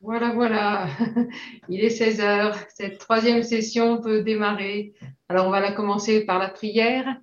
Voilà, 0.00 0.32
voilà. 0.32 0.86
Il 1.68 1.80
est 1.80 1.90
16 1.90 2.20
heures. 2.20 2.56
Cette 2.68 2.98
troisième 2.98 3.42
session 3.42 4.00
peut 4.00 4.22
démarrer. 4.22 4.94
Alors, 5.28 5.46
on 5.46 5.50
va 5.50 5.60
la 5.60 5.72
commencer 5.72 6.24
par 6.24 6.38
la 6.38 6.48
prière. 6.48 7.16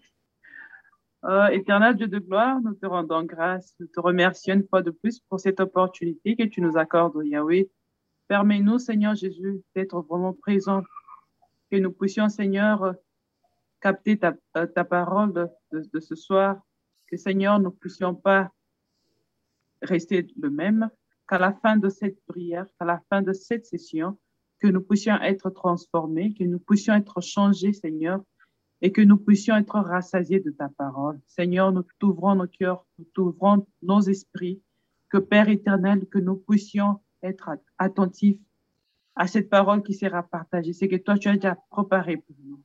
Euh, 1.23 1.47
éternel 1.47 1.95
Dieu 1.95 2.07
de 2.07 2.19
gloire, 2.19 2.61
nous 2.61 2.73
te 2.73 2.85
rendons 2.85 3.23
grâce. 3.23 3.73
Nous 3.79 3.87
te 3.87 3.99
remercions 3.99 4.55
une 4.55 4.67
fois 4.67 4.81
de 4.81 4.91
plus 4.91 5.19
pour 5.21 5.39
cette 5.39 5.59
opportunité 5.59 6.35
que 6.35 6.43
tu 6.43 6.61
nous 6.61 6.77
accordes, 6.77 7.19
Yahweh. 7.23 7.69
Permets-nous, 8.27 8.79
Seigneur 8.79 9.15
Jésus, 9.15 9.61
d'être 9.73 9.99
vraiment 10.01 10.33
présents, 10.33 10.83
que 11.71 11.77
nous 11.77 11.91
puissions, 11.91 12.27
Seigneur, 12.27 12.93
capter 13.79 14.17
ta, 14.17 14.35
euh, 14.57 14.67
parole 14.83 15.33
de, 15.33 15.47
de, 15.71 15.99
ce 15.99 16.15
soir, 16.15 16.57
que, 17.07 17.17
Seigneur, 17.17 17.59
nous 17.59 17.69
ne 17.69 17.75
puissions 17.75 18.15
pas 18.15 18.51
rester 19.81 20.27
le 20.39 20.49
même, 20.49 20.89
qu'à 21.27 21.39
la 21.39 21.53
fin 21.53 21.77
de 21.77 21.89
cette 21.89 22.23
prière, 22.25 22.65
qu'à 22.79 22.85
la 22.85 23.01
fin 23.09 23.21
de 23.21 23.33
cette 23.33 23.65
session, 23.65 24.17
que 24.59 24.67
nous 24.67 24.81
puissions 24.81 25.15
être 25.21 25.49
transformés, 25.49 26.33
que 26.33 26.43
nous 26.43 26.59
puissions 26.59 26.93
être 26.93 27.21
changés, 27.21 27.73
Seigneur, 27.73 28.21
et 28.81 28.91
que 28.91 29.01
nous 29.01 29.17
puissions 29.17 29.55
être 29.55 29.79
rassasiés 29.79 30.39
de 30.39 30.51
ta 30.51 30.69
parole. 30.69 31.19
Seigneur, 31.27 31.71
nous 31.71 31.83
t'ouvrons 31.99 32.35
nos 32.35 32.47
cœurs, 32.47 32.85
nous 32.97 33.05
t'ouvrons 33.13 33.67
nos 33.81 34.01
esprits, 34.01 34.61
que 35.09 35.17
Père 35.17 35.49
éternel, 35.49 36.05
que 36.07 36.19
nous 36.19 36.35
puissions 36.35 36.99
être 37.23 37.51
attentifs 37.77 38.39
à 39.15 39.27
cette 39.27 39.49
parole 39.49 39.81
qui 39.81 39.93
sera 39.93 40.23
partagée. 40.23 40.73
C'est 40.73 40.87
que 40.87 40.97
toi, 40.97 41.17
tu 41.17 41.29
as 41.29 41.35
déjà 41.35 41.57
préparé 41.69 42.17
pour 42.17 42.35
nous. 42.43 42.61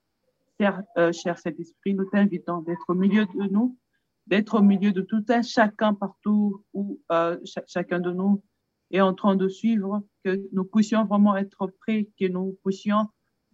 Cher, 0.58 0.82
euh, 0.98 1.12
cher 1.12 1.38
Saint-Esprit, 1.38 1.94
nous 1.94 2.04
t'invitons 2.06 2.60
d'être 2.60 2.84
au 2.88 2.94
milieu 2.94 3.24
de 3.24 3.48
nous, 3.50 3.78
d'être 4.26 4.58
au 4.58 4.62
milieu 4.62 4.92
de 4.92 5.00
tout 5.00 5.24
un 5.28 5.42
chacun 5.42 5.94
partout 5.94 6.64
où 6.74 7.00
euh, 7.12 7.38
chacun 7.66 8.00
de 8.00 8.10
nous 8.10 8.42
est 8.90 9.00
en 9.00 9.14
train 9.14 9.36
de 9.36 9.48
suivre, 9.48 10.02
que 10.24 10.40
nous 10.52 10.64
puissions 10.64 11.04
vraiment 11.04 11.36
être 11.36 11.66
prêts, 11.66 12.08
que 12.18 12.26
nous 12.26 12.58
puissions 12.64 13.06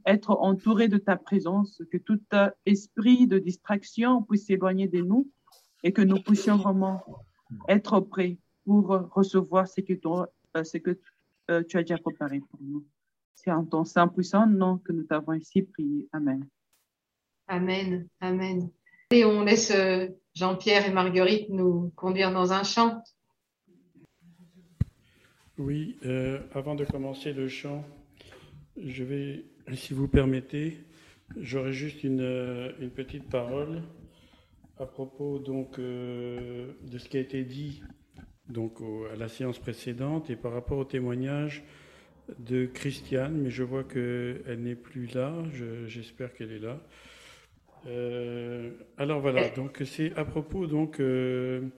être 0.07 0.31
entourés 0.31 0.89
de 0.89 0.99
ta 0.99 1.17
présence, 1.17 1.83
que 1.91 1.99
tout 1.99 2.21
esprit 2.65 3.27
de 3.27 3.39
distraction 3.39 4.23
puisse 4.23 4.47
s'éloigner 4.47 4.89
de 4.89 5.01
nous 5.01 5.31
et 5.83 5.93
que 5.93 6.03
nous 6.03 6.21
puissions 6.21 6.57
vraiment 6.57 7.03
être 7.69 8.01
prêts 8.01 8.39
pour 8.65 8.89
recevoir 9.13 9.69
ce 9.69 9.81
que, 9.81 9.95
euh, 10.05 10.95
euh, 11.51 11.63
tu 11.69 11.77
as 11.77 11.83
déjà 11.83 11.99
préparé 11.99 12.41
pour 12.41 12.61
nous. 12.61 12.85
C'est 13.35 13.53
en 13.53 13.65
ton 13.65 13.85
saint 13.85 14.09
puissant 14.09 14.47
nom 14.47 14.79
que 14.79 14.93
nous 14.93 15.05
t'avons 15.05 15.35
ici 15.35 15.63
prié. 15.63 16.09
Amen. 16.13 16.47
Amen. 17.49 18.09
Amen. 18.21 18.71
Et 19.11 19.25
on 19.25 19.43
laisse 19.43 19.71
euh, 19.71 20.09
Jean-Pierre 20.35 20.89
et 20.89 20.93
Marguerite 20.93 21.49
nous 21.51 21.93
conduire 21.95 22.33
dans 22.33 22.53
un 22.53 22.65
chant. 22.65 23.03
Oui, 25.59 25.97
avant 26.53 26.75
de 26.75 26.85
commencer 26.85 27.33
le 27.33 27.49
chant, 27.49 27.85
je 28.77 29.05
vais 29.05 29.45
si 29.75 29.95
vous 29.95 30.07
permettez, 30.07 30.79
j'aurais 31.37 31.73
juste 31.73 32.05
une, 32.05 32.21
euh, 32.21 32.71
une, 32.81 32.91
petite 32.91 33.29
parole 33.29 33.83
à 34.79 34.87
propos 34.87 35.39
donc 35.39 35.79
euh, 35.79 36.73
de 36.83 36.99
ce 36.99 37.09
qui 37.09 37.17
a 37.17 37.21
été 37.21 37.43
dit 37.43 37.83
donc 38.49 38.79
à 39.13 39.17
la 39.17 39.29
séance 39.29 39.59
précédente 39.59 40.31
et 40.31 40.37
par 40.37 40.53
rapport 40.53 40.79
au 40.79 40.85
témoignage 40.85 41.65
de 42.39 42.67
Christiane, 42.67 43.35
mais 43.37 43.51
je 43.51 43.65
vois 43.65 43.83
qu'elle 43.83 44.61
n'est 44.61 44.77
plus 44.77 45.07
là. 45.15 45.35
J'espère 45.87 46.33
qu'elle 46.33 46.53
est 46.53 46.61
là. 46.61 46.81
Euh, 47.87 48.71
alors 48.99 49.21
voilà, 49.21 49.49
donc 49.51 49.83
c'est 49.85 50.13
à 50.15 50.25
propos 50.25 50.69
donc 50.69 51.01
de 51.01 51.73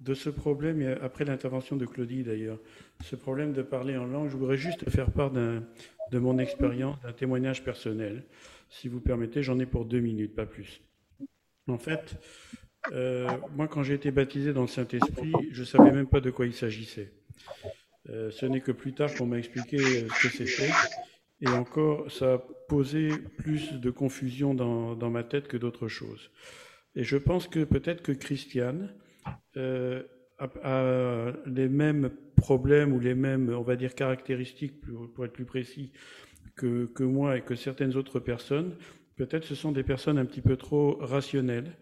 de 0.00 0.14
ce 0.14 0.30
problème, 0.30 0.82
et 0.82 0.88
après 0.88 1.24
l'intervention 1.24 1.76
de 1.76 1.86
Claudie 1.86 2.22
d'ailleurs, 2.22 2.58
ce 3.02 3.16
problème 3.16 3.52
de 3.52 3.62
parler 3.62 3.96
en 3.96 4.06
langue, 4.06 4.28
je 4.28 4.36
voudrais 4.36 4.56
juste 4.56 4.88
faire 4.90 5.10
part 5.10 5.30
de 5.30 6.18
mon 6.18 6.38
expérience, 6.38 7.00
d'un 7.02 7.12
témoignage 7.12 7.64
personnel. 7.64 8.24
Si 8.68 8.88
vous 8.88 9.00
permettez, 9.00 9.42
j'en 9.42 9.58
ai 9.58 9.66
pour 9.66 9.84
deux 9.84 10.00
minutes, 10.00 10.34
pas 10.34 10.46
plus. 10.46 10.80
En 11.68 11.78
fait, 11.78 12.16
euh, 12.92 13.28
moi 13.54 13.68
quand 13.68 13.82
j'ai 13.82 13.94
été 13.94 14.10
baptisé 14.10 14.52
dans 14.52 14.62
le 14.62 14.68
Saint-Esprit, 14.68 15.32
je 15.50 15.60
ne 15.60 15.66
savais 15.66 15.92
même 15.92 16.08
pas 16.08 16.20
de 16.20 16.30
quoi 16.30 16.46
il 16.46 16.54
s'agissait. 16.54 17.12
Euh, 18.10 18.30
ce 18.30 18.46
n'est 18.46 18.60
que 18.60 18.72
plus 18.72 18.94
tard 18.94 19.14
qu'on 19.14 19.26
m'a 19.26 19.38
expliqué 19.38 19.76
euh, 19.76 20.08
ce 20.08 20.26
que 20.26 20.44
c'était. 20.44 20.72
Et 21.40 21.48
encore, 21.48 22.10
ça 22.10 22.34
a 22.34 22.38
posé 22.68 23.10
plus 23.36 23.72
de 23.72 23.90
confusion 23.90 24.54
dans, 24.54 24.94
dans 24.94 25.10
ma 25.10 25.22
tête 25.22 25.48
que 25.48 25.56
d'autres 25.56 25.88
choses. 25.88 26.30
Et 26.94 27.04
je 27.04 27.16
pense 27.16 27.48
que 27.48 27.64
peut-être 27.64 28.02
que 28.02 28.12
Christiane, 28.12 28.92
euh, 29.56 31.32
les 31.46 31.68
mêmes 31.68 32.10
problèmes 32.36 32.92
ou 32.92 33.00
les 33.00 33.14
mêmes, 33.14 33.50
on 33.50 33.62
va 33.62 33.76
dire, 33.76 33.94
caractéristiques, 33.94 34.80
pour, 35.14 35.24
être 35.24 35.32
plus 35.32 35.44
précis, 35.44 35.92
que, 36.56 37.02
moi 37.02 37.38
et 37.38 37.42
que 37.42 37.54
certaines 37.54 37.96
autres 37.96 38.20
personnes, 38.20 38.74
peut-être 39.16 39.44
ce 39.44 39.54
sont 39.54 39.72
des 39.72 39.82
personnes 39.82 40.18
un 40.18 40.24
petit 40.24 40.40
peu 40.42 40.56
trop 40.56 40.98
rationnelles 41.00 41.72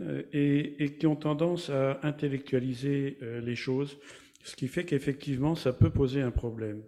euh, 0.00 0.22
et, 0.32 0.96
qui 0.98 1.06
ont 1.06 1.16
tendance 1.16 1.70
à 1.70 2.00
intellectualiser 2.02 3.18
euh, 3.22 3.40
les 3.40 3.56
choses, 3.56 3.98
ce 4.44 4.56
qui 4.56 4.68
fait 4.68 4.84
qu'effectivement, 4.84 5.54
ça 5.54 5.72
peut 5.72 5.90
poser 5.90 6.20
un 6.22 6.30
problème. 6.30 6.82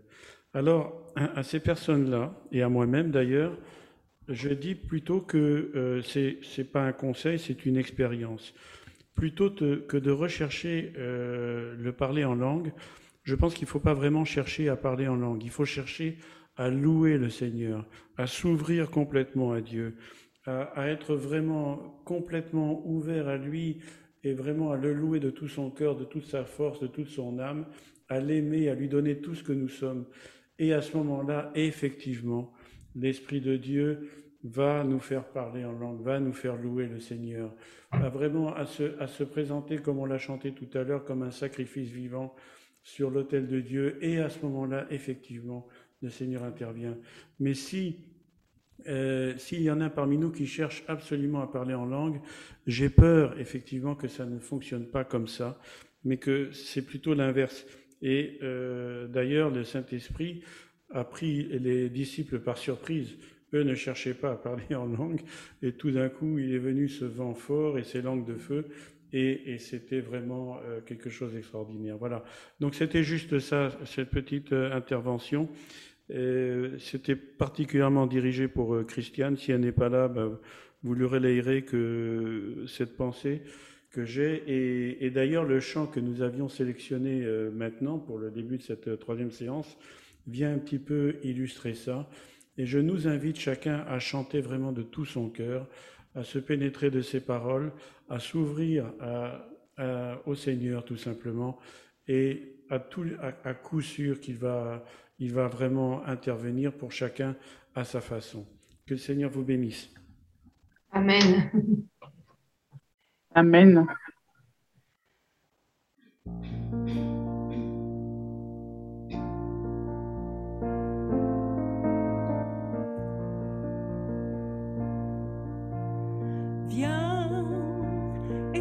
Alors, 0.53 1.13
à, 1.17 1.43
ces 1.43 1.61
personnes-là, 1.61 2.41
et 2.53 2.63
à 2.63 2.69
moi-même 2.69 3.11
d'ailleurs, 3.11 3.57
je 4.29 4.49
dis 4.51 4.75
plutôt 4.75 5.21
que 5.21 5.73
euh, 5.75 6.01
c'est 6.03 6.39
c'est 6.43 6.71
pas 6.71 6.83
un 6.83 6.93
conseil, 6.93 7.39
c'est 7.39 7.67
une 7.67 7.77
expérience 7.77 8.55
plutôt 9.15 9.51
que 9.51 9.97
de 9.97 10.11
rechercher 10.11 10.93
euh, 10.99 11.75
le 11.79 11.93
parler 11.93 12.25
en 12.25 12.35
langue, 12.35 12.73
je 13.23 13.35
pense 13.35 13.55
qu'il 13.55 13.65
ne 13.65 13.71
faut 13.71 13.81
pas 13.81 13.95
vraiment 13.95 14.25
chercher 14.25 14.69
à 14.69 14.77
parler 14.77 15.09
en 15.09 15.17
langue. 15.17 15.43
Il 15.45 15.51
faut 15.51 15.65
chercher 15.65 16.19
à 16.57 16.69
louer 16.69 17.17
le 17.19 17.31
Seigneur, 17.31 17.87
à 18.17 18.27
s'ouvrir 18.27 18.91
complètement 18.91 19.53
à 19.53 19.61
Dieu, 19.61 19.97
à, 20.47 20.89
être 20.89 21.15
vraiment 21.15 22.01
complètement 22.05 22.87
ouvert 22.87 23.29
à 23.29 23.37
lui 23.37 23.79
et 24.23 24.35
vraiment 24.35 24.73
à 24.73 24.77
le 24.77 24.93
louer 24.93 25.21
de 25.21 25.31
tout 25.31 25.49
son 25.49 25.71
cœur, 25.71 25.97
de 25.97 26.05
toute 26.05 26.27
sa 26.27 26.45
force, 26.45 26.81
de 26.81 26.87
toute 26.87 27.09
son 27.09 27.39
âme, 27.39 27.67
à 28.09 28.21
l'aimer, 28.21 28.69
à 28.69 28.75
lui 28.75 28.89
donner 28.89 29.19
tout 29.19 29.35
ce 29.35 29.43
que 29.43 29.53
nous 29.53 29.69
sommes. 29.69 30.07
Et 30.59 30.73
à 30.73 30.83
ce 30.83 30.97
moment-là, 30.97 31.51
effectivement, 31.55 32.53
l'Esprit 32.95 33.41
de 33.41 33.57
Dieu 33.57 34.09
va 34.45 34.85
nous 34.85 35.01
faire 35.01 35.25
parler 35.25 35.65
en 35.65 35.73
langue, 35.73 36.03
va 36.03 36.21
nous 36.21 36.33
faire 36.33 36.57
louer 36.57 36.87
le 36.87 37.01
Seigneur, 37.01 37.53
va 37.93 38.11
vraiment 38.11 38.55
à 38.55 38.67
se, 38.67 38.99
à 39.01 39.07
se 39.07 39.25
présenter, 39.25 39.79
comme 39.79 39.99
on 39.99 40.05
l'a 40.05 40.19
chanté 40.19 40.53
tout 40.53 40.69
à 40.77 40.85
l'heure, 40.85 41.05
comme 41.05 41.23
un 41.23 41.31
sacrifice 41.31 41.89
vivant 41.89 42.35
sur 42.83 43.11
l'autel 43.11 43.49
de 43.49 43.61
Dieu. 43.61 43.99
Et 44.05 44.19
à 44.19 44.29
ce 44.29 44.41
moment-là, 44.45 44.87
effectivement, 44.91 45.67
le 46.03 46.11
Seigneur 46.11 46.45
intervient. 46.45 46.97
Mais 47.41 47.55
si 47.55 47.97
euh, 48.87 49.35
s'il 49.39 49.63
y 49.63 49.71
en 49.71 49.81
a 49.81 49.89
parmi 49.89 50.19
nous 50.19 50.31
qui 50.31 50.47
cherchent 50.47 50.85
absolument 50.89 51.41
à 51.41 51.47
parler 51.47 51.75
en 51.75 51.87
langue, 51.87 52.21
j'ai 52.67 52.91
peur 52.91 53.39
effectivement 53.39 53.95
que 53.95 54.09
ça 54.09 54.27
ne 54.27 54.39
fonctionne 54.39 54.87
pas 54.87 55.05
comme 55.05 55.29
ça, 55.29 55.59
mais 56.05 56.19
que 56.19 56.51
c'est 56.53 56.83
plutôt 56.83 57.15
l'inverse. 57.15 57.65
Et 58.03 58.39
euh, 58.43 59.07
d'ailleurs, 59.07 59.51
le 59.51 59.65
Saint-Esprit 59.65 60.43
a 60.91 61.05
pris 61.05 61.45
les 61.45 61.89
disciples 61.89 62.41
par 62.41 62.59
surprise 62.59 63.17
ne 63.59 63.75
cherchaient 63.75 64.15
pas 64.15 64.33
à 64.33 64.37
parler 64.37 64.75
en 64.75 64.87
langue, 64.87 65.21
et 65.63 65.73
tout 65.73 65.91
d'un 65.91 66.09
coup, 66.09 66.39
il 66.39 66.55
est 66.55 66.59
venu 66.59 66.89
ce 66.89 67.05
vent 67.05 67.35
fort 67.35 67.79
et 67.79 67.85
ces 67.85 68.03
langues 68.03 68.27
de 68.27 68.35
feu, 68.35 68.67
et, 69.15 69.59
c'était 69.59 70.01
vraiment 70.01 70.59
euh, 70.65 70.81
quelque 70.81 71.09
chose 71.09 71.35
d'extraordinaire. 71.35 71.97
Voilà. 71.97 72.25
Donc 72.59 72.75
c'était 72.75 73.05
juste 73.05 73.39
ça, 73.39 73.71
cette 73.85 74.11
petite 74.11 74.53
euh, 74.53 74.73
intervention. 74.73 75.49
C'était 76.09 77.17
particulièrement 77.17 78.07
dirigé 78.07 78.49
pour 78.49 78.75
euh, 78.75 78.85
Christiane. 78.85 79.37
Si 79.37 79.53
elle 79.53 79.61
n'est 79.61 79.73
pas 79.73 79.89
là, 79.89 80.09
ben, 80.09 80.39
vous 80.83 80.95
lui 80.95 81.07
relayerez 81.07 81.63
que 81.63 82.65
cette 82.67 82.97
pensée 82.97 83.43
que 83.93 84.05
j'ai. 84.05 84.43
Et, 84.49 85.07
et 85.07 85.11
d'ailleurs, 85.11 85.45
le 85.45 85.61
chant 85.61 85.87
que 85.87 86.01
nous 86.01 86.21
avions 86.21 86.49
sélectionné 86.49 87.25
maintenant 87.55 87.99
pour 87.99 88.19
le 88.19 88.31
début 88.31 88.59
de 88.59 88.63
cette 88.63 88.99
troisième 88.99 89.31
séance 89.31 89.79
vient 90.27 90.53
un 90.53 90.59
petit 90.59 90.79
peu 90.79 91.17
illustrer 91.23 91.75
ça. 91.75 92.11
Et 92.57 92.67
je 92.67 92.79
nous 92.79 93.09
invite 93.09 93.39
chacun 93.39 93.85
à 93.89 93.99
chanter 93.99 94.41
vraiment 94.41 94.73
de 94.73 94.83
tout 94.83 95.05
son 95.05 95.29
cœur, 95.29 95.67
à 96.15 96.23
se 96.23 96.39
pénétrer 96.39 96.91
de 96.91 97.01
ses 97.01 97.21
paroles, 97.21 97.73
à 98.09 98.21
s'ouvrir 98.21 98.93
au 100.27 100.35
Seigneur 100.35 100.85
tout 100.85 100.97
simplement, 100.97 101.59
et 102.07 102.57
à, 102.71 102.79
tout, 102.79 103.07
à, 103.21 103.55
coup 103.55 103.81
sûr 103.81 104.21
qu'il 104.21 104.37
va, 104.37 104.85
il 105.19 105.33
va 105.33 105.49
vraiment 105.49 106.05
intervenir 106.07 106.73
pour 106.73 106.93
chacun 106.93 107.37
à 107.75 107.85
sa 107.85 108.01
façon. 108.01 108.47
Que 108.87 108.95
le 108.95 109.01
Seigneur 109.01 109.31
vous 109.31 109.43
bénisse. 109.43 109.93
Amen. 110.93 111.51
Amen. 113.35 113.87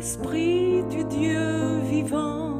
Esprit 0.03 0.83
du 0.91 1.05
Dieu 1.05 1.79
vivant, 1.89 2.52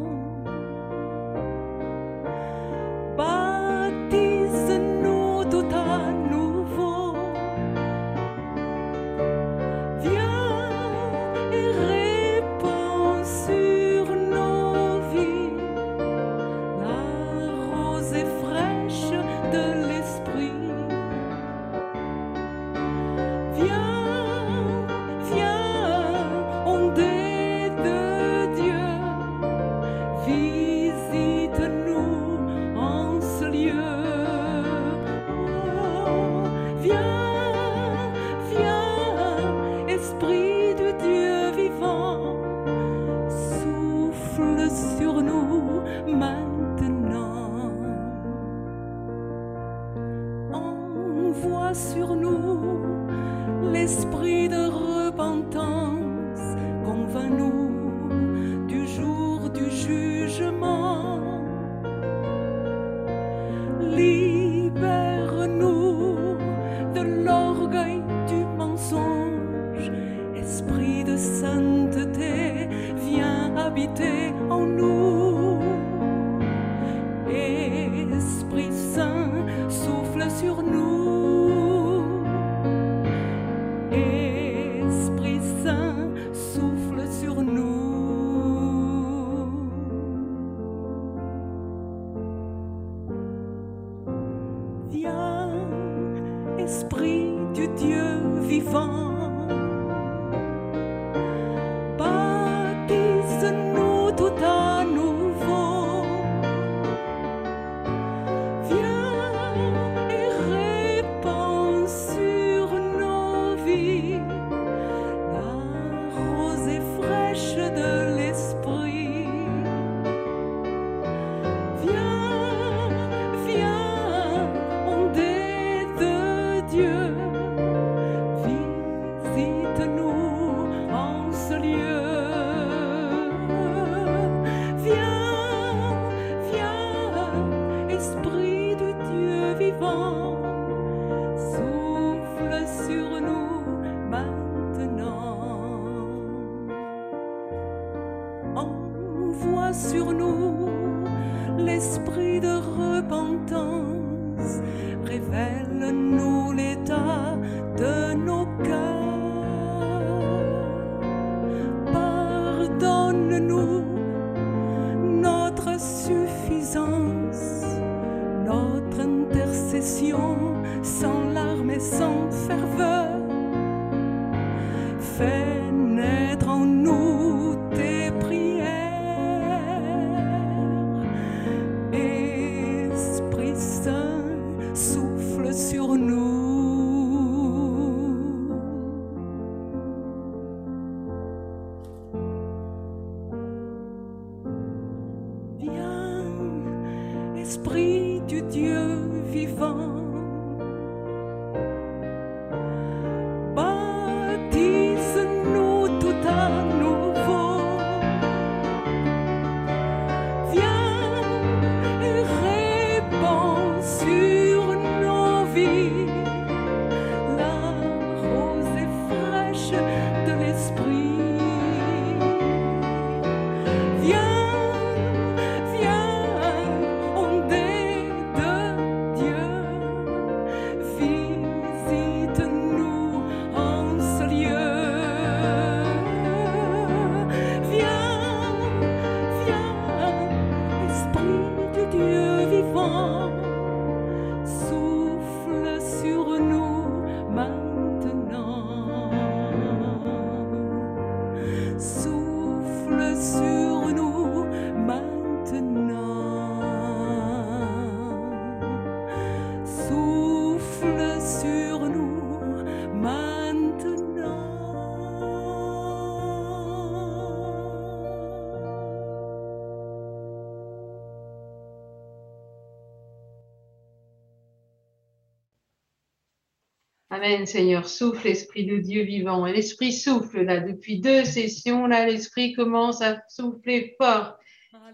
Amen, 277.24 277.46
Seigneur. 277.46 277.88
Souffle, 277.88 278.28
Esprit 278.28 278.66
de 278.66 278.80
Dieu 278.80 279.04
vivant. 279.04 279.48
Et 279.48 279.54
l'Esprit 279.54 279.94
souffle 279.94 280.42
là. 280.42 280.60
Depuis 280.60 281.00
deux 281.00 281.24
sessions, 281.24 281.88
là, 281.88 282.06
l'Esprit 282.06 282.52
commence 282.52 283.02
à 283.02 283.24
souffler 283.30 283.96
fort. 283.98 284.38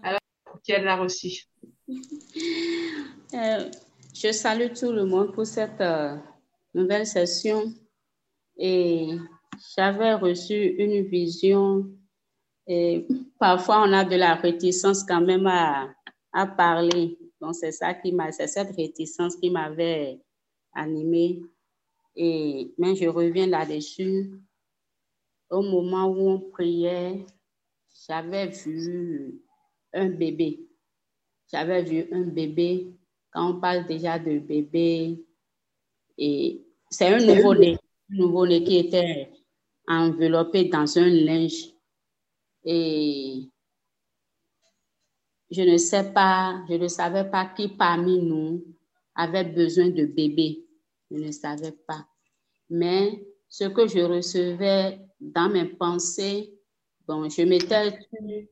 Alors, 0.04 0.20
qui 0.62 0.72
a 0.72 0.80
l'a 0.80 0.94
reçu. 0.94 1.48
Euh, 3.34 3.68
je 4.14 4.30
salue 4.30 4.72
tout 4.72 4.92
le 4.92 5.06
monde 5.06 5.32
pour 5.32 5.44
cette 5.44 5.80
euh, 5.80 6.14
nouvelle 6.72 7.04
session 7.04 7.74
et 8.56 9.08
j'avais 9.76 10.14
reçu 10.14 10.54
une 10.54 11.02
vision 11.08 11.84
et 12.68 13.08
parfois 13.40 13.82
on 13.82 13.92
a 13.92 14.04
de 14.04 14.14
la 14.14 14.36
réticence 14.36 15.02
quand 15.02 15.20
même 15.20 15.48
à, 15.48 15.92
à 16.32 16.46
parler. 16.46 17.18
Donc 17.40 17.56
c'est 17.56 17.72
ça 17.72 17.92
qui 17.92 18.12
m'a, 18.12 18.30
c'est 18.30 18.46
cette 18.46 18.76
réticence 18.76 19.34
qui 19.34 19.50
m'avait 19.50 20.20
animée 20.72 21.42
et 22.16 22.74
mais 22.78 22.94
je 22.96 23.06
reviens 23.06 23.46
là-dessus. 23.46 24.32
Au 25.50 25.62
moment 25.62 26.06
où 26.06 26.30
on 26.30 26.40
priait, 26.40 27.26
j'avais 28.06 28.48
vu 28.48 29.40
un 29.92 30.08
bébé. 30.08 30.68
J'avais 31.50 31.82
vu 31.82 32.06
un 32.12 32.22
bébé. 32.22 32.94
Quand 33.32 33.50
on 33.50 33.60
parle 33.60 33.86
déjà 33.86 34.18
de 34.18 34.38
bébé, 34.38 35.24
c'est 36.16 37.06
un 37.06 37.18
nouveau-né, 37.18 37.78
un 38.12 38.16
nouveau-né 38.16 38.62
qui 38.62 38.78
était 38.78 39.30
enveloppé 39.86 40.64
dans 40.66 40.98
un 40.98 41.08
linge. 41.08 41.74
Et 42.64 43.48
je 45.50 45.62
ne 45.62 45.76
sais 45.78 46.12
pas, 46.12 46.64
je 46.68 46.74
ne 46.74 46.88
savais 46.88 47.28
pas 47.28 47.46
qui 47.46 47.68
parmi 47.68 48.20
nous 48.22 48.64
avait 49.14 49.44
besoin 49.44 49.88
de 49.88 50.06
bébé. 50.06 50.64
Je 51.10 51.16
ne 51.16 51.32
savais 51.32 51.72
pas. 51.86 52.06
Mais 52.68 53.24
ce 53.48 53.64
que 53.64 53.86
je 53.86 54.00
recevais 54.00 55.00
dans 55.20 55.48
mes 55.48 55.64
pensées, 55.64 56.54
bon, 57.06 57.28
je 57.28 57.42
m'étais 57.42 57.92
tue, 57.92 58.48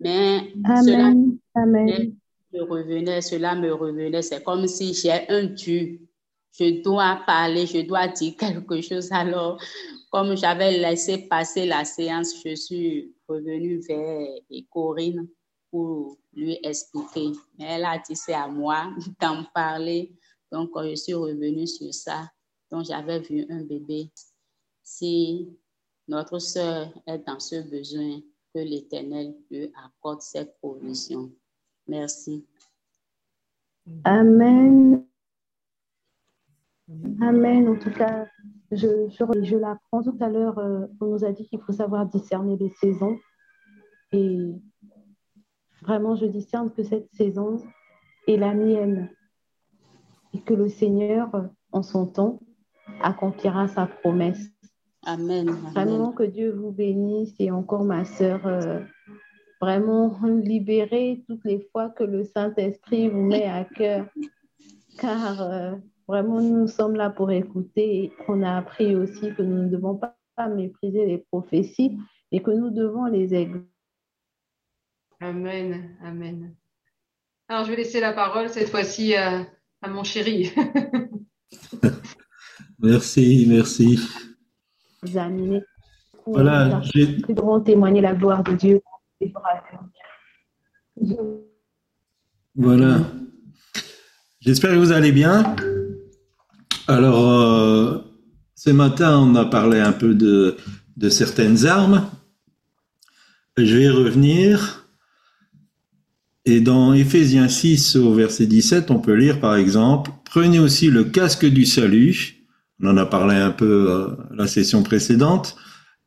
mais 0.00 0.52
cela. 0.84 1.12
Amen. 1.54 2.16
me 2.52 2.62
revenait, 2.62 3.20
cela 3.20 3.54
me 3.54 3.72
revenait. 3.72 4.22
C'est 4.22 4.42
comme 4.42 4.66
si 4.66 4.94
j'ai 4.94 5.28
un 5.28 5.44
dû. 5.44 6.00
Je 6.58 6.82
dois 6.82 7.22
parler, 7.26 7.66
je 7.66 7.80
dois 7.86 8.08
dire 8.08 8.36
quelque 8.36 8.80
chose. 8.80 9.10
Alors, 9.12 9.60
comme 10.10 10.36
j'avais 10.36 10.78
laissé 10.78 11.28
passer 11.28 11.66
la 11.66 11.84
séance, 11.84 12.34
je 12.44 12.54
suis 12.54 13.14
revenue 13.28 13.80
vers 13.86 14.28
Corinne 14.70 15.28
pour 15.70 16.16
lui 16.32 16.58
expliquer. 16.62 17.32
Mais 17.58 17.66
elle 17.68 17.84
a 17.84 17.98
dit 17.98 18.16
c'est 18.16 18.34
à 18.34 18.48
moi 18.48 18.90
d'en 19.20 19.44
parler. 19.54 20.12
Donc, 20.50 20.70
je 20.76 20.94
suis 20.94 21.14
revenue 21.14 21.66
sur 21.66 21.92
ça. 21.92 22.30
Donc, 22.70 22.84
j'avais 22.84 23.20
vu 23.20 23.46
un 23.50 23.62
bébé. 23.64 24.10
Si 24.82 25.48
notre 26.06 26.38
sœur 26.38 26.92
est 27.06 27.18
dans 27.18 27.40
ce 27.40 27.68
besoin, 27.68 28.20
que 28.54 28.60
l'Éternel 28.60 29.34
lui 29.50 29.70
accorde 29.84 30.22
cette 30.22 30.56
provision. 30.58 31.30
Merci. 31.86 32.46
Amen. 34.04 35.04
Amen. 37.20 37.68
En 37.68 37.78
tout 37.78 37.90
cas, 37.90 38.26
je, 38.70 39.08
je, 39.10 39.44
je 39.44 39.56
l'apprends 39.56 40.02
tout 40.02 40.16
à 40.20 40.28
l'heure. 40.28 40.58
euh, 40.58 40.86
on 41.00 41.06
nous 41.06 41.24
a 41.24 41.32
dit 41.32 41.46
qu'il 41.46 41.60
faut 41.60 41.72
savoir 41.72 42.06
discerner 42.06 42.56
les 42.56 42.70
saisons. 42.70 43.18
Et 44.12 44.50
vraiment, 45.82 46.16
je 46.16 46.26
discerne 46.26 46.72
que 46.72 46.82
cette 46.82 47.12
saison 47.12 47.62
est 48.26 48.36
la 48.36 48.54
mienne. 48.54 49.10
Et 50.34 50.40
que 50.40 50.54
le 50.54 50.68
Seigneur, 50.68 51.30
en 51.72 51.82
son 51.82 52.06
temps, 52.06 52.40
accomplira 53.02 53.68
sa 53.68 53.86
promesse. 53.86 54.50
Amen. 55.04 55.48
Vraiment 55.74 56.12
que 56.12 56.24
Dieu 56.24 56.52
vous 56.52 56.70
bénisse 56.70 57.34
et 57.38 57.50
encore 57.50 57.84
ma 57.84 58.04
sœur, 58.04 58.46
euh, 58.46 58.80
vraiment 59.60 60.18
libérez 60.24 61.24
toutes 61.26 61.44
les 61.44 61.66
fois 61.72 61.90
que 61.90 62.04
le 62.04 62.24
Saint-Esprit 62.24 63.08
vous 63.08 63.22
met 63.22 63.44
à 63.44 63.64
cœur, 63.64 64.06
car 64.98 65.40
euh, 65.40 65.72
vraiment 66.06 66.40
nous 66.40 66.66
sommes 66.66 66.96
là 66.96 67.10
pour 67.10 67.30
écouter 67.30 68.04
et 68.04 68.12
on 68.28 68.42
a 68.42 68.56
appris 68.56 68.96
aussi 68.96 69.34
que 69.34 69.42
nous 69.42 69.62
ne 69.62 69.68
devons 69.68 69.96
pas 69.96 70.14
mépriser 70.48 71.06
les 71.06 71.18
prophéties 71.18 71.98
et 72.30 72.42
que 72.42 72.50
nous 72.50 72.70
devons 72.70 73.06
les 73.06 73.34
aider. 73.34 73.60
Amen, 75.20 75.96
amen. 76.02 76.54
Alors 77.48 77.64
je 77.64 77.70
vais 77.70 77.76
laisser 77.76 78.00
la 78.00 78.12
parole 78.12 78.48
cette 78.50 78.68
fois-ci 78.68 79.16
à, 79.16 79.46
à 79.82 79.88
mon 79.88 80.04
chéri. 80.04 80.52
merci, 82.80 83.46
merci. 83.48 84.00
Voilà, 86.26 86.80
j'ai- 86.82 87.16
Nous 87.28 87.34
devrons 87.34 87.60
témoigner 87.60 88.00
la 88.00 88.14
gloire 88.14 88.42
de 88.42 88.52
Dieu. 88.52 88.80
Voilà. 92.54 93.00
J'espère 94.40 94.72
que 94.72 94.76
vous 94.76 94.92
allez 94.92 95.12
bien. 95.12 95.56
Alors, 96.86 97.28
euh, 97.30 97.98
ce 98.54 98.70
matin, 98.70 99.18
on 99.20 99.34
a 99.36 99.44
parlé 99.44 99.78
un 99.80 99.92
peu 99.92 100.14
de, 100.14 100.56
de 100.96 101.08
certaines 101.08 101.66
armes. 101.66 102.10
Je 103.56 103.76
vais 103.76 103.84
y 103.84 103.88
revenir. 103.88 104.87
Et 106.48 106.60
dans 106.62 106.94
Éphésiens 106.94 107.46
6 107.46 107.96
au 107.96 108.14
verset 108.14 108.46
17, 108.46 108.90
on 108.90 109.00
peut 109.00 109.12
lire 109.12 109.38
par 109.38 109.56
exemple, 109.56 110.10
Prenez 110.24 110.58
aussi 110.58 110.88
le 110.88 111.04
casque 111.04 111.44
du 111.44 111.66
salut, 111.66 112.46
on 112.82 112.88
en 112.88 112.96
a 112.96 113.04
parlé 113.04 113.36
un 113.36 113.50
peu 113.50 113.90
euh, 113.90 114.08
la 114.34 114.46
session 114.46 114.82
précédente, 114.82 115.56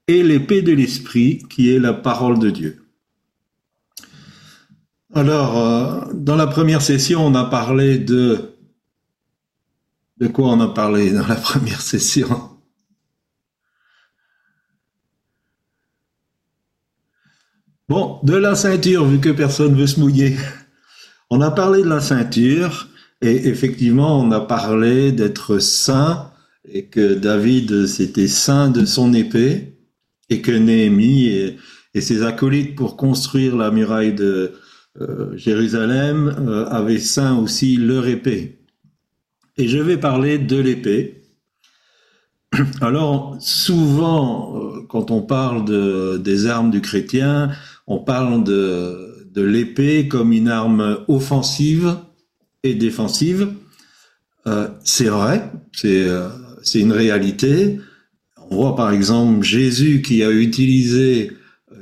et 0.08 0.24
l'épée 0.24 0.64
de 0.64 0.74
l'esprit 0.74 1.44
qui 1.48 1.72
est 1.72 1.80
la 1.80 1.94
parole 1.94 2.40
de 2.40 2.50
Dieu. 2.50 2.88
Alors, 5.14 5.58
euh, 5.60 6.14
dans 6.14 6.36
la 6.36 6.48
première 6.48 6.82
session, 6.82 7.26
on 7.26 7.36
a 7.36 7.46
parlé 7.46 8.00
de... 8.00 8.56
De 10.18 10.28
quoi 10.28 10.50
on 10.50 10.60
a 10.60 10.68
parlé 10.68 11.12
dans 11.12 11.28
la 11.28 11.36
première 11.50 11.82
session? 11.82 12.51
Bon, 17.92 18.20
de 18.24 18.38
la 18.38 18.56
ceinture, 18.56 19.06
vu 19.06 19.20
que 19.20 19.28
personne 19.28 19.76
veut 19.76 19.86
se 19.86 20.00
mouiller. 20.00 20.38
On 21.30 21.42
a 21.42 21.52
parlé 21.52 21.84
de 21.84 21.90
la 21.90 22.00
ceinture, 22.00 22.88
et 23.22 23.50
effectivement, 23.50 24.18
on 24.18 24.32
a 24.32 24.40
parlé 24.40 25.12
d'être 25.12 25.60
saint, 25.60 26.32
et 26.64 26.86
que 26.86 27.16
David 27.16 27.88
s'était 27.88 28.30
saint 28.30 28.70
de 28.70 28.86
son 28.86 29.14
épée, 29.14 29.76
et 30.30 30.40
que 30.42 30.54
Néhémie 30.54 31.58
et, 31.94 32.00
ses 32.00 32.24
acolytes 32.24 32.78
pour 32.78 32.96
construire 32.96 33.58
la 33.58 33.72
muraille 33.72 34.14
de, 34.14 34.54
euh, 35.02 35.36
Jérusalem 35.36 36.34
euh, 36.48 36.68
avait 36.68 36.98
saint 36.98 37.38
aussi 37.40 37.76
leur 37.76 38.08
épée. 38.08 38.62
Et 39.58 39.68
je 39.68 39.80
vais 39.80 39.98
parler 39.98 40.38
de 40.38 40.56
l'épée. 40.58 41.24
Alors, 42.80 43.36
souvent, 43.42 44.56
euh, 44.56 44.82
quand 44.88 45.12
on 45.12 45.22
parle 45.22 45.66
de, 45.66 46.18
des 46.24 46.48
armes 46.48 46.72
du 46.72 46.80
chrétien, 46.80 47.52
on 47.88 48.00
parle 48.00 48.44
de, 48.44 49.28
de 49.34 49.42
l'épée 49.42 50.08
comme 50.08 50.34
une 50.34 50.50
arme 50.50 51.00
offensive 51.08 51.96
et 52.64 52.76
défensive. 52.76 53.54
Euh, 54.48 54.68
c'est 54.84 55.06
vrai, 55.06 55.52
c'est 55.74 56.08
euh, 56.08 56.30
une 56.76 56.92
réalité. 56.92 57.80
On 58.50 58.56
voit 58.56 58.76
par 58.76 58.92
exemple 58.92 59.44
Jésus 59.44 60.02
qui 60.02 60.24
a 60.24 60.32
utilisé 60.32 61.32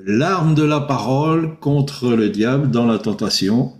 l'arme 0.05 0.55
de 0.55 0.63
la 0.63 0.79
parole 0.79 1.57
contre 1.59 2.15
le 2.15 2.29
diable 2.29 2.69
dans 2.69 2.85
la 2.85 2.99
tentation. 2.99 3.73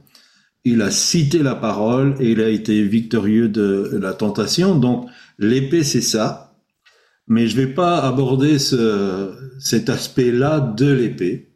Il 0.65 0.81
a 0.81 0.91
cité 0.91 1.39
la 1.39 1.55
parole 1.55 2.15
et 2.19 2.31
il 2.31 2.41
a 2.41 2.49
été 2.49 2.83
victorieux 2.83 3.47
de 3.49 3.97
la 4.01 4.13
tentation. 4.13 4.77
Donc 4.77 5.07
l'épée, 5.37 5.83
c'est 5.83 6.01
ça. 6.01 6.57
Mais 7.27 7.47
je 7.47 7.55
vais 7.55 7.67
pas 7.67 7.99
aborder 7.99 8.57
ce, 8.59 9.31
cet 9.59 9.89
aspect-là 9.89 10.59
de 10.59 10.91
l'épée 10.91 11.48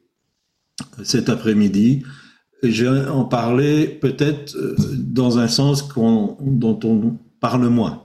cet 1.03 1.29
après-midi. 1.29 2.03
Je 2.61 2.85
vais 2.85 3.07
en 3.07 3.25
parler 3.25 3.87
peut-être 3.87 4.55
euh, 4.55 4.75
dans 4.97 5.37
un 5.37 5.47
sens 5.47 5.87
dont 5.89 6.79
on 6.83 7.17
parle 7.39 7.67
moins. 7.67 8.03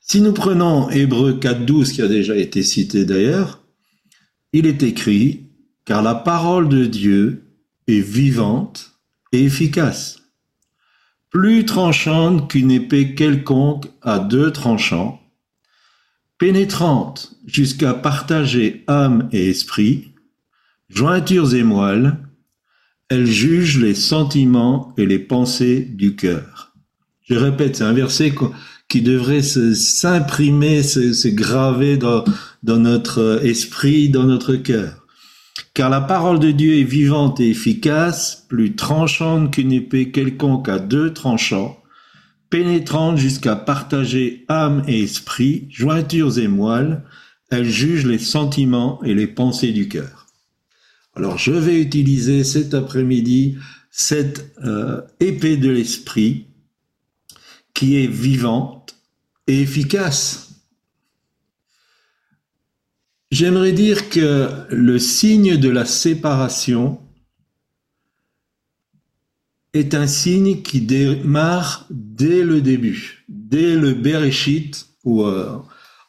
Si 0.00 0.20
nous 0.22 0.32
prenons 0.32 0.88
Hébreu 0.88 1.34
4.12, 1.34 1.92
qui 1.92 2.02
a 2.02 2.08
déjà 2.08 2.36
été 2.36 2.62
cité 2.62 3.04
d'ailleurs, 3.04 3.62
il 4.52 4.66
est 4.66 4.82
écrit, 4.82 5.50
car 5.84 6.02
la 6.02 6.14
parole 6.14 6.68
de 6.68 6.86
Dieu 6.86 7.52
est 7.86 8.00
vivante 8.00 8.92
et 9.32 9.44
efficace, 9.44 10.22
plus 11.28 11.66
tranchante 11.66 12.50
qu'une 12.50 12.70
épée 12.70 13.14
quelconque 13.14 13.86
à 14.00 14.18
deux 14.18 14.50
tranchants, 14.50 15.20
pénétrante 16.38 17.34
jusqu'à 17.46 17.92
partager 17.92 18.84
âme 18.86 19.28
et 19.32 19.50
esprit, 19.50 20.07
jointures 20.88 21.54
et 21.54 21.62
moelles, 21.62 22.18
elle 23.08 23.26
juge 23.26 23.78
les 23.78 23.94
sentiments 23.94 24.94
et 24.98 25.06
les 25.06 25.18
pensées 25.18 25.80
du 25.80 26.14
cœur. 26.16 26.72
Je 27.28 27.34
répète, 27.34 27.76
c'est 27.76 27.84
un 27.84 27.92
verset 27.92 28.34
qui 28.88 29.02
devrait 29.02 29.42
s'imprimer, 29.42 30.82
se, 30.82 31.28
graver 31.28 31.96
dans, 31.96 32.24
dans 32.62 32.78
notre 32.78 33.40
esprit, 33.44 34.08
dans 34.08 34.24
notre 34.24 34.56
cœur. 34.56 35.06
Car 35.74 35.90
la 35.90 36.00
parole 36.00 36.38
de 36.38 36.50
Dieu 36.50 36.78
est 36.78 36.84
vivante 36.84 37.40
et 37.40 37.50
efficace, 37.50 38.46
plus 38.48 38.74
tranchante 38.74 39.52
qu'une 39.52 39.72
épée 39.72 40.10
quelconque 40.10 40.68
à 40.68 40.78
deux 40.78 41.12
tranchants, 41.12 41.78
pénétrante 42.50 43.18
jusqu'à 43.18 43.56
partager 43.56 44.44
âme 44.48 44.82
et 44.88 45.02
esprit, 45.02 45.66
jointures 45.70 46.38
et 46.38 46.48
moelles, 46.48 47.04
elle 47.50 47.68
juge 47.68 48.06
les 48.06 48.18
sentiments 48.18 49.02
et 49.04 49.14
les 49.14 49.26
pensées 49.26 49.72
du 49.72 49.88
cœur. 49.88 50.27
Alors 51.18 51.36
je 51.36 51.50
vais 51.50 51.80
utiliser 51.80 52.44
cet 52.44 52.74
après-midi 52.74 53.58
cette 53.90 54.52
euh, 54.64 55.02
épée 55.18 55.56
de 55.56 55.68
l'esprit 55.68 56.46
qui 57.74 57.96
est 57.96 58.06
vivante 58.06 58.94
et 59.48 59.60
efficace. 59.60 60.62
J'aimerais 63.32 63.72
dire 63.72 64.10
que 64.10 64.48
le 64.70 65.00
signe 65.00 65.56
de 65.56 65.68
la 65.68 65.84
séparation 65.84 67.00
est 69.72 69.94
un 69.94 70.06
signe 70.06 70.62
qui 70.62 70.82
démarre 70.82 71.86
dès 71.90 72.44
le 72.44 72.60
début, 72.60 73.24
dès 73.28 73.74
le 73.74 73.92
Bereshit, 73.92 74.86
ou 75.02 75.24
euh, 75.24 75.58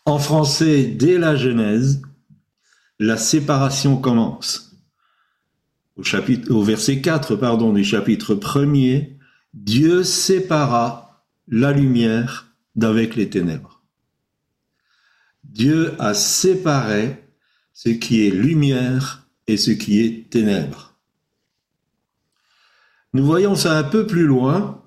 en 0.06 0.20
français 0.20 0.84
dès 0.84 1.18
la 1.18 1.36
Genèse, 1.36 2.04
la 3.00 3.18
séparation 3.18 3.98
commence. 3.98 4.69
Au, 6.50 6.64
verset 6.64 7.02
4 7.02 7.36
pardon, 7.36 7.74
du 7.74 7.84
chapitre 7.84 8.36
1er, 8.36 9.18
Dieu 9.54 10.04
sépara 10.04 11.26
la 11.48 11.72
lumière 11.74 12.54
d'avec 12.76 13.16
les 13.16 13.30
ténèbres. 13.30 13.84
Dieu 15.44 15.94
a 16.00 16.14
séparé 16.14 17.24
ce 17.74 17.90
qui 17.90 18.26
est 18.26 18.32
lumière 18.32 19.28
et 19.48 19.58
ce 19.58 19.72
qui 19.72 20.00
est 20.00 20.30
ténèbres. 20.30 20.96
Nous 23.14 23.26
voyons 23.26 23.56
ça 23.56 23.78
un 23.78 23.84
peu 23.84 24.06
plus 24.06 24.26
loin. 24.26 24.84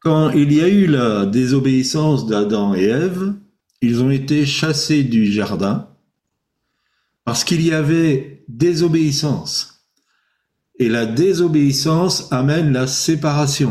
Quand 0.00 0.30
il 0.30 0.52
y 0.52 0.60
a 0.60 0.68
eu 0.68 0.86
la 0.86 1.26
désobéissance 1.26 2.26
d'Adam 2.26 2.74
et 2.74 2.84
Ève, 2.84 3.34
ils 3.80 4.02
ont 4.02 4.10
été 4.10 4.46
chassés 4.46 5.04
du 5.04 5.30
jardin 5.30 5.88
parce 7.28 7.44
qu'il 7.44 7.60
y 7.60 7.72
avait 7.72 8.42
désobéissance. 8.48 9.84
Et 10.78 10.88
la 10.88 11.04
désobéissance 11.04 12.32
amène 12.32 12.72
la 12.72 12.86
séparation. 12.86 13.70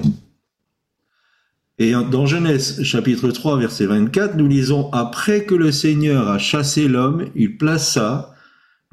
Et 1.79 1.93
dans 1.93 2.27
Genèse 2.27 2.83
chapitre 2.83 3.31
3 3.31 3.57
verset 3.57 3.87
24, 3.87 4.35
nous 4.35 4.47
lisons 4.47 4.91
Après 4.91 5.45
que 5.45 5.55
le 5.55 5.71
Seigneur 5.71 6.27
a 6.27 6.37
chassé 6.37 6.87
l'homme, 6.87 7.31
il 7.33 7.57
plaça 7.57 8.35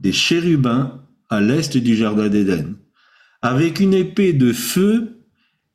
des 0.01 0.13
chérubins 0.13 1.03
à 1.29 1.43
l'est 1.43 1.77
du 1.77 1.95
jardin 1.95 2.31
d'Éden, 2.31 2.77
avec 3.43 3.81
une 3.81 3.93
épée 3.93 4.33
de 4.33 4.55
feu 4.55 5.27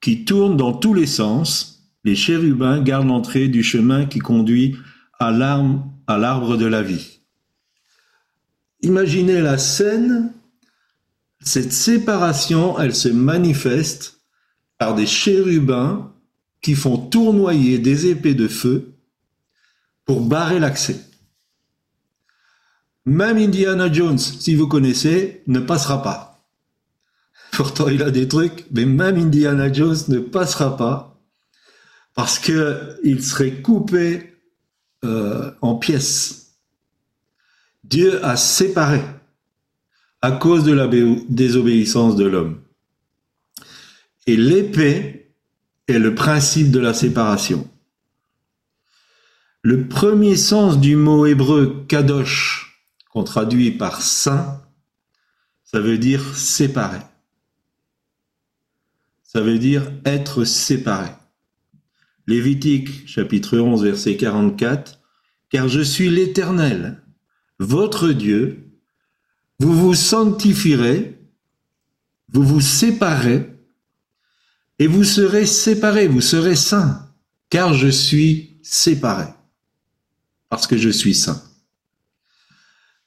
qui 0.01 0.25
tourne 0.25 0.57
dans 0.57 0.73
tous 0.73 0.95
les 0.95 1.05
sens. 1.05 1.91
Les 2.03 2.15
chérubins 2.15 2.81
gardent 2.81 3.09
l'entrée 3.09 3.49
du 3.49 3.61
chemin 3.61 4.07
qui 4.07 4.17
conduit 4.17 4.77
à 5.19 5.29
l'arbre 5.29 6.57
de 6.57 6.65
la 6.65 6.81
vie. 6.81 7.18
Imaginez 8.81 9.41
la 9.41 9.57
scène, 9.57 10.33
cette 11.41 11.73
séparation, 11.73 12.79
elle 12.79 12.95
se 12.95 13.09
manifeste 13.09 14.21
par 14.77 14.95
des 14.95 15.05
chérubins 15.05 16.11
qui 16.61 16.75
font 16.75 16.97
tournoyer 16.97 17.79
des 17.79 18.07
épées 18.07 18.33
de 18.33 18.47
feu 18.47 18.93
pour 20.05 20.21
barrer 20.21 20.59
l'accès. 20.59 20.99
Même 23.05 23.37
Indiana 23.37 23.91
Jones, 23.91 24.17
si 24.17 24.55
vous 24.55 24.67
connaissez, 24.67 25.43
ne 25.47 25.59
passera 25.59 26.03
pas. 26.03 26.45
Pourtant, 27.51 27.87
il 27.87 28.03
a 28.03 28.11
des 28.11 28.27
trucs, 28.27 28.65
mais 28.71 28.85
même 28.85 29.17
Indiana 29.17 29.71
Jones 29.71 29.97
ne 30.09 30.19
passera 30.19 30.77
pas 30.77 31.19
parce 32.15 32.39
que 32.39 32.99
il 33.03 33.23
serait 33.23 33.61
coupé 33.61 34.33
euh, 35.03 35.51
en 35.61 35.75
pièces. 35.75 36.48
Dieu 37.89 38.23
a 38.23 38.37
séparé 38.37 39.01
à 40.21 40.31
cause 40.31 40.63
de 40.63 40.73
la 40.73 40.87
désobéissance 41.27 42.15
de 42.15 42.25
l'homme. 42.25 42.61
Et 44.27 44.37
l'épée 44.37 45.33
est 45.87 45.97
le 45.97 46.13
principe 46.13 46.69
de 46.69 46.79
la 46.79 46.93
séparation. 46.93 47.67
Le 49.63 49.87
premier 49.87 50.35
sens 50.35 50.79
du 50.79 50.95
mot 50.95 51.25
hébreu 51.25 51.83
kadosh 51.87 52.79
qu'on 53.09 53.23
traduit 53.23 53.71
par 53.71 54.03
saint, 54.03 54.61
ça 55.63 55.79
veut 55.79 55.97
dire 55.97 56.35
séparé. 56.35 56.99
Ça 59.23 59.41
veut 59.41 59.57
dire 59.57 59.91
être 60.05 60.43
séparé. 60.43 61.09
Lévitique 62.27 63.07
chapitre 63.07 63.57
11 63.57 63.83
verset 63.83 64.15
44, 64.15 64.99
car 65.49 65.67
je 65.67 65.81
suis 65.81 66.09
l'Éternel, 66.09 67.01
votre 67.59 68.09
Dieu, 68.09 68.65
vous 69.59 69.73
vous 69.73 69.93
sanctifierez, 69.93 71.19
vous 72.31 72.43
vous 72.43 72.61
séparez, 72.61 73.53
et 74.79 74.87
vous 74.87 75.03
serez 75.03 75.45
séparés, 75.45 76.07
vous 76.07 76.21
serez 76.21 76.55
saints, 76.55 77.09
car 77.49 77.73
je 77.73 77.89
suis 77.89 78.57
séparé, 78.63 79.27
parce 80.47 80.67
que 80.67 80.77
je 80.77 80.89
suis 80.89 81.13
saint. 81.13 81.43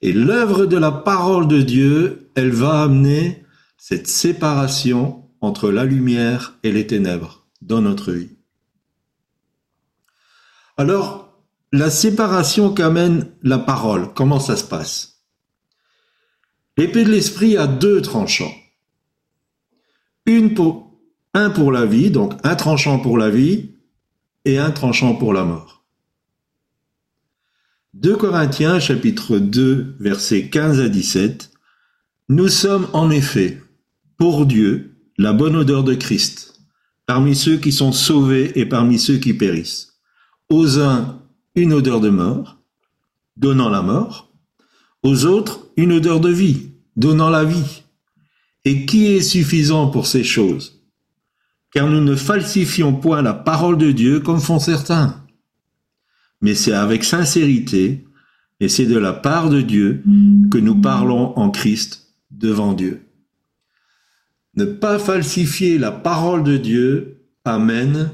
Et 0.02 0.12
l'œuvre 0.12 0.66
de 0.66 0.76
la 0.76 0.92
parole 0.92 1.48
de 1.48 1.62
Dieu, 1.62 2.30
elle 2.34 2.50
va 2.50 2.82
amener 2.82 3.44
cette 3.78 4.08
séparation 4.08 5.28
entre 5.40 5.70
la 5.70 5.84
lumière 5.84 6.54
et 6.62 6.72
les 6.72 6.86
ténèbres 6.86 7.46
dans 7.62 7.80
notre 7.80 8.12
vie. 8.12 8.36
Alors, 10.76 11.21
la 11.72 11.88
séparation 11.90 12.72
qu'amène 12.74 13.32
la 13.42 13.58
parole, 13.58 14.12
comment 14.12 14.40
ça 14.40 14.56
se 14.56 14.64
passe? 14.64 15.22
L'épée 16.76 17.04
de 17.04 17.10
l'esprit 17.10 17.56
a 17.56 17.66
deux 17.66 18.02
tranchants. 18.02 18.52
Un 21.34 21.50
pour 21.50 21.72
la 21.72 21.86
vie, 21.86 22.10
donc 22.10 22.34
un 22.44 22.54
tranchant 22.56 22.98
pour 22.98 23.16
la 23.16 23.30
vie 23.30 23.70
et 24.44 24.58
un 24.58 24.70
tranchant 24.70 25.14
pour 25.14 25.32
la 25.32 25.44
mort. 25.44 25.86
2 27.94 28.16
Corinthiens 28.16 28.78
chapitre 28.78 29.38
2 29.38 29.96
versets 29.98 30.48
15 30.48 30.80
à 30.80 30.88
17. 30.90 31.50
Nous 32.28 32.48
sommes 32.48 32.86
en 32.92 33.10
effet, 33.10 33.62
pour 34.18 34.44
Dieu, 34.44 34.98
la 35.16 35.32
bonne 35.32 35.56
odeur 35.56 35.84
de 35.84 35.94
Christ, 35.94 36.60
parmi 37.06 37.34
ceux 37.34 37.56
qui 37.56 37.72
sont 37.72 37.92
sauvés 37.92 38.52
et 38.58 38.66
parmi 38.66 38.98
ceux 38.98 39.16
qui 39.16 39.32
périssent. 39.32 40.00
Aux 40.48 40.78
uns, 40.78 41.21
une 41.54 41.72
odeur 41.72 42.00
de 42.00 42.08
mort, 42.08 42.58
donnant 43.36 43.68
la 43.68 43.82
mort. 43.82 44.32
Aux 45.02 45.24
autres, 45.24 45.66
une 45.76 45.92
odeur 45.92 46.20
de 46.20 46.30
vie, 46.30 46.70
donnant 46.96 47.30
la 47.30 47.44
vie. 47.44 47.82
Et 48.64 48.86
qui 48.86 49.06
est 49.06 49.22
suffisant 49.22 49.88
pour 49.88 50.06
ces 50.06 50.24
choses? 50.24 50.80
Car 51.72 51.88
nous 51.88 52.02
ne 52.02 52.14
falsifions 52.14 52.94
point 52.94 53.22
la 53.22 53.34
parole 53.34 53.78
de 53.78 53.90
Dieu 53.90 54.20
comme 54.20 54.40
font 54.40 54.58
certains 54.58 55.22
mais 56.42 56.56
c'est 56.56 56.74
avec 56.74 57.04
sincérité 57.04 58.04
et 58.60 58.68
c'est 58.68 58.86
de 58.86 58.98
la 58.98 59.12
part 59.12 59.48
de 59.48 59.62
Dieu 59.62 60.02
que 60.50 60.58
nous 60.58 60.74
parlons 60.74 61.38
en 61.38 61.50
Christ 61.50 62.14
devant 62.30 62.74
Dieu. 62.74 63.06
Ne 64.56 64.64
pas 64.64 64.98
falsifier 64.98 65.78
la 65.78 65.92
parole 65.92 66.42
de 66.42 66.58
Dieu 66.58 67.24
amène 67.44 68.10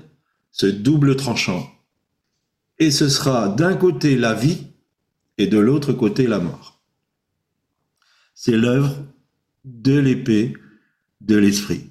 ce 0.52 0.66
double 0.66 1.16
tranchant. 1.16 1.66
Et 2.78 2.90
ce 2.90 3.08
sera 3.08 3.48
d'un 3.48 3.74
côté 3.76 4.16
la 4.16 4.34
vie 4.34 4.66
et 5.36 5.46
de 5.46 5.58
l'autre 5.58 5.92
côté 5.92 6.26
la 6.26 6.38
mort. 6.38 6.80
C'est 8.34 8.56
l'œuvre 8.56 8.96
de 9.64 9.98
l'épée 9.98 10.54
de 11.20 11.36
l'esprit. 11.36 11.90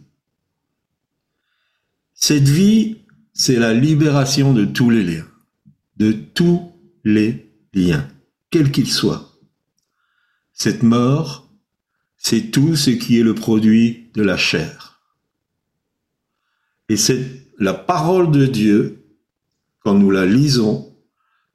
Cette 2.14 2.48
vie, 2.48 2.98
c'est 3.34 3.58
la 3.58 3.74
libération 3.74 4.54
de 4.54 4.66
tous 4.66 4.90
les 4.90 5.04
liens 5.04 5.28
de 5.98 6.12
tous 6.12 6.72
les 7.04 7.52
liens, 7.74 8.08
quels 8.50 8.72
qu'ils 8.72 8.92
soient. 8.92 9.34
Cette 10.54 10.84
mort, 10.84 11.50
c'est 12.18 12.52
tout 12.52 12.76
ce 12.76 12.92
qui 12.92 13.20
est 13.20 13.24
le 13.24 13.36
produit 13.36 14.10
de 14.14 14.24
la 14.24 14.38
chair. 14.38 15.02
Et 16.90 16.98
c'est 16.98 17.48
la 17.60 17.74
parole 17.74 18.32
de 18.32 18.46
Dieu, 18.46 18.97
quand 19.88 19.96
nous 19.96 20.12
la 20.12 20.26
lisons, 20.26 20.94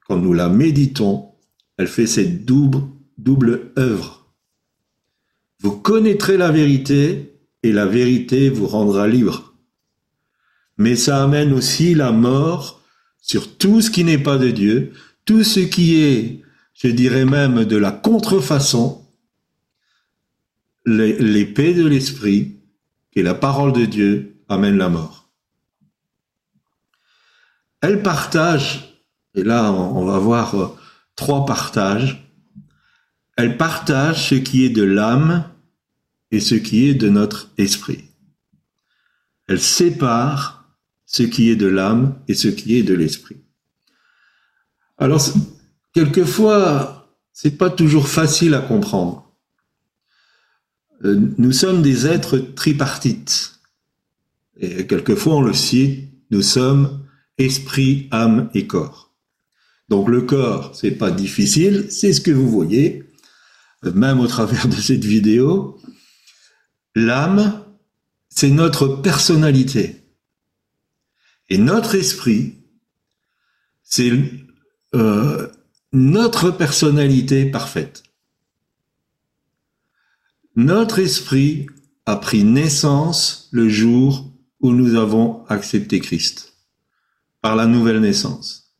quand 0.07 0.17
nous 0.17 0.33
la 0.33 0.49
méditons, 0.49 1.33
elle 1.77 1.87
fait 1.87 2.07
cette 2.07 2.45
double, 2.45 2.81
double 3.19 3.71
œuvre. 3.77 4.33
Vous 5.59 5.77
connaîtrez 5.77 6.35
la 6.37 6.51
vérité 6.51 7.37
et 7.61 7.71
la 7.71 7.85
vérité 7.85 8.49
vous 8.49 8.65
rendra 8.65 9.07
libre. 9.07 9.53
Mais 10.77 10.95
ça 10.95 11.23
amène 11.23 11.53
aussi 11.53 11.93
la 11.93 12.11
mort 12.11 12.81
sur 13.21 13.55
tout 13.55 13.81
ce 13.81 13.91
qui 13.91 14.03
n'est 14.03 14.17
pas 14.17 14.39
de 14.39 14.49
Dieu, 14.49 14.93
tout 15.25 15.43
ce 15.43 15.59
qui 15.59 16.01
est, 16.01 16.41
je 16.73 16.87
dirais 16.87 17.25
même, 17.25 17.65
de 17.65 17.77
la 17.77 17.91
contrefaçon, 17.91 19.05
l'épée 20.87 21.75
de 21.75 21.85
l'esprit, 21.85 22.55
est 23.15 23.21
la 23.21 23.35
parole 23.35 23.73
de 23.73 23.85
Dieu, 23.85 24.37
amène 24.49 24.77
la 24.77 24.89
mort. 24.89 25.22
Elle 27.83 28.01
partage, 28.01 28.97
et 29.35 29.43
là 29.43 29.69
on 29.73 30.05
va 30.05 30.17
voir 30.17 30.55
euh, 30.55 30.67
trois 31.17 31.45
partages, 31.45 32.25
elle 33.35 33.57
partage 33.57 34.29
ce 34.29 34.35
qui 34.35 34.63
est 34.63 34.69
de 34.69 34.83
l'âme 34.83 35.43
et 36.31 36.39
ce 36.39 36.55
qui 36.55 36.87
est 36.87 36.93
de 36.93 37.09
notre 37.09 37.49
esprit. 37.57 38.05
Elle 39.49 39.59
sépare 39.59 40.65
ce 41.05 41.23
qui 41.23 41.49
est 41.49 41.57
de 41.57 41.67
l'âme 41.67 42.15
et 42.29 42.35
ce 42.35 42.47
qui 42.47 42.77
est 42.77 42.83
de 42.83 42.93
l'esprit. 42.93 43.41
Alors, 44.97 45.21
quelquefois, 45.93 47.13
c'est 47.33 47.57
pas 47.57 47.69
toujours 47.69 48.07
facile 48.07 48.53
à 48.53 48.61
comprendre. 48.61 49.29
Euh, 51.03 51.19
nous 51.37 51.51
sommes 51.51 51.81
des 51.81 52.07
êtres 52.07 52.37
tripartites. 52.37 53.59
Et 54.55 54.87
quelquefois, 54.87 55.35
on 55.35 55.41
le 55.41 55.53
cite, 55.53 56.09
nous 56.31 56.43
sommes 56.43 57.02
esprit, 57.37 58.07
âme 58.11 58.49
et 58.53 58.67
corps. 58.67 59.13
Donc 59.89 60.09
le 60.09 60.21
corps, 60.21 60.75
c'est 60.75 60.91
pas 60.91 61.11
difficile, 61.11 61.87
c'est 61.89 62.13
ce 62.13 62.21
que 62.21 62.31
vous 62.31 62.49
voyez, 62.49 63.03
même 63.83 64.19
au 64.19 64.27
travers 64.27 64.67
de 64.67 64.75
cette 64.75 65.03
vidéo. 65.03 65.79
L'âme, 66.95 67.63
c'est 68.29 68.49
notre 68.49 68.87
personnalité. 68.87 70.03
Et 71.49 71.57
notre 71.57 71.95
esprit, 71.95 72.55
c'est 73.83 74.11
euh, 74.95 75.47
notre 75.91 76.49
personnalité 76.51 77.45
parfaite. 77.45 78.03
Notre 80.55 80.99
esprit 80.99 81.67
a 82.05 82.15
pris 82.15 82.43
naissance 82.43 83.49
le 83.51 83.69
jour 83.69 84.31
où 84.59 84.71
nous 84.71 84.95
avons 84.95 85.45
accepté 85.47 85.99
Christ, 85.99 86.52
par 87.43 87.57
la 87.57 87.67
nouvelle 87.67 87.99
naissance. 87.99 88.73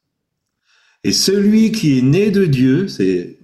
Et 1.03 1.11
celui 1.11 1.73
qui 1.73 1.99
est 1.99 2.01
né 2.01 2.31
de 2.31 2.45
Dieu, 2.45 2.87
c'est 2.87 3.37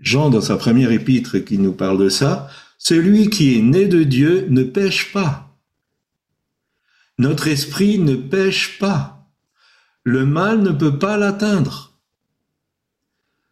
Jean 0.00 0.30
dans 0.30 0.40
sa 0.40 0.56
première 0.56 0.90
épître 0.90 1.38
qui 1.38 1.58
nous 1.58 1.72
parle 1.72 1.96
de 1.96 2.08
ça, 2.08 2.50
celui 2.76 3.30
qui 3.30 3.56
est 3.56 3.62
né 3.62 3.86
de 3.86 4.02
Dieu 4.02 4.48
ne 4.50 4.64
pêche 4.64 5.12
pas. 5.12 5.56
Notre 7.18 7.46
esprit 7.46 8.00
ne 8.00 8.16
pêche 8.16 8.80
pas. 8.80 9.30
Le 10.02 10.26
mal 10.26 10.60
ne 10.60 10.72
peut 10.72 10.98
pas 10.98 11.16
l'atteindre. 11.16 11.96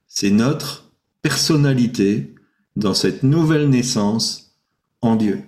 C'est 0.09 0.31
notre 0.31 0.91
personnalité 1.23 2.35
dans 2.75 2.95
cette 2.95 3.23
nouvelle 3.23 3.71
naissance 3.71 4.57
en 5.01 5.15
Dieu. 5.15 5.45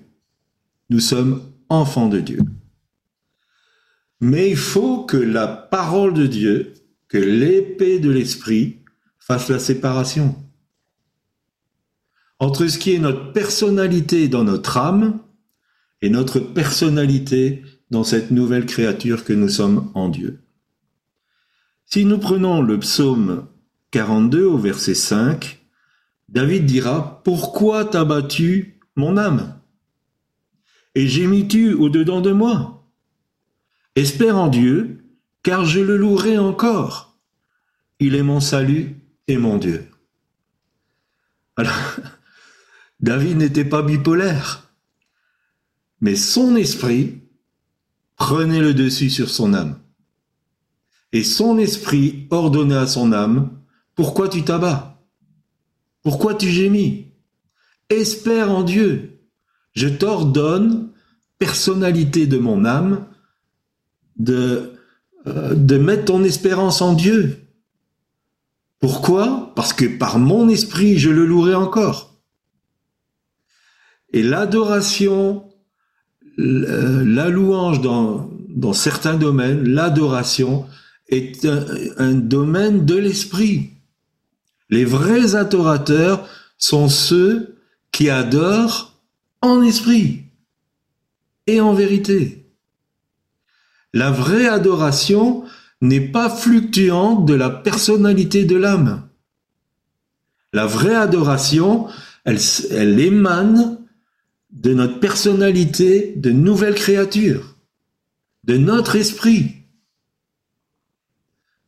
Nous 0.88 1.00
sommes 1.00 1.42
enfants 1.68 2.08
de 2.08 2.20
Dieu. 2.20 2.38
Mais 4.24 4.48
il 4.48 4.56
faut 4.56 5.04
que 5.04 5.18
la 5.18 5.46
parole 5.46 6.14
de 6.14 6.26
Dieu, 6.26 6.72
que 7.08 7.18
l'épée 7.18 7.98
de 7.98 8.10
l'esprit 8.10 8.78
fasse 9.18 9.50
la 9.50 9.58
séparation 9.58 10.34
entre 12.38 12.66
ce 12.66 12.78
qui 12.78 12.94
est 12.94 12.98
notre 12.98 13.32
personnalité 13.32 14.28
dans 14.28 14.44
notre 14.44 14.78
âme 14.78 15.20
et 16.00 16.08
notre 16.08 16.40
personnalité 16.40 17.64
dans 17.90 18.02
cette 18.02 18.30
nouvelle 18.30 18.64
créature 18.64 19.24
que 19.24 19.34
nous 19.34 19.50
sommes 19.50 19.90
en 19.92 20.08
Dieu. 20.08 20.40
Si 21.84 22.06
nous 22.06 22.18
prenons 22.18 22.62
le 22.62 22.78
psaume 22.78 23.46
42 23.90 24.46
au 24.46 24.56
verset 24.56 24.94
5, 24.94 25.66
David 26.30 26.64
dira, 26.64 27.20
Pourquoi 27.24 27.84
t'as 27.84 28.06
battu 28.06 28.80
mon 28.96 29.18
âme? 29.18 29.60
Et 30.94 31.08
gémis-tu 31.08 31.74
au-dedans 31.74 32.22
de 32.22 32.32
moi? 32.32 32.83
Espère 33.96 34.37
en 34.37 34.48
Dieu, 34.48 35.04
car 35.42 35.64
je 35.64 35.80
le 35.80 35.96
louerai 35.96 36.38
encore. 36.38 37.16
Il 38.00 38.16
est 38.16 38.22
mon 38.22 38.40
salut 38.40 38.96
et 39.28 39.37
mon 39.37 39.59
Dieu. 39.59 39.88
Alors, 41.57 41.96
David 43.00 43.37
n'était 43.38 43.64
pas 43.64 43.83
bipolaire, 43.83 44.68
mais 46.00 46.16
son 46.16 46.57
esprit 46.57 47.22
prenait 48.16 48.61
le 48.61 48.74
dessus 48.74 49.11
sur 49.11 49.30
son 49.30 49.54
âme. 49.54 49.78
Et 51.12 51.22
son 51.22 51.59
esprit 51.59 52.26
ordonnait 52.30 52.74
à 52.74 52.87
son 52.88 53.12
âme, 53.12 53.50
pourquoi 53.94 54.28
tu 54.28 54.42
t'abats? 54.42 55.00
Pourquoi 56.02 56.35
tu 56.35 56.48
gémis? 56.48 57.12
Espère 57.88 58.50
en 58.50 58.64
Dieu. 58.64 59.20
Je 59.72 59.88
t'ordonne, 59.88 60.90
personnalité 61.38 62.26
de 62.26 62.38
mon 62.38 62.64
âme, 62.64 63.07
de, 64.16 64.72
euh, 65.27 65.55
de 65.55 65.79
mettre 65.79 66.07
ton 66.07 66.22
espérance 66.24 66.83
en 66.83 66.92
Dieu. 66.92 67.38
Pourquoi? 68.81 69.53
Parce 69.57 69.72
que 69.72 69.87
par 69.87 70.18
mon 70.18 70.48
esprit, 70.48 70.98
je 70.98 71.11
le 71.11 71.24
louerai 71.24 71.55
encore. 71.55 72.14
Et 74.12 74.22
l'adoration, 74.22 75.44
la 76.37 77.29
louange 77.31 77.81
dans, 77.81 78.72
certains 78.72 79.16
domaines, 79.16 79.66
l'adoration 79.68 80.66
est 81.09 81.46
un 81.96 82.12
domaine 82.12 82.85
de 82.85 82.96
l'esprit. 82.96 83.70
Les 84.70 84.85
vrais 84.85 85.35
adorateurs 85.35 86.29
sont 86.59 86.88
ceux 86.88 87.57
qui 87.90 88.11
adorent 88.11 89.00
en 89.40 89.62
esprit 89.62 90.24
et 91.46 91.61
en 91.61 91.74
vérité. 91.74 92.43
La 93.94 94.11
vraie 94.11 94.48
adoration 94.48 95.44
n'est 95.80 96.09
pas 96.09 96.28
fluctuante 96.28 97.26
de 97.26 97.35
la 97.35 97.48
personnalité 97.48 98.44
de 98.44 98.57
l'âme. 98.57 99.09
La 100.52 100.66
vraie 100.66 100.96
adoration, 100.96 101.87
elle, 102.24 102.98
émane 102.98 103.78
de 104.50 104.74
notre 104.74 104.98
personnalité 104.98 106.12
de 106.16 106.33
nouvelle 106.33 106.74
créature, 106.74 107.57
de 108.42 108.57
notre 108.57 108.96
esprit. 108.96 109.62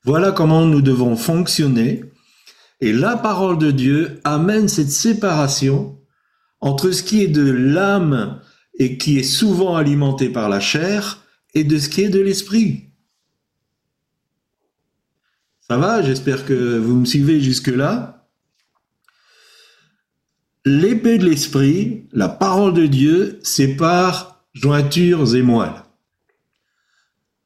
Voilà 0.03 0.33
comment 0.33 0.67
nous 0.67 0.83
devons 0.83 1.15
fonctionner. 1.15 2.03
Et 2.81 2.93
la 2.93 3.17
parole 3.17 3.59
de 3.59 3.71
Dieu 3.71 4.21
amène 4.25 4.67
cette 4.67 4.91
séparation 4.91 5.97
entre 6.61 6.91
ce 6.91 7.05
qui 7.05 7.23
est 7.23 7.29
de 7.29 7.49
l'âme 7.49 8.41
et 8.81 8.99
qui 8.99 9.17
est 9.17 9.23
souvent 9.23 9.77
alimenté 9.77 10.29
par 10.29 10.49
la 10.49 10.59
chair 10.59 11.23
et 11.57 11.65
de 11.65 11.79
ce 11.79 11.89
qui 11.89 12.03
est 12.03 12.11
de 12.11 12.21
l'esprit. 12.21 12.91
Ça 15.67 15.79
va 15.79 16.03
J'espère 16.03 16.45
que 16.45 16.77
vous 16.77 16.97
me 16.97 17.07
suivez 17.07 17.41
jusque-là. 17.41 18.29
L'épée 20.67 21.17
de 21.17 21.25
l'esprit, 21.25 22.09
la 22.13 22.29
parole 22.29 22.75
de 22.75 22.85
Dieu, 22.85 23.39
sépare 23.43 24.45
jointures 24.53 25.35
et 25.35 25.41
moelles. 25.41 25.83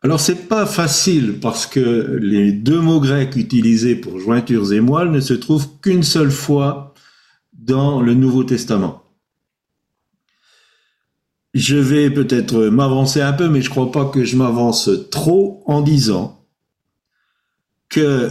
Alors 0.03 0.19
c'est 0.19 0.49
pas 0.49 0.67
facile 0.67 1.39
parce 1.39 1.67
que 1.67 2.19
les 2.21 2.51
deux 2.51 2.81
mots 2.81 3.01
grecs 3.01 3.37
utilisés 3.37 3.95
pour 3.95 4.19
jointures 4.19 4.73
et 4.73 4.81
moelles 4.81 5.13
ne 5.13 5.21
se 5.21 5.35
trouvent 5.35 5.69
qu'une 5.81 6.03
seule 6.03 6.33
fois 6.33 6.95
dans 7.53 8.01
le 8.01 8.15
Nouveau 8.15 8.43
Testament. 8.43 9.05
Je 11.55 11.77
vais 11.77 12.11
peut-être 12.11 12.67
m'avancer 12.67 13.21
un 13.21 13.33
peu, 13.33 13.49
mais 13.49 13.63
je 13.63 13.71
crois 13.71 13.91
pas 13.91 14.05
que 14.07 14.25
je 14.25 14.37
m'avance 14.37 14.89
trop 15.11 15.63
en 15.67 15.81
disant 15.81 16.47
que 17.89 18.31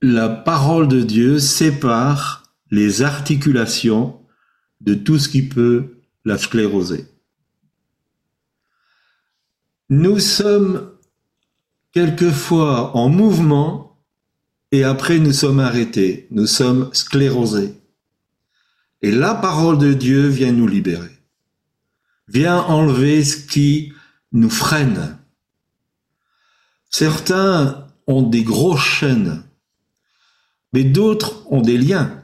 la 0.00 0.28
parole 0.28 0.86
de 0.86 1.02
Dieu 1.02 1.38
sépare 1.38 2.52
les 2.70 3.02
articulations 3.02 4.20
de 4.80 4.94
tout 4.94 5.18
ce 5.18 5.28
qui 5.28 5.42
peut 5.42 5.98
la 6.24 6.38
scléroser. 6.38 7.06
Nous 9.90 10.18
sommes 10.18 10.92
quelquefois 11.92 12.94
en 12.96 13.08
mouvement 13.08 13.98
et 14.70 14.84
après 14.84 15.18
nous 15.18 15.32
sommes 15.32 15.60
arrêtés, 15.60 16.28
nous 16.30 16.46
sommes 16.46 16.90
sclérosés. 16.92 17.74
Et 19.00 19.10
la 19.10 19.34
parole 19.34 19.78
de 19.78 19.94
Dieu 19.94 20.26
vient 20.28 20.52
nous 20.52 20.66
libérer, 20.66 21.17
vient 22.28 22.58
enlever 22.58 23.24
ce 23.24 23.36
qui 23.36 23.92
nous 24.32 24.50
freine. 24.50 25.18
Certains 26.90 27.86
ont 28.06 28.22
des 28.22 28.42
grosses 28.42 28.84
chaînes, 28.84 29.42
mais 30.72 30.84
d'autres 30.84 31.46
ont 31.50 31.60
des 31.60 31.78
liens, 31.78 32.22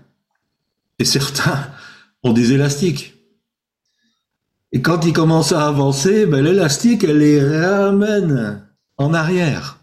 et 0.98 1.04
certains 1.04 1.70
ont 2.22 2.32
des 2.32 2.52
élastiques. 2.52 3.14
Et 4.72 4.82
quand 4.82 5.04
ils 5.06 5.12
commencent 5.12 5.52
à 5.52 5.66
avancer, 5.66 6.26
ben, 6.26 6.42
l'élastique, 6.44 7.04
elle 7.04 7.18
les 7.18 7.40
ramène 7.40 8.66
en 8.96 9.14
arrière. 9.14 9.78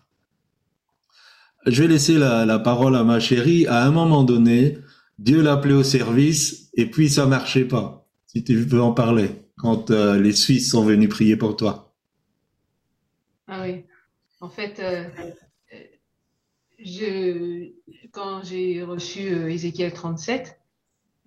Je 1.66 1.84
vais 1.84 1.88
laisser 1.88 2.18
la, 2.18 2.46
la, 2.46 2.60
parole 2.60 2.96
à 2.96 3.04
ma 3.04 3.20
chérie. 3.20 3.68
À 3.68 3.86
un 3.86 3.92
moment 3.92 4.24
donné, 4.24 4.80
Dieu 5.20 5.42
l'appelait 5.42 5.76
au 5.76 5.84
service 5.84 6.70
et 6.74 6.90
puis 6.90 7.10
ça 7.10 7.26
marchait 7.26 7.66
pas. 7.66 8.08
Si 8.26 8.44
tu 8.44 8.56
veux 8.56 8.82
en 8.82 8.92
parler, 8.92 9.41
quand 9.62 9.92
euh, 9.92 10.20
les 10.20 10.34
Suisses 10.34 10.72
sont 10.72 10.84
venus 10.84 11.10
prier 11.10 11.38
pour 11.38 11.56
toi. 11.56 11.94
Ah 13.48 13.62
oui. 13.62 13.84
En 14.40 14.50
fait, 14.50 14.80
euh, 14.80 15.08
je, 16.84 17.72
quand 18.12 18.44
j'ai 18.44 18.82
reçu 18.82 19.30
euh, 19.30 19.50
Ézéchiel 19.50 19.94
37, 19.94 20.60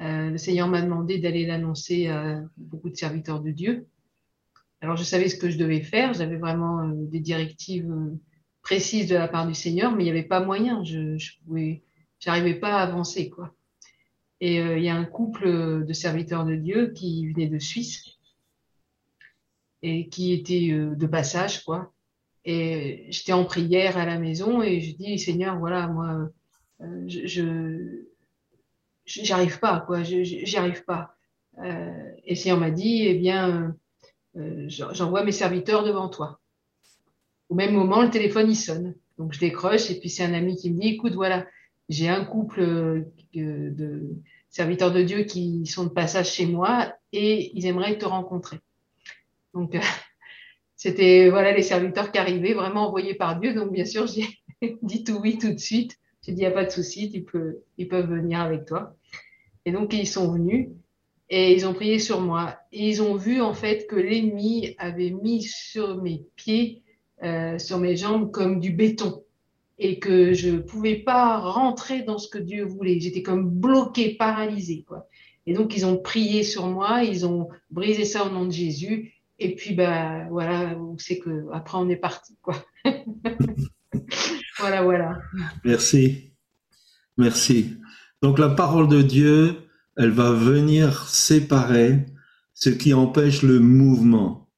euh, 0.01 0.31
le 0.31 0.39
Seigneur 0.39 0.67
m'a 0.67 0.83
demandé 0.83 1.19
d'aller 1.19 1.47
l'annoncer 1.47 2.09
à 2.09 2.43
beaucoup 2.57 2.91
de 2.91 2.97
serviteurs 2.97 3.41
de 3.41 3.51
Dieu. 3.51 3.87
Alors 4.81 4.97
je 4.97 5.05
savais 5.05 5.29
ce 5.29 5.37
que 5.37 5.49
je 5.49 5.57
devais 5.57 5.81
faire, 5.81 6.13
j'avais 6.13 6.37
vraiment 6.37 6.81
euh, 6.81 6.93
des 6.93 7.21
directives 7.21 7.91
euh, 7.91 8.19
précises 8.63 9.09
de 9.09 9.15
la 9.15 9.29
part 9.29 9.47
du 9.47 9.55
Seigneur, 9.55 9.93
mais 9.93 10.03
il 10.03 10.07
n'y 10.07 10.11
avait 10.11 10.25
pas 10.25 10.41
moyen, 10.41 10.83
je, 10.85 11.17
j'arrivais 12.19 12.55
pas 12.55 12.79
à 12.79 12.83
avancer 12.83 13.31
quoi. 13.31 13.55
Et 14.41 14.61
euh, 14.61 14.77
il 14.77 14.85
y 14.85 14.89
a 14.89 14.97
un 14.97 15.05
couple 15.05 15.85
de 15.87 15.93
serviteurs 15.93 16.45
de 16.45 16.57
Dieu 16.57 16.93
qui 16.95 17.33
venait 17.33 17.47
de 17.47 17.59
Suisse 17.59 18.14
et 19.85 20.09
qui 20.09 20.33
était 20.33 20.71
euh, 20.71 20.95
de 20.97 21.07
passage 21.07 21.63
quoi. 21.63 21.93
Et 22.47 23.07
j'étais 23.11 23.33
en 23.33 23.45
prière 23.45 23.99
à 23.99 24.07
la 24.07 24.19
maison 24.19 24.63
et 24.63 24.81
je 24.81 24.97
dis 24.97 25.19
Seigneur 25.19 25.59
voilà 25.59 25.87
moi 25.89 26.31
euh, 26.81 27.05
je, 27.07 28.03
j'arrive 29.05 29.61
pas 29.61 29.81
quoi 29.81 30.03
j'y 30.03 30.57
arrive 30.57 30.85
pas. 30.85 31.15
Euh, 31.63 32.11
et 32.25 32.35
Seigneur 32.35 32.59
m'a 32.59 32.71
dit 32.71 33.07
eh 33.07 33.15
bien 33.15 33.77
j'envoie 34.67 35.23
mes 35.23 35.33
serviteurs 35.33 35.85
devant 35.85 36.09
toi. 36.09 36.41
Au 37.51 37.55
même 37.55 37.75
moment 37.75 38.03
le 38.03 38.11
téléphone 38.11 38.51
il 38.51 38.57
sonne. 38.57 38.95
Donc 39.19 39.35
je 39.35 39.39
décroche 39.39 39.91
et 39.91 40.01
puis 40.01 40.09
c'est 40.09 40.25
un 40.25 40.35
ami 40.35 40.57
qui 40.57 40.73
me 40.73 40.81
dit 40.81 40.89
écoute 40.89 41.15
voilà 41.15 41.47
j'ai 41.91 42.09
un 42.09 42.25
couple 42.25 43.05
de 43.35 44.17
serviteurs 44.49 44.93
de 44.93 45.03
Dieu 45.03 45.25
qui 45.25 45.67
sont 45.67 45.85
de 45.85 45.91
passage 45.91 46.33
chez 46.33 46.47
moi 46.47 46.95
et 47.13 47.53
ils 47.55 47.67
aimeraient 47.67 47.99
te 47.99 48.07
rencontrer 48.07 48.61
donc 49.55 49.77
c'était 50.77 51.31
voilà 51.31 51.53
les 51.53 51.63
serviteurs 51.63 52.13
qui 52.13 52.19
arrivaient 52.19 52.55
vraiment 52.55 52.89
envoyés 52.89 53.15
par 53.15 53.39
Dieu 53.39 53.55
donc 53.55 53.73
bien 53.73 53.85
sûr 53.85 54.07
j'ai 54.09 54.27
dit 54.83 55.05
tout 55.05 55.19
oui 55.23 55.39
tout 55.39 55.53
de 55.53 55.59
suite 55.59 55.99
j'ai 56.25 56.33
dit, 56.33 56.41
il 56.41 56.45
n'y 56.45 56.47
a 56.47 56.53
pas 56.53 56.65
de 56.65 56.71
souci, 56.71 57.11
tu 57.11 57.23
peux, 57.23 57.59
ils 57.77 57.87
peuvent 57.87 58.09
venir 58.09 58.41
avec 58.41 58.65
toi. 58.65 58.97
Et 59.67 59.73
donc, 59.73 59.93
ils 59.93 60.07
sont 60.07 60.33
venus 60.33 60.69
et 61.29 61.55
ils 61.55 61.67
ont 61.67 61.75
prié 61.75 61.99
sur 61.99 62.21
moi. 62.21 62.57
Et 62.73 62.89
ils 62.89 63.03
ont 63.03 63.15
vu, 63.15 63.43
en 63.43 63.53
fait, 63.53 63.87
que 63.87 63.97
l'ennemi 63.97 64.75
avait 64.79 65.11
mis 65.11 65.43
sur 65.43 66.01
mes 66.01 66.25
pieds, 66.35 66.83
euh, 67.23 67.59
sur 67.59 67.79
mes 67.79 67.97
jambes, 67.97 68.31
comme 68.31 68.59
du 68.59 68.71
béton. 68.71 69.23
Et 69.79 69.99
que 69.99 70.33
je 70.33 70.49
ne 70.49 70.61
pouvais 70.61 70.97
pas 70.97 71.39
rentrer 71.39 72.03
dans 72.03 72.19
ce 72.19 72.29
que 72.29 72.39
Dieu 72.39 72.65
voulait. 72.65 73.01
J'étais 73.01 73.23
comme 73.23 73.51
bloquée, 73.51 74.15
paralysée, 74.15 74.85
quoi. 74.87 75.07
Et 75.47 75.53
donc, 75.53 75.77
ils 75.77 75.85
ont 75.85 75.99
prié 75.99 76.43
sur 76.43 76.69
moi, 76.69 77.05
ils 77.05 77.27
ont 77.27 77.49
brisé 77.71 78.07
ça 78.07 78.25
au 78.25 78.31
nom 78.31 78.47
de 78.47 78.51
Jésus. 78.51 79.13
Et 79.45 79.55
puis, 79.55 79.75
bah, 79.75 80.27
voilà, 80.31 80.75
c'est 80.97 81.19
que 81.19 81.45
après, 81.53 81.77
on 81.77 81.89
est 81.91 81.97
parti, 81.97 82.37
quoi. 82.43 82.57
Voilà, 84.59 84.83
voilà. 84.83 85.19
Merci. 85.65 86.33
Merci. 87.19 87.77
Donc 88.23 88.39
la 88.39 88.49
parole 88.49 88.89
de 88.89 89.03
Dieu, 89.03 89.57
elle 89.97 90.11
va 90.11 90.33
venir 90.33 91.07
séparer 91.09 92.07
ce 92.55 92.71
qui 92.71 92.95
empêche 92.95 93.43
le 93.43 93.61
mouvement. 93.61 94.49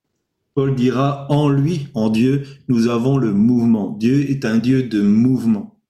Paul 0.54 0.76
dira, 0.76 1.26
en 1.30 1.48
lui, 1.48 1.88
en 1.94 2.08
Dieu, 2.08 2.46
nous 2.68 2.86
avons 2.86 3.18
le 3.18 3.32
mouvement. 3.32 3.90
Dieu 3.90 4.30
est 4.30 4.44
un 4.44 4.58
Dieu 4.58 4.84
de 4.84 5.02
mouvement. 5.02 5.80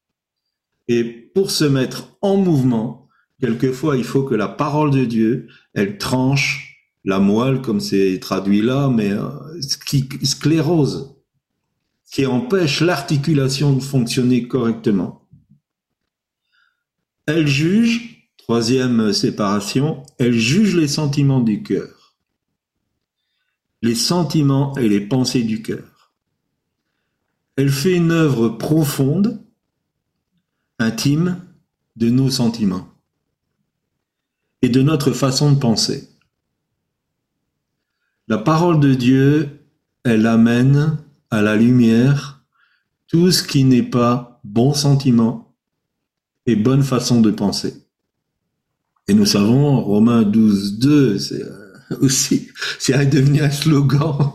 Et 0.88 1.04
pour 1.04 1.50
se 1.50 1.64
mettre 1.64 2.16
en 2.22 2.36
mouvement, 2.36 3.08
quelquefois, 3.40 3.98
il 3.98 4.04
faut 4.04 4.22
que 4.22 4.34
la 4.34 4.48
parole 4.48 4.92
de 4.92 5.04
Dieu, 5.04 5.48
elle 5.74 5.98
tranche 5.98 6.65
la 7.06 7.20
moelle, 7.20 7.62
comme 7.62 7.80
c'est 7.80 8.18
traduit 8.18 8.60
là, 8.60 8.88
mais 8.88 9.12
euh, 9.12 9.30
ce 9.62 9.78
qui 9.78 10.08
sclérose, 10.26 11.14
qui 12.10 12.26
empêche 12.26 12.80
l'articulation 12.80 13.72
de 13.72 13.80
fonctionner 13.80 14.48
correctement. 14.48 15.28
Elle 17.26 17.46
juge, 17.46 18.32
troisième 18.36 19.12
séparation, 19.12 20.02
elle 20.18 20.32
juge 20.32 20.74
les 20.74 20.88
sentiments 20.88 21.40
du 21.40 21.62
cœur. 21.62 22.16
Les 23.82 23.94
sentiments 23.94 24.76
et 24.76 24.88
les 24.88 25.00
pensées 25.00 25.44
du 25.44 25.62
cœur. 25.62 26.12
Elle 27.54 27.70
fait 27.70 27.96
une 27.96 28.10
œuvre 28.10 28.48
profonde, 28.48 29.40
intime, 30.80 31.40
de 31.94 32.10
nos 32.10 32.30
sentiments 32.30 32.88
et 34.60 34.68
de 34.68 34.82
notre 34.82 35.12
façon 35.12 35.52
de 35.52 35.58
penser. 35.58 36.15
La 38.28 38.38
parole 38.38 38.80
de 38.80 38.94
Dieu, 38.94 39.60
elle 40.02 40.26
amène 40.26 40.98
à 41.30 41.42
la 41.42 41.56
lumière 41.56 42.44
tout 43.06 43.30
ce 43.30 43.42
qui 43.42 43.64
n'est 43.64 43.82
pas 43.82 44.40
bon 44.42 44.74
sentiment 44.74 45.54
et 46.46 46.56
bonne 46.56 46.82
façon 46.82 47.20
de 47.20 47.30
penser. 47.30 47.86
Et 49.06 49.14
nous 49.14 49.26
savons, 49.26 49.80
Romains 49.80 50.22
12, 50.22 50.78
2, 50.80 51.18
c'est 51.18 51.42
euh, 51.42 51.65
aussi, 52.00 52.48
c'est 52.78 53.08
devenu 53.10 53.40
un 53.42 53.50
slogan, 53.50 54.32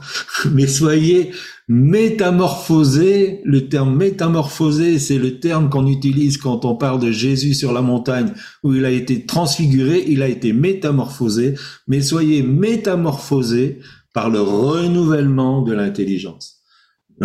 mais 0.52 0.68
soyez 0.68 1.32
métamorphosés. 1.68 3.42
Le 3.44 3.68
terme 3.70 3.96
métamorphosé, 3.96 5.00
c'est 5.00 5.18
le 5.18 5.40
terme 5.40 5.70
qu'on 5.70 5.88
utilise 5.88 6.38
quand 6.38 6.66
on 6.66 6.76
parle 6.76 7.00
de 7.00 7.12
Jésus 7.12 7.54
sur 7.54 7.74
la 7.74 7.82
montagne, 7.82 8.34
où 8.64 8.74
il 8.74 8.86
a 8.86 8.92
été 8.92 9.26
transfiguré, 9.26 10.04
il 10.08 10.22
a 10.22 10.28
été 10.28 10.54
métamorphosé, 10.54 11.56
mais 11.88 12.02
soyez 12.02 12.44
métamorphosés 12.44 13.80
par 14.14 14.30
le 14.30 14.42
renouvellement 14.42 15.62
de 15.62 15.74
l'intelligence 15.74 16.62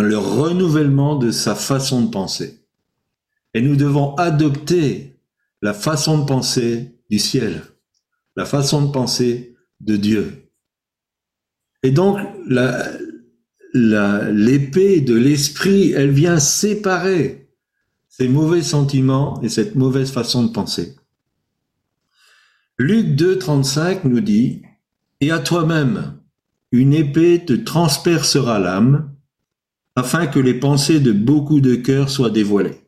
le 0.03 0.17
renouvellement 0.17 1.15
de 1.15 1.31
sa 1.31 1.55
façon 1.55 2.03
de 2.03 2.09
penser. 2.09 2.63
Et 3.53 3.61
nous 3.61 3.75
devons 3.75 4.13
adopter 4.15 5.19
la 5.61 5.73
façon 5.73 6.19
de 6.19 6.25
penser 6.25 6.99
du 7.09 7.17
ciel, 7.17 7.63
la 8.35 8.45
façon 8.45 8.83
de 8.83 8.91
penser 8.91 9.56
de 9.79 9.95
Dieu. 9.97 10.49
Et 11.83 11.91
donc, 11.91 12.19
l'épée 13.73 15.01
de 15.01 15.15
l'esprit, 15.15 15.91
elle 15.91 16.11
vient 16.11 16.39
séparer 16.39 17.49
ces 18.09 18.27
mauvais 18.27 18.63
sentiments 18.63 19.39
et 19.41 19.49
cette 19.49 19.75
mauvaise 19.75 20.11
façon 20.11 20.43
de 20.43 20.51
penser. 20.51 20.95
Luc 22.79 23.15
2, 23.15 23.37
35 23.37 24.05
nous 24.05 24.21
dit, 24.21 24.63
Et 25.21 25.31
à 25.31 25.39
toi-même, 25.39 26.17
une 26.71 26.93
épée 26.93 27.43
te 27.45 27.53
transpercera 27.53 28.59
l'âme, 28.59 29.13
afin 29.95 30.27
que 30.27 30.39
les 30.39 30.53
pensées 30.53 30.99
de 30.99 31.11
beaucoup 31.11 31.59
de 31.59 31.75
cœurs 31.75 32.09
soient 32.09 32.29
dévoilées. 32.29 32.81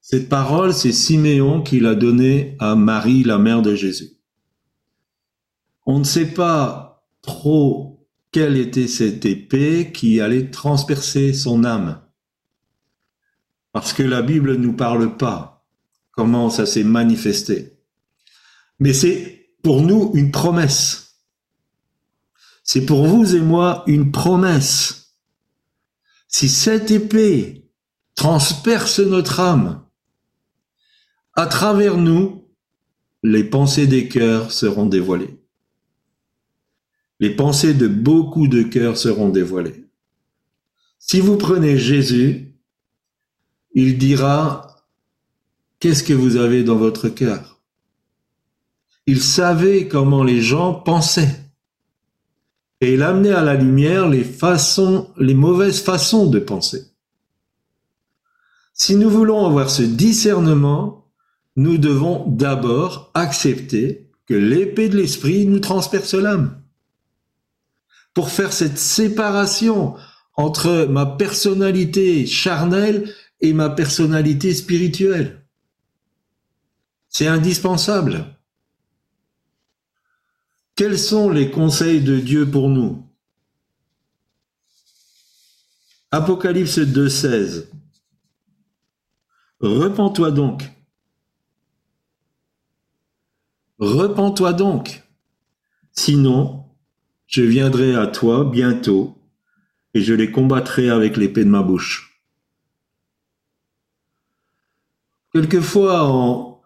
Cette 0.00 0.28
parole, 0.28 0.74
c'est 0.74 0.92
Siméon 0.92 1.62
qui 1.62 1.78
l'a 1.78 1.94
donnée 1.94 2.56
à 2.58 2.74
Marie, 2.74 3.22
la 3.22 3.38
mère 3.38 3.62
de 3.62 3.74
Jésus. 3.74 4.13
On 5.86 5.98
ne 5.98 6.04
sait 6.04 6.32
pas 6.32 7.06
trop 7.22 8.06
quelle 8.32 8.56
était 8.56 8.88
cette 8.88 9.24
épée 9.26 9.92
qui 9.92 10.20
allait 10.20 10.50
transpercer 10.50 11.32
son 11.32 11.64
âme. 11.64 12.00
Parce 13.72 13.92
que 13.92 14.02
la 14.02 14.22
Bible 14.22 14.52
ne 14.52 14.66
nous 14.66 14.72
parle 14.72 15.16
pas 15.16 15.66
comment 16.12 16.50
ça 16.50 16.66
s'est 16.66 16.84
manifesté. 16.84 17.78
Mais 18.78 18.92
c'est 18.92 19.50
pour 19.62 19.82
nous 19.82 20.12
une 20.14 20.30
promesse. 20.30 21.20
C'est 22.62 22.86
pour 22.86 23.06
vous 23.06 23.36
et 23.36 23.40
moi 23.40 23.84
une 23.86 24.10
promesse 24.10 25.04
si 26.36 26.48
cette 26.48 26.90
épée 26.90 27.70
transperce 28.16 28.98
notre 28.98 29.38
âme, 29.38 29.84
à 31.34 31.46
travers 31.46 31.96
nous, 31.96 32.48
les 33.22 33.44
pensées 33.44 33.86
des 33.86 34.08
cœurs 34.08 34.50
seront 34.50 34.86
dévoilées. 34.86 35.43
Les 37.24 37.34
pensées 37.34 37.72
de 37.72 37.88
beaucoup 37.88 38.48
de 38.48 38.62
cœurs 38.62 38.98
seront 38.98 39.30
dévoilées. 39.30 39.86
Si 40.98 41.20
vous 41.20 41.38
prenez 41.38 41.78
Jésus, 41.78 42.54
il 43.72 43.96
dira, 43.96 44.84
qu'est-ce 45.80 46.04
que 46.04 46.12
vous 46.12 46.36
avez 46.36 46.64
dans 46.64 46.76
votre 46.76 47.08
cœur? 47.08 47.62
Il 49.06 49.22
savait 49.22 49.88
comment 49.88 50.22
les 50.22 50.42
gens 50.42 50.74
pensaient 50.74 51.40
et 52.82 52.92
il 52.92 53.02
amenait 53.02 53.30
à 53.30 53.42
la 53.42 53.54
lumière 53.54 54.06
les 54.06 55.34
mauvaises 55.34 55.80
façons 55.80 56.26
de 56.26 56.38
penser. 56.38 56.82
Si 58.74 58.96
nous 58.96 59.08
voulons 59.08 59.46
avoir 59.46 59.70
ce 59.70 59.80
discernement, 59.82 61.10
nous 61.56 61.78
devons 61.78 62.28
d'abord 62.28 63.12
accepter 63.14 64.10
que 64.26 64.34
l'épée 64.34 64.90
de 64.90 64.98
l'esprit 64.98 65.46
nous 65.46 65.60
transperce 65.60 66.12
l'âme. 66.12 66.60
Pour 68.14 68.30
faire 68.30 68.52
cette 68.52 68.78
séparation 68.78 69.96
entre 70.36 70.86
ma 70.88 71.06
personnalité 71.06 72.26
charnelle 72.26 73.12
et 73.40 73.52
ma 73.52 73.70
personnalité 73.70 74.54
spirituelle. 74.54 75.46
C'est 77.08 77.26
indispensable. 77.26 78.38
Quels 80.76 80.98
sont 80.98 81.30
les 81.30 81.50
conseils 81.50 82.00
de 82.00 82.18
Dieu 82.18 82.50
pour 82.50 82.68
nous? 82.68 83.08
Apocalypse 86.10 86.78
2.16 86.78 87.66
Repends-toi 89.60 90.30
donc. 90.30 90.70
Repends-toi 93.78 94.52
donc. 94.52 95.02
Sinon, 95.92 96.63
je 97.34 97.42
viendrai 97.42 97.96
à 97.96 98.06
toi 98.06 98.44
bientôt 98.44 99.18
et 99.92 100.00
je 100.00 100.14
les 100.14 100.30
combattrai 100.30 100.88
avec 100.88 101.16
l'épée 101.16 101.44
de 101.44 101.50
ma 101.50 101.64
bouche. 101.64 102.22
Quelquefois, 105.32 106.62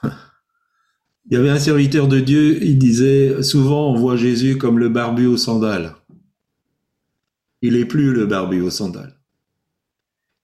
il 0.04 1.32
y 1.32 1.36
avait 1.36 1.50
un 1.50 1.58
serviteur 1.58 2.06
de 2.06 2.20
Dieu, 2.20 2.62
il 2.62 2.78
disait, 2.78 3.42
souvent 3.42 3.90
on 3.90 3.96
voit 3.96 4.14
Jésus 4.14 4.58
comme 4.58 4.78
le 4.78 4.88
barbu 4.88 5.26
aux 5.26 5.36
sandales. 5.36 5.96
Il 7.60 7.72
n'est 7.72 7.84
plus 7.84 8.12
le 8.12 8.26
barbu 8.26 8.60
aux 8.60 8.70
sandales. 8.70 9.18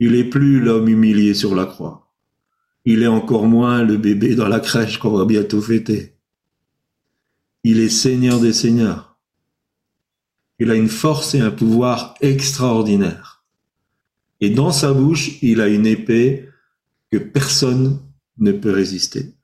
Il 0.01 0.15
n'est 0.15 0.25
plus 0.25 0.59
l'homme 0.59 0.89
humilié 0.89 1.35
sur 1.35 1.55
la 1.55 1.67
croix. 1.67 2.13
Il 2.85 3.05
est 3.05 3.07
encore 3.07 3.47
moins 3.47 3.85
le 3.85 3.97
bébé 3.97 4.35
dans 4.35 4.49
la 4.49 4.59
crèche 4.59 4.99
qu'on 4.99 5.17
va 5.17 5.25
bientôt 5.25 5.61
fêter. 5.61 6.17
Il 7.63 7.79
est 7.79 7.91
Seigneur 7.91 8.41
des 8.41 8.53
Seigneurs. 8.53 9.12
Il 10.63 10.71
a 10.71 10.77
une 10.77 10.89
force 10.89 11.35
et 11.35 11.41
un 11.41 11.51
pouvoir 11.51 12.15
extraordinaires. 12.21 13.45
Et 14.41 14.51
dans 14.51 14.71
sa 14.71 14.93
bouche, 14.93 15.43
il 15.43 15.61
a 15.61 15.67
une 15.67 15.87
épée 15.87 16.49
que 17.11 17.19
personne 17.19 18.01
ne 18.39 18.53
peut 18.53 18.71
résister 18.71 19.35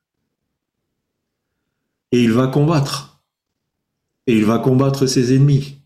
et 2.11 2.23
il 2.23 2.31
va 2.31 2.47
combattre. 2.47 3.21
Et 4.27 4.37
il 4.37 4.45
va 4.45 4.59
combattre 4.59 5.07
ses 5.07 5.35
ennemis. 5.35 5.81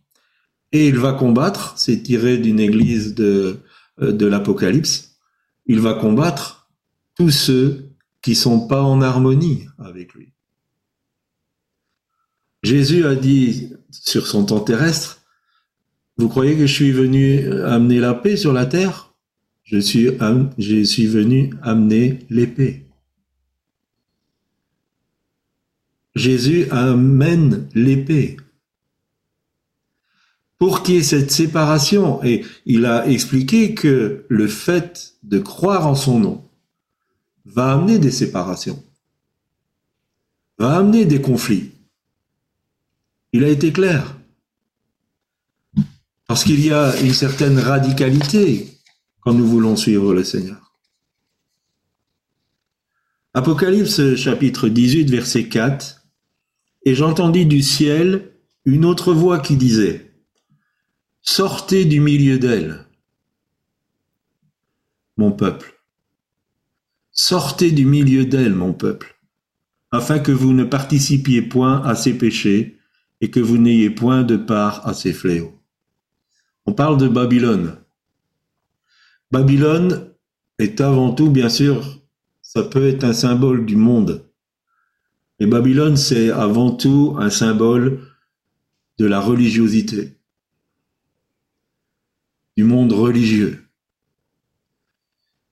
Et 0.72 0.88
il 0.88 0.98
va 0.98 1.13
combattre, 1.13 1.74
c'est 1.78 2.02
tiré 2.04 2.38
d'une 2.38 2.60
église 2.60 3.13
de, 3.13 3.60
euh, 4.02 4.12
de 4.12 4.26
l'Apocalypse, 4.26 5.17
il 5.65 5.80
va 5.80 5.93
combattre 5.93 6.69
tous 7.15 7.30
ceux 7.30 7.91
qui 8.22 8.36
sont 8.36 8.67
pas 8.67 8.82
en 8.82 9.02
harmonie 9.02 9.67
avec 9.78 10.13
lui. 10.13 10.34
Jésus 12.63 13.06
a 13.06 13.15
dit 13.15 13.74
sur 13.91 14.26
son 14.26 14.46
temps 14.46 14.62
terrestre, 14.62 15.23
vous 16.17 16.30
croyez 16.30 16.56
que 16.56 16.65
je 16.67 16.73
suis 16.73 16.91
venu 16.91 17.52
amener 17.63 17.99
la 17.99 18.13
paix 18.13 18.38
sur 18.38 18.54
la 18.54 18.65
terre? 18.65 19.13
Je 19.63 19.78
suis, 19.78 20.10
je 20.58 20.84
suis 20.84 21.08
venu 21.08 21.54
amener 21.62 22.19
l'épée. 22.30 22.86
Jésus 26.15 26.67
amène 26.69 27.67
l'épée. 27.73 28.38
Pour 30.60 30.84
qu'il 30.84 30.95
y 30.95 30.97
ait 30.99 31.04
cette 31.04 31.32
séparation, 31.32 32.23
et 32.23 32.45
il 32.65 32.86
a 32.86 33.08
expliqué 33.08 33.73
que 33.73 34.26
le 34.30 34.47
fait 34.47 35.15
de 35.23 35.39
croire 35.39 35.88
en 35.88 35.95
son 35.95 36.19
nom 36.19 36.49
va 37.45 37.73
amener 37.73 37.99
des 37.99 38.12
séparations, 38.12 38.82
va 40.58 40.78
amener 40.78 41.06
des 41.06 41.19
conflits. 41.19 41.71
Il 43.34 43.43
a 43.43 43.49
été 43.49 43.73
clair. 43.73 44.15
Parce 46.34 46.46
qu'il 46.46 46.65
y 46.65 46.72
a 46.72 47.00
une 47.00 47.13
certaine 47.13 47.60
radicalité 47.60 48.80
quand 49.19 49.36
nous 49.36 49.46
voulons 49.46 49.76
suivre 49.76 50.15
le 50.15 50.24
Seigneur. 50.24 50.74
Apocalypse 53.36 54.15
chapitre 54.15 54.67
18 54.67 55.12
verset 55.12 55.48
4. 55.48 56.02
Et 56.86 56.96
j'entendis 56.96 57.46
du 57.46 57.62
ciel 57.62 58.32
une 58.65 58.84
autre 58.84 59.13
voix 59.13 59.38
qui 59.38 59.58
disait, 59.58 60.12
Sortez 61.22 61.86
du 61.86 62.00
milieu 62.00 62.39
d'elle, 62.39 62.88
mon 65.17 65.34
peuple. 65.34 65.84
Sortez 67.12 67.69
du 67.69 67.86
milieu 67.86 68.26
d'elle, 68.26 68.56
mon 68.56 68.74
peuple, 68.74 69.19
afin 69.91 70.17
que 70.17 70.32
vous 70.32 70.54
ne 70.54 70.63
participiez 70.63 71.43
point 71.43 71.84
à 71.84 71.93
ses 71.93 72.17
péchés 72.17 72.80
et 73.22 73.30
que 73.30 73.39
vous 73.39 73.60
n'ayez 73.60 73.91
point 73.91 74.24
de 74.24 74.36
part 74.36 74.88
à 74.88 74.96
ses 74.96 75.13
fléaux. 75.13 75.60
On 76.65 76.73
parle 76.73 76.97
de 76.97 77.08
Babylone. 77.08 77.78
Babylone 79.32 80.13
est 80.60 80.80
avant 80.80 81.13
tout, 81.13 81.30
bien 81.30 81.49
sûr, 81.49 81.99
ça 82.41 82.63
peut 82.63 82.88
être 82.88 83.04
un 83.04 83.13
symbole 83.13 83.65
du 83.65 83.76
monde. 83.76 84.30
Et 85.39 85.47
Babylone, 85.47 85.97
c'est 85.97 86.30
avant 86.30 86.71
tout 86.71 87.15
un 87.19 87.30
symbole 87.30 87.99
de 88.99 89.06
la 89.06 89.19
religiosité, 89.19 90.17
du 92.56 92.63
monde 92.63 92.93
religieux, 92.93 93.65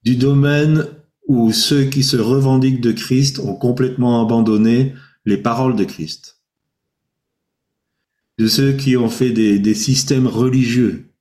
du 0.04 0.16
domaine 0.16 0.86
où 1.26 1.52
ceux 1.52 1.84
qui 1.84 2.04
se 2.04 2.16
revendiquent 2.16 2.80
de 2.80 2.92
Christ 2.92 3.40
ont 3.40 3.56
complètement 3.56 4.22
abandonné 4.22 4.94
les 5.24 5.36
paroles 5.36 5.76
de 5.76 5.84
Christ, 5.84 6.41
de 8.42 8.48
ceux 8.48 8.72
qui 8.72 8.96
ont 8.96 9.08
fait 9.08 9.30
des, 9.30 9.74
systèmes 9.74 10.26
religieux, 10.26 11.12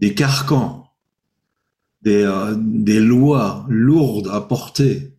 des 0.00 0.12
carcans, 0.12 0.92
des, 2.02 2.24
euh, 2.24 2.54
des 2.58 3.00
lois 3.00 3.64
lourdes 3.70 4.28
à 4.30 4.42
porter, 4.42 5.16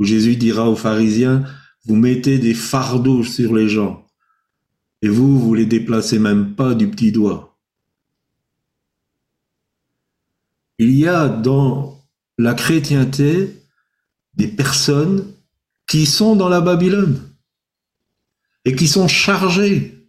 où 0.00 0.04
Jésus 0.04 0.34
dira 0.34 0.68
aux 0.68 0.74
pharisiens, 0.74 1.44
vous 1.84 1.94
mettez 1.94 2.40
des 2.40 2.54
fardeaux 2.54 3.22
sur 3.22 3.54
les 3.54 3.68
gens, 3.68 4.04
et 5.00 5.08
vous, 5.08 5.38
vous 5.38 5.54
les 5.54 5.64
déplacez 5.64 6.18
même 6.18 6.56
pas 6.56 6.74
du 6.74 6.90
petit 6.90 7.12
doigt. 7.12 7.56
Il 10.78 10.90
y 10.90 11.06
a 11.06 11.28
dans 11.28 12.04
la 12.36 12.54
chrétienté 12.54 13.62
des 14.34 14.48
personnes 14.48 15.24
qui 15.86 16.04
sont 16.04 16.34
dans 16.34 16.48
la 16.48 16.60
Babylone 16.60 17.32
et 18.64 18.74
qui 18.74 18.88
sont 18.88 19.06
chargées, 19.06 20.01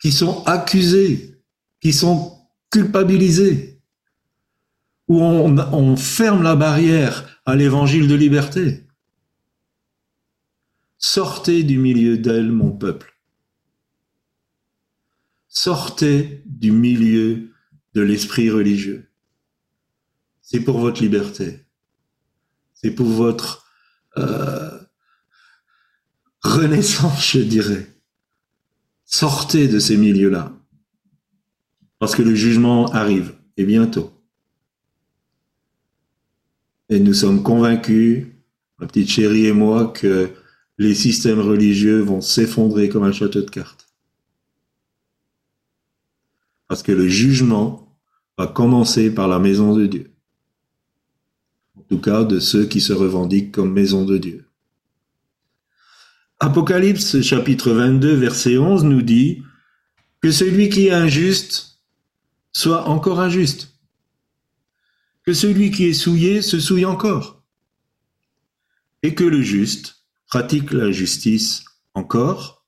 qui 0.00 0.12
sont 0.12 0.42
accusées, 0.44 1.40
qui 1.80 1.92
sont 1.92 2.38
culpabilisées, 2.70 3.80
où 5.08 5.20
on, 5.20 5.56
on 5.58 5.96
ferme 5.96 6.42
la 6.42 6.56
barrière 6.56 7.40
à 7.44 7.56
l'évangile 7.56 8.08
de 8.08 8.14
liberté. 8.14 8.86
Sortez 10.98 11.64
du 11.64 11.78
milieu 11.78 12.18
d'elle, 12.18 12.52
mon 12.52 12.72
peuple. 12.72 13.18
Sortez 15.48 16.42
du 16.46 16.70
milieu 16.70 17.50
de 17.94 18.00
l'esprit 18.00 18.50
religieux. 18.50 19.10
C'est 20.42 20.60
pour 20.60 20.78
votre 20.78 21.02
liberté. 21.02 21.66
C'est 22.72 22.92
pour 22.92 23.06
votre 23.06 23.66
euh, 24.16 24.80
renaissance, 26.42 27.32
je 27.32 27.40
dirais. 27.40 27.89
Sortez 29.12 29.66
de 29.66 29.80
ces 29.80 29.96
milieux-là. 29.96 30.52
Parce 31.98 32.14
que 32.14 32.22
le 32.22 32.36
jugement 32.36 32.86
arrive, 32.92 33.34
et 33.56 33.64
bientôt. 33.64 34.12
Et 36.88 37.00
nous 37.00 37.12
sommes 37.12 37.42
convaincus, 37.42 38.28
ma 38.78 38.86
petite 38.86 39.10
chérie 39.10 39.46
et 39.46 39.52
moi, 39.52 39.88
que 39.88 40.30
les 40.78 40.94
systèmes 40.94 41.40
religieux 41.40 41.98
vont 41.98 42.20
s'effondrer 42.20 42.88
comme 42.88 43.02
un 43.02 43.10
château 43.10 43.42
de 43.42 43.50
cartes. 43.50 43.88
Parce 46.68 46.84
que 46.84 46.92
le 46.92 47.08
jugement 47.08 47.98
va 48.38 48.46
commencer 48.46 49.12
par 49.12 49.26
la 49.26 49.40
maison 49.40 49.74
de 49.74 49.86
Dieu. 49.86 50.12
En 51.74 51.82
tout 51.82 52.00
cas, 52.00 52.22
de 52.22 52.38
ceux 52.38 52.64
qui 52.64 52.80
se 52.80 52.92
revendiquent 52.92 53.50
comme 53.50 53.72
maison 53.72 54.04
de 54.04 54.18
Dieu. 54.18 54.49
Apocalypse 56.42 57.20
chapitre 57.20 57.70
22 57.70 58.14
verset 58.14 58.56
11 58.56 58.84
nous 58.84 59.02
dit 59.02 59.42
que 60.22 60.30
celui 60.30 60.70
qui 60.70 60.86
est 60.86 60.90
injuste 60.90 61.82
soit 62.50 62.88
encore 62.88 63.20
injuste. 63.20 63.78
Que 65.22 65.34
celui 65.34 65.70
qui 65.70 65.84
est 65.84 65.92
souillé 65.92 66.40
se 66.40 66.58
souille 66.58 66.86
encore. 66.86 67.44
Et 69.02 69.14
que 69.14 69.24
le 69.24 69.42
juste 69.42 70.06
pratique 70.28 70.72
la 70.72 70.90
justice 70.90 71.62
encore. 71.92 72.66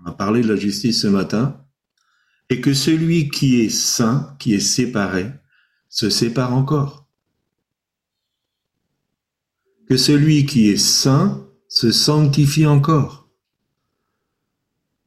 On 0.00 0.08
a 0.08 0.12
parlé 0.12 0.42
de 0.42 0.48
la 0.48 0.56
justice 0.56 1.02
ce 1.02 1.08
matin 1.08 1.66
et 2.48 2.60
que 2.60 2.74
celui 2.74 3.28
qui 3.28 3.60
est 3.60 3.70
saint, 3.70 4.36
qui 4.38 4.54
est 4.54 4.60
séparé, 4.60 5.32
se 5.88 6.10
sépare 6.10 6.54
encore. 6.54 7.08
Que 9.88 9.96
celui 9.96 10.46
qui 10.46 10.68
est 10.68 10.76
saint 10.76 11.43
se 11.74 11.90
sanctifie 11.92 12.66
encore. 12.66 13.28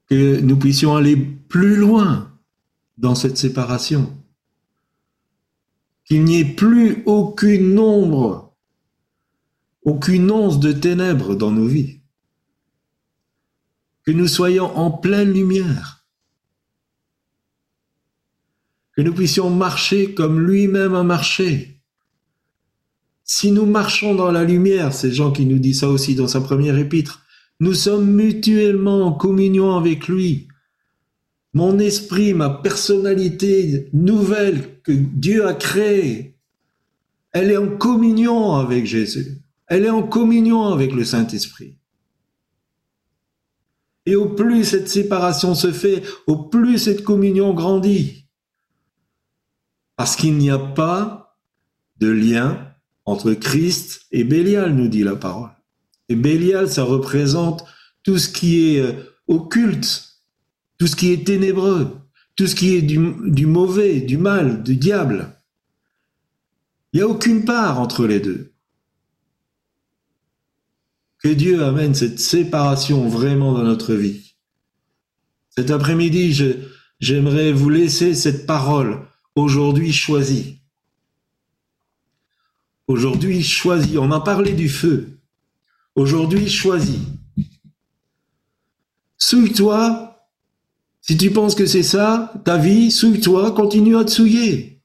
Que 0.10 0.40
nous 0.40 0.58
puissions 0.58 0.96
aller 0.96 1.18
plus 1.18 1.76
loin 1.76 2.32
dans 2.98 3.16
cette 3.16 3.38
séparation. 3.38 4.16
Qu'il 6.06 6.24
n'y 6.24 6.40
ait 6.40 6.56
plus 6.56 7.04
aucune 7.06 7.78
ombre, 7.80 8.56
aucune 9.82 10.30
once 10.32 10.60
de 10.60 10.72
ténèbres 10.72 11.36
dans 11.36 11.52
nos 11.52 11.68
vies. 11.68 12.00
Que 14.06 14.12
nous 14.12 14.28
soyons 14.28 14.78
en 14.78 14.92
pleine 14.92 15.34
lumière 15.34 15.98
que 18.98 19.04
nous 19.04 19.14
puissions 19.14 19.52
marcher 19.52 20.16
comme 20.16 20.40
lui-même 20.42 20.96
a 20.96 21.04
marché. 21.04 21.77
Si 23.30 23.52
nous 23.52 23.66
marchons 23.66 24.16
dans 24.16 24.32
la 24.32 24.46
lumière, 24.46 24.94
c'est 24.94 25.12
Jean 25.12 25.34
qui 25.34 25.46
nous 25.46 25.60
dit 25.60 25.74
ça 25.74 25.90
aussi 25.90 26.16
dans 26.16 26.30
sa 26.30 26.40
première 26.40 26.78
épître, 26.78 27.26
nous 27.60 27.74
sommes 27.74 28.10
mutuellement 28.10 29.06
en 29.06 29.12
communion 29.12 29.76
avec 29.76 30.08
lui. 30.08 30.48
Mon 31.54 31.78
esprit, 31.78 32.34
ma 32.34 32.50
personnalité 32.50 33.90
nouvelle 33.92 34.82
que 34.82 34.94
Dieu 34.94 35.46
a 35.46 35.54
créée, 35.54 36.38
elle 37.34 37.52
est 37.52 37.58
en 37.58 37.76
communion 37.78 38.54
avec 38.54 38.86
Jésus. 38.86 39.42
Elle 39.68 39.84
est 39.84 39.90
en 39.90 40.04
communion 40.04 40.64
avec 40.68 40.94
le 40.94 41.04
Saint-Esprit. 41.04 41.78
Et 44.06 44.16
au 44.16 44.30
plus 44.30 44.64
cette 44.64 44.88
séparation 44.88 45.54
se 45.54 45.74
fait, 45.74 46.02
au 46.28 46.38
plus 46.38 46.78
cette 46.78 47.04
communion 47.04 47.54
grandit. 47.54 48.26
Parce 49.98 50.16
qu'il 50.16 50.38
n'y 50.38 50.50
a 50.50 50.60
pas 50.60 51.38
de 51.98 52.08
lien 52.08 52.74
entre 53.08 53.34
Christ 53.34 54.06
et 54.12 54.26
Bélial, 54.26 54.76
nous 54.76 54.90
dit 54.90 55.04
la 55.04 55.16
parole. 55.16 55.50
Et 56.10 56.16
Bélial, 56.16 56.70
ça 56.70 56.84
représente 56.84 57.66
tout 58.04 58.18
ce 58.18 58.30
qui 58.30 58.76
est 58.76 58.82
euh, 58.82 58.92
occulte, 59.28 60.20
tout 60.78 60.88
ce 60.88 60.96
qui 60.96 61.12
est 61.12 61.26
ténébreux, 61.26 61.98
tout 62.36 62.48
ce 62.48 62.56
qui 62.56 62.76
est 62.76 62.82
du, 62.82 63.00
mauvais, 63.48 64.02
du 64.02 64.18
mal, 64.18 64.62
du 64.62 64.76
diable. 64.76 65.34
Il 66.92 66.98
n'y 66.98 67.04
a 67.04 67.08
aucune 67.08 67.46
part 67.46 67.80
entre 67.80 68.06
les 68.06 68.20
deux. 68.20 68.52
Que 71.24 71.30
Dieu 71.30 71.64
amène 71.64 71.96
cette 71.96 72.20
séparation 72.20 73.08
vraiment 73.08 73.54
dans 73.54 73.64
notre 73.64 73.94
vie. 73.94 74.36
Cet 75.50 75.72
après-midi, 75.72 76.38
j'aimerais 77.00 77.54
vous 77.54 77.70
laisser 77.70 78.14
cette 78.14 78.46
parole 78.46 79.00
aujourd'hui 79.36 79.94
choisi. 79.94 80.58
Aujourd'hui 82.88 83.44
choisi. 83.44 83.98
On 83.98 84.12
a 84.12 84.22
parlé 84.22 84.54
du 84.54 84.70
feu. 84.70 85.20
Aujourd'hui 85.96 86.50
choisi. 86.50 87.00
Souille-toi. 89.18 90.28
Si 91.02 91.18
tu 91.18 91.32
penses 91.32 91.56
que 91.56 91.66
c'est 91.66 91.84
ça, 91.84 92.34
ta 92.44 92.58
vie, 92.58 92.92
souille-toi, 92.92 93.52
continue 93.52 93.98
à 93.98 94.04
te 94.04 94.12
souiller. 94.12 94.82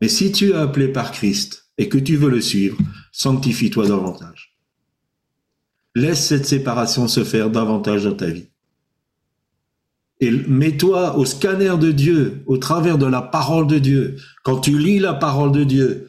Mais 0.00 0.08
si 0.08 0.32
tu 0.32 0.50
es 0.50 0.54
appelé 0.54 0.88
par 0.88 1.12
Christ 1.12 1.70
et 1.78 1.88
que 1.88 1.98
tu 1.98 2.16
veux 2.16 2.30
le 2.30 2.40
suivre, 2.40 2.78
sanctifie-toi 3.12 3.88
davantage. 3.88 4.56
Laisse 5.94 6.26
cette 6.26 6.46
séparation 6.46 7.08
se 7.08 7.24
faire 7.24 7.50
davantage 7.50 8.04
dans 8.04 8.14
ta 8.14 8.26
vie 8.26 8.48
et 10.20 10.30
mets-toi 10.30 11.16
au 11.16 11.24
scanner 11.24 11.74
de 11.78 11.92
Dieu, 11.92 12.42
au 12.46 12.58
travers 12.58 12.98
de 12.98 13.06
la 13.06 13.22
parole 13.22 13.66
de 13.66 13.78
Dieu. 13.78 14.16
Quand 14.42 14.58
tu 14.58 14.78
lis 14.78 14.98
la 14.98 15.14
parole 15.14 15.52
de 15.52 15.64
Dieu, 15.64 16.08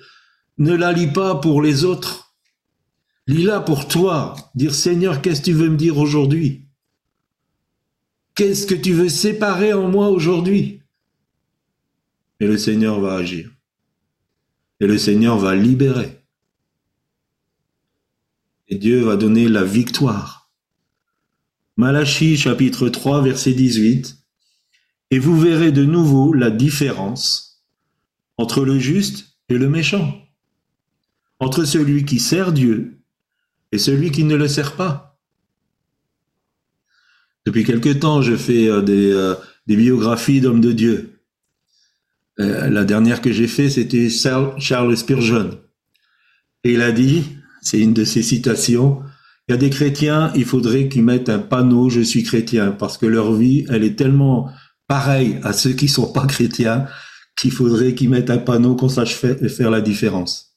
ne 0.60 0.76
la 0.76 0.93
lis 0.93 1.12
pas 1.12 1.36
pour 1.36 1.62
les 1.62 1.84
autres. 1.86 2.36
Lis-la 3.28 3.62
pour 3.62 3.88
toi. 3.88 4.36
Dire 4.55 4.76
Seigneur, 4.76 5.22
qu'est-ce 5.22 5.41
que 5.41 5.45
tu 5.45 5.53
veux 5.53 5.70
me 5.70 5.78
dire 5.78 5.97
aujourd'hui? 5.97 6.66
Qu'est-ce 8.36 8.68
que 8.68 8.76
tu 8.76 8.93
veux 8.93 9.10
séparer 9.10 9.74
en 9.74 9.89
moi 9.89 10.10
aujourd'hui? 10.10 10.82
Et 12.39 12.47
le 12.47 12.57
Seigneur 12.57 12.99
va 12.99 13.16
agir. 13.16 13.49
Et 14.80 14.88
le 14.88 14.97
Seigneur 14.97 15.38
va 15.38 15.55
libérer. 15.55 16.24
Et 18.68 18.78
Dieu 18.78 19.03
va 19.03 19.18
donner 19.18 19.49
la 19.49 19.64
victoire. 19.64 20.51
Malachie 21.76 22.38
chapitre 22.38 22.88
3 22.89 23.22
verset 23.24 23.53
18. 23.53 24.18
Et 25.12 25.20
vous 25.20 25.39
verrez 25.39 25.72
de 25.72 25.86
nouveau 25.86 26.34
la 26.34 26.51
différence 26.51 27.64
entre 28.38 28.64
le 28.64 28.78
juste 28.80 29.38
et 29.49 29.57
le 29.57 29.68
méchant, 29.68 30.22
entre 31.40 31.66
celui 31.66 32.06
qui 32.06 32.20
sert 32.20 32.52
Dieu 32.52 33.00
et 33.72 33.78
celui 33.78 34.12
qui 34.12 34.24
ne 34.24 34.36
le 34.36 34.48
sert 34.48 34.76
pas. 34.76 35.20
Depuis 37.46 37.64
quelque 37.64 37.94
temps, 37.94 38.22
je 38.22 38.36
fais 38.36 38.68
euh, 38.68 38.82
des, 38.82 39.12
euh, 39.12 39.36
des 39.68 39.76
biographies 39.76 40.42
d'hommes 40.42 40.62
de 40.62 40.72
Dieu. 40.72 41.22
Euh, 42.40 42.70
la 42.70 42.86
dernière 42.86 43.22
que 43.22 43.32
j'ai 43.32 43.48
fait, 43.48 43.70
c'était 43.70 44.10
Charles 44.10 44.98
Spurgeon. 44.98 45.60
Et 46.64 46.74
il 46.74 46.82
a 46.82 46.92
dit, 46.92 47.24
c'est 47.62 47.80
une 47.80 47.94
de 47.94 48.04
ses 48.04 48.22
citations, 48.22 49.02
il 49.48 49.54
y 49.54 49.56
a 49.56 49.58
des 49.58 49.72
chrétiens, 49.72 50.32
il 50.36 50.46
faudrait 50.46 50.90
qu'ils 50.90 51.04
mettent 51.04 51.30
un 51.30 51.40
panneau 51.40 51.90
je 51.90 52.02
suis 52.02 52.22
chrétien 52.22 52.72
parce 52.72 53.00
que 53.00 53.08
leur 53.08 53.34
vie, 53.34 53.66
elle 53.70 53.84
est 53.84 53.98
tellement 53.98 54.52
pareille 54.88 55.40
à 55.42 55.54
ceux 55.54 55.72
qui 55.72 55.88
sont 55.88 56.12
pas 56.12 56.28
chrétiens 56.28 56.86
qu'il 57.36 57.52
faudrait 57.52 57.96
qu'ils 57.96 58.10
mettent 58.10 58.30
un 58.30 58.38
panneau 58.38 58.76
qu'on 58.76 58.90
sache 58.90 59.16
faire 59.16 59.72
la 59.72 59.82
différence. 59.82 60.49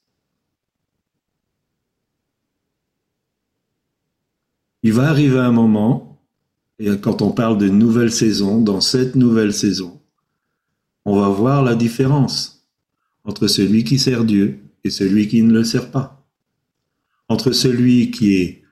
Il 4.83 4.91
va 4.91 5.09
arriver 5.09 5.39
un 5.39 5.51
moment, 5.51 6.21
et 6.77 6.99
quand 6.99 7.21
on 7.21 7.31
parle 7.31 7.57
de 7.57 7.69
nouvelle 7.69 8.11
saison, 8.11 8.61
dans 8.61 8.81
cette 8.81 9.15
nouvelle 9.15 9.53
saison, 9.53 10.01
on 11.05 11.19
va 11.19 11.29
voir 11.29 11.63
la 11.63 11.75
différence 11.75 12.67
entre 13.23 13.47
celui 13.47 13.85
qui 13.85 13.97
sert 13.97 14.25
Dieu 14.25 14.59
et 14.83 14.89
celui 14.89 15.29
qui 15.29 15.41
ne 15.41 15.53
le 15.53 15.63
sert 15.63 15.89
pas. 15.89 16.27
Entre 17.29 17.53
celui 17.53 18.11
qui 18.11 18.35
est 18.35 18.63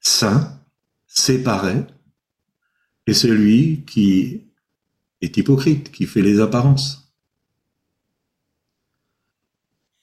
saint, 0.00 0.60
séparé, 1.06 1.86
et 3.06 3.14
celui 3.14 3.84
qui 3.84 4.42
est 5.20 5.36
hypocrite, 5.36 5.92
qui 5.92 6.06
fait 6.06 6.20
les 6.20 6.40
apparences. 6.40 7.14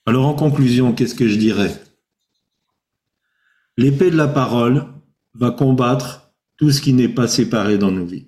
Alors 0.06 0.26
en 0.26 0.34
conclusion, 0.34 0.94
qu'est-ce 0.94 1.16
que 1.16 1.28
je 1.28 1.38
dirais? 1.38 1.84
L'épée 3.78 4.10
de 4.10 4.16
la 4.16 4.28
parole 4.28 4.95
va 5.36 5.52
combattre 5.52 6.32
tout 6.58 6.72
ce 6.72 6.82
qui 6.82 6.94
n'est 6.94 7.10
pas 7.10 7.28
séparé 7.28 7.78
dans 7.78 7.92
nos 7.92 8.06
vies, 8.06 8.28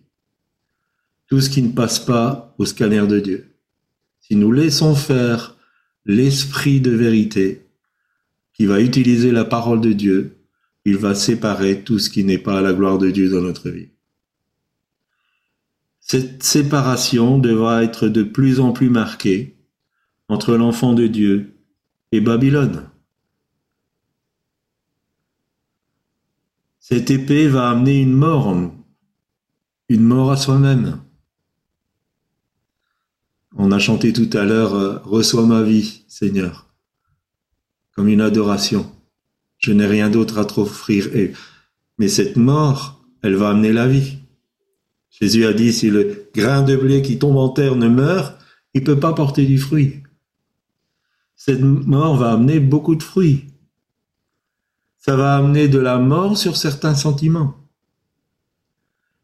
tout 1.28 1.41
ce 1.41 1.49
qui 1.49 1.62
ne 1.62 1.72
passe 1.72 1.99
pas 1.99 2.53
au 2.58 2.66
scanner 2.66 3.08
de 3.08 3.20
Dieu. 3.20 3.55
Si 4.20 4.36
nous 4.36 4.51
laissons 4.51 4.95
faire 4.95 5.55
l'esprit 6.05 6.82
de 6.82 6.91
vérité 6.91 7.68
qui 8.53 8.66
va 8.66 8.82
utiliser 8.82 9.32
la 9.32 9.45
parole 9.45 9.82
de 9.82 9.93
Dieu, 9.93 10.38
il 10.84 10.97
va 10.97 11.16
séparer 11.16 11.84
tout 11.84 11.99
ce 11.99 12.10
qui 12.10 12.24
n'est 12.24 12.38
pas 12.38 12.60
à 12.60 12.62
la 12.62 12.74
gloire 12.74 12.97
de 12.97 13.10
Dieu 13.10 13.30
dans 13.30 13.41
notre 13.41 13.70
vie. 13.70 13.89
Cette 15.99 16.43
séparation 16.43 17.38
devra 17.38 17.84
être 17.84 18.08
de 18.08 18.24
plus 18.24 18.62
en 18.62 18.72
plus 18.72 18.89
marquée 18.89 19.58
entre 20.30 20.55
l'enfant 20.55 20.93
de 20.93 21.08
Dieu 21.08 21.58
et 22.12 22.22
Babylone. 22.22 22.89
Cette 26.89 27.11
épée 27.11 27.49
va 27.49 27.69
amener 27.69 28.01
une 28.01 28.13
mort 28.13 28.55
une 29.89 30.03
mort 30.05 30.31
à 30.31 30.38
soi-même. 30.38 31.01
On 33.57 33.73
a 33.73 33.77
chanté 33.77 34.13
tout 34.13 34.29
à 34.31 34.45
l'heure 34.45 34.73
euh, 34.73 34.97
Reçois 35.03 35.45
ma 35.45 35.63
vie, 35.63 36.05
Seigneur, 36.07 36.73
comme 37.93 38.07
une 38.07 38.21
adoration. 38.21 38.89
Je 39.57 39.73
n'ai 39.73 39.85
rien 39.85 40.09
d'autre 40.09 40.38
à 40.38 40.45
t'offrir. 40.45 41.09
Mais 41.97 42.07
cette 42.07 42.38
mort, 42.38 43.05
elle 43.21 43.35
va 43.35 43.49
amener 43.49 43.73
la 43.73 43.89
vie. 43.89 44.19
Jésus 45.09 45.45
a 45.45 45.51
dit, 45.51 45.73
si 45.73 45.89
le 45.89 46.29
grain 46.33 46.61
de 46.61 46.77
blé 46.77 47.01
qui 47.01 47.19
tombe 47.19 47.35
en 47.35 47.49
terre 47.49 47.75
ne 47.75 47.89
meurt, 47.89 48.41
il 48.73 48.79
ne 48.79 48.85
peut 48.85 48.99
pas 48.99 49.11
porter 49.11 49.45
du 49.45 49.57
fruit. 49.57 50.03
Cette 51.35 51.59
mort 51.59 52.15
va 52.15 52.31
amener 52.31 52.61
beaucoup 52.61 52.95
de 52.95 53.03
fruits 53.03 53.47
ça 55.08 55.16
va 55.16 55.38
amener 55.38 55.70
de 55.70 55.80
la 55.80 55.99
mort 55.99 56.38
sur 56.38 56.58
certains 56.58 56.93
sentiments. 56.93 57.55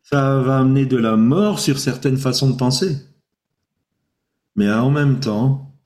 Ça 0.01 0.39
va 0.39 0.59
amener 0.59 0.85
de 0.85 0.95
la 0.95 1.17
mort 1.17 1.59
sur 1.59 1.77
certaines 1.77 2.15
façons 2.15 2.51
de 2.51 2.55
penser. 2.55 2.95
Mais 4.55 4.71
en 4.71 4.91
même 4.91 5.19
temps, 5.19 5.77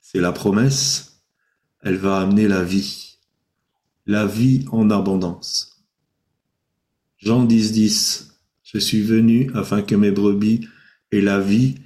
c'est 0.00 0.18
la 0.18 0.32
promesse, 0.32 1.22
elle 1.82 1.96
va 1.96 2.18
amener 2.18 2.48
la 2.48 2.64
vie. 2.64 3.20
La 4.04 4.26
vie 4.26 4.64
en 4.72 4.90
abondance. 4.90 5.84
Jean 7.18 7.44
10, 7.44 7.70
10. 7.70 8.40
Je 8.64 8.78
suis 8.78 9.02
venu 9.02 9.52
afin 9.54 9.80
que 9.82 9.94
mes 9.94 10.10
brebis 10.10 10.66
aient 11.12 11.20
la 11.20 11.38
vie 11.38 11.76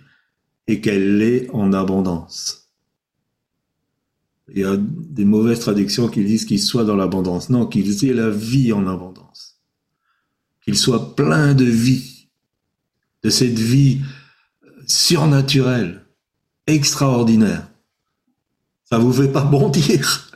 et 0.67 0.81
qu'elle 0.81 1.19
l'ait 1.19 1.51
en 1.51 1.75
abondance. 1.75 2.60
Il 4.53 4.61
y 4.61 4.65
a 4.65 4.77
des 4.77 5.25
mauvaises 5.25 5.61
traductions 5.61 6.09
qui 6.09 6.25
disent 6.25 6.45
qu'ils 6.45 6.61
soient 6.61 6.85
dans 6.85 6.97
l'abondance. 6.97 7.51
Non, 7.51 7.67
qu'ils 7.67 8.05
aient 8.05 8.15
la 8.15 8.31
vie 8.31 8.73
en 8.73 8.87
abondance. 8.87 9.61
Qu'ils 10.65 10.79
soient 10.79 11.15
pleins 11.15 11.55
de 11.55 11.65
vie, 11.65 12.29
de 13.23 13.31
cette 13.31 13.59
vie 13.59 14.01
surnaturelle, 14.87 16.05
extraordinaire. 16.67 17.69
Ça 18.85 18.99
vous 18.99 19.13
fait 19.13 19.31
pas 19.31 19.45
bondir. 19.45 20.29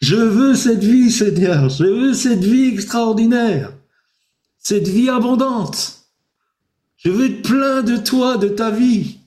Je 0.00 0.16
veux 0.16 0.54
cette 0.54 0.84
vie, 0.84 1.10
Seigneur. 1.10 1.70
Je 1.70 1.84
veux 1.84 2.14
cette 2.14 2.44
vie 2.44 2.68
extraordinaire. 2.68 3.72
Cette 4.58 4.88
vie 4.88 5.08
abondante. 5.08 6.04
Je 6.98 7.10
veux 7.10 7.26
être 7.26 7.42
plein 7.42 7.82
de 7.82 7.96
toi, 7.96 8.36
de 8.36 8.48
ta 8.48 8.70
vie. 8.70 9.18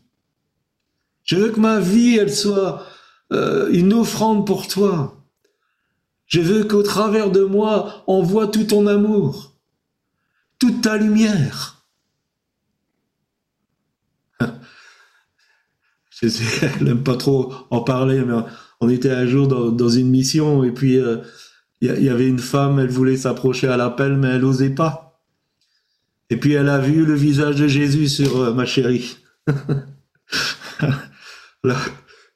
Je 1.23 1.37
veux 1.37 1.49
que 1.49 1.59
ma 1.59 1.79
vie, 1.79 2.17
elle 2.17 2.33
soit 2.33 2.85
euh, 3.31 3.69
une 3.71 3.93
offrande 3.93 4.45
pour 4.45 4.67
toi. 4.67 5.17
Je 6.25 6.41
veux 6.41 6.63
qu'au 6.63 6.83
travers 6.83 7.31
de 7.31 7.43
moi, 7.43 8.03
on 8.07 8.21
voit 8.23 8.47
tout 8.47 8.63
ton 8.63 8.87
amour, 8.87 9.55
toute 10.59 10.81
ta 10.81 10.97
lumière. 10.97 11.85
Je 16.21 16.83
n'aime 16.83 17.03
pas 17.03 17.17
trop 17.17 17.53
en 17.69 17.81
parler, 17.81 18.23
mais 18.23 18.35
on 18.79 18.89
était 18.89 19.11
un 19.11 19.25
jour 19.27 19.47
dans, 19.47 19.89
une 19.89 20.09
mission 20.09 20.63
et 20.63 20.71
puis 20.71 20.97
euh, 20.97 21.17
il 21.81 22.03
y, 22.03 22.09
avait 22.09 22.27
une 22.27 22.39
femme, 22.39 22.79
elle 22.79 22.89
voulait 22.89 23.17
s'approcher 23.17 23.67
à 23.67 23.75
l'appel, 23.75 24.15
mais 24.15 24.27
elle 24.29 24.41
n'osait 24.41 24.69
pas. 24.69 25.19
Et 26.29 26.37
puis 26.37 26.53
elle 26.53 26.69
a 26.69 26.77
vu 26.79 27.05
le 27.05 27.15
visage 27.15 27.55
de 27.55 27.67
Jésus 27.67 28.07
sur 28.07 28.39
euh, 28.39 28.53
ma 28.53 28.65
chérie. 28.65 29.17
Là, 31.63 31.75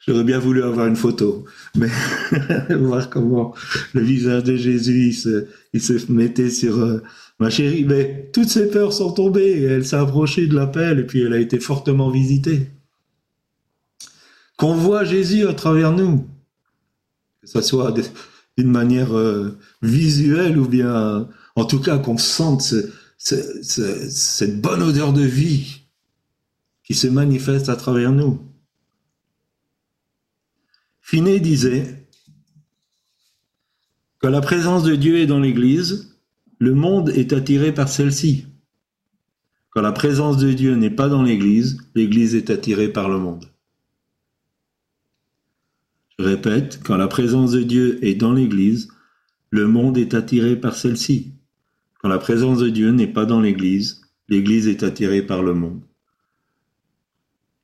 J'aurais 0.08 0.24
bien 0.24 0.38
voulu 0.38 0.62
avoir 0.62 0.86
une 0.86 0.96
photo, 0.96 1.46
mais 1.76 1.90
voir 2.76 3.10
comment 3.10 3.56
le 3.94 4.02
visage 4.02 4.44
de 4.44 4.56
Jésus 4.56 5.16
il 5.74 5.82
se, 5.82 6.12
mettait 6.12 6.52
sur 6.52 6.78
euh, 6.78 7.02
ma 7.40 7.50
chérie. 7.50 7.86
Mais 7.86 8.30
toutes 8.32 8.50
ses 8.50 8.70
peurs 8.70 8.94
sont 8.94 9.12
tombées. 9.12 9.64
elle 9.64 9.86
s'est 9.86 9.96
approchée 9.96 10.46
de 10.46 10.56
l'appel 10.56 11.00
et 11.00 11.04
puis 11.06 11.22
elle 11.22 11.34
a 11.34 11.40
été 11.40 11.60
fortement 11.60 12.12
visitée. 12.12 12.70
Qu'on 14.58 14.76
voit 14.76 15.06
Jésus 15.06 15.48
à 15.48 15.54
travers 15.54 15.92
nous, 15.92 16.28
que 17.42 17.48
ce 17.48 17.62
soit 17.62 17.92
d'une 18.58 18.72
manière 18.72 19.18
euh, 19.18 19.58
visuelle 19.82 20.60
ou 20.60 20.68
bien, 20.68 21.28
en 21.56 21.66
tout 21.66 21.80
cas, 21.80 21.98
qu'on 21.98 22.20
sente 22.20 22.76
cette 23.18 24.62
bonne 24.62 24.84
odeur 24.84 25.14
de 25.14 25.24
vie 25.24 25.82
qui 26.84 26.94
se 26.94 27.08
manifeste 27.08 27.70
à 27.70 27.76
travers 27.76 28.12
nous. 28.12 28.40
Disait, 31.22 32.10
Quand 34.20 34.30
la 34.30 34.42
présence 34.42 34.84
de 34.84 34.96
Dieu 34.96 35.20
est 35.20 35.28
dans 35.28 35.40
l'Église, 35.40 36.20
le 36.60 36.74
monde 36.74 37.10
est 37.10 37.32
attiré 37.32 37.74
par 37.74 37.88
celle-ci. 37.88 38.48
Quand 39.70 39.82
la 39.82 39.94
présence 39.94 40.36
de 40.36 40.52
Dieu 40.52 40.76
n'est 40.76 40.90
pas 40.90 41.08
dans 41.08 41.24
l'Église, 41.24 41.78
l'Église 41.96 42.36
est 42.36 42.50
attirée 42.50 42.90
par 42.90 43.08
le 43.08 43.18
monde. 43.18 43.46
Je 46.20 46.26
répète, 46.26 46.82
quand 46.84 46.98
la 46.98 47.08
présence 47.08 47.52
de 47.52 47.64
Dieu 47.64 48.04
est 48.04 48.16
dans 48.16 48.34
l'Église, 48.34 48.90
le 49.52 49.68
monde 49.68 49.98
est 49.98 50.16
attiré 50.16 50.60
par 50.60 50.76
celle-ci. 50.76 51.32
Quand 52.02 52.10
la 52.10 52.20
présence 52.20 52.60
de 52.60 52.68
Dieu 52.68 52.92
n'est 52.92 53.08
pas 53.08 53.26
dans 53.26 53.40
l'Église, 53.40 54.02
l'Église 54.28 54.68
est 54.68 54.84
attirée 54.84 55.22
par 55.22 55.44
le 55.44 55.54
monde. 55.54 55.82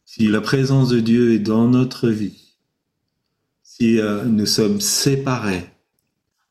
Si 0.06 0.30
la 0.30 0.40
présence 0.40 0.88
de 0.88 1.02
Dieu 1.02 1.34
est 1.34 1.40
dans 1.40 1.68
notre 1.68 2.08
vie, 2.08 2.41
euh, 3.84 4.26
nous 4.26 4.46
sommes 4.46 4.82
séparés. 4.82 5.66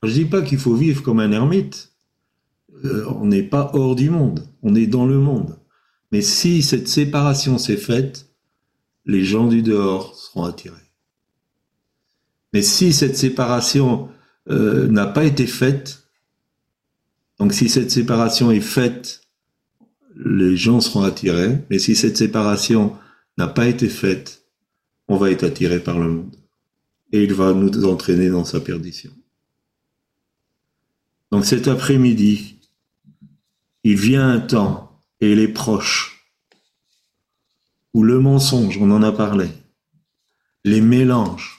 Je 0.02 0.08
ne 0.08 0.14
dis 0.14 0.24
pas 0.24 0.42
qu'il 0.42 0.58
faut 0.58 0.74
vivre 0.74 1.02
comme 1.02 1.20
un 1.20 1.32
ermite. 1.32 1.92
Euh, 2.84 3.04
on 3.20 3.26
n'est 3.26 3.42
pas 3.42 3.70
hors 3.74 3.94
du 3.94 4.10
monde, 4.10 4.46
on 4.62 4.74
est 4.74 4.86
dans 4.86 5.06
le 5.06 5.18
monde. 5.18 5.58
Mais 6.12 6.22
si 6.22 6.62
cette 6.62 6.88
séparation 6.88 7.58
s'est 7.58 7.76
faite, 7.76 8.26
les 9.04 9.24
gens 9.24 9.46
du 9.46 9.62
dehors 9.62 10.16
seront 10.16 10.44
attirés. 10.44 10.76
Mais 12.52 12.62
si 12.62 12.92
cette 12.92 13.16
séparation 13.16 14.08
euh, 14.48 14.88
n'a 14.88 15.06
pas 15.06 15.24
été 15.24 15.46
faite, 15.46 16.08
donc 17.38 17.52
si 17.52 17.68
cette 17.68 17.90
séparation 17.90 18.50
est 18.50 18.60
faite, 18.60 19.20
les 20.16 20.56
gens 20.56 20.80
seront 20.80 21.02
attirés. 21.02 21.58
Mais 21.70 21.78
si 21.78 21.94
cette 21.94 22.16
séparation 22.16 22.96
n'a 23.38 23.48
pas 23.48 23.66
été 23.66 23.88
faite, 23.88 24.42
on 25.08 25.16
va 25.16 25.30
être 25.30 25.44
attiré 25.44 25.80
par 25.80 25.98
le 25.98 26.08
monde. 26.08 26.39
Et 27.12 27.24
il 27.24 27.34
va 27.34 27.52
nous 27.52 27.84
entraîner 27.84 28.28
dans 28.28 28.44
sa 28.44 28.60
perdition. 28.60 29.10
Donc 31.30 31.44
cet 31.44 31.68
après-midi, 31.68 32.56
il 33.84 33.96
vient 33.96 34.28
un 34.28 34.40
temps, 34.40 35.00
et 35.20 35.32
il 35.32 35.38
est 35.38 35.48
proche, 35.48 36.26
où 37.94 38.02
le 38.02 38.20
mensonge, 38.20 38.78
on 38.78 38.90
en 38.90 39.02
a 39.02 39.12
parlé, 39.12 39.48
les 40.64 40.80
mélanges, 40.80 41.58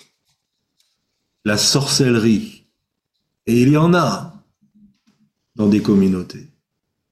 la 1.45 1.57
sorcellerie, 1.57 2.65
et 3.47 3.61
il 3.61 3.69
y 3.69 3.77
en 3.77 3.93
a 3.93 4.43
dans 5.55 5.67
des 5.67 5.81
communautés. 5.81 6.47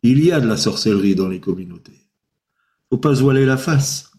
Il 0.03 0.23
y 0.23 0.31
a 0.31 0.39
de 0.39 0.47
la 0.47 0.57
sorcellerie 0.57 1.15
dans 1.15 1.27
les 1.27 1.39
communautés. 1.39 1.99
Faut 2.89 2.97
pas 2.97 3.15
se 3.15 3.21
voiler 3.21 3.45
la 3.45 3.57
face. 3.57 4.11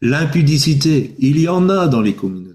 L'impudicité, 0.00 1.14
il 1.18 1.38
y 1.38 1.48
en 1.48 1.68
a 1.68 1.86
dans 1.86 2.00
les 2.00 2.14
communautés. 2.14 2.51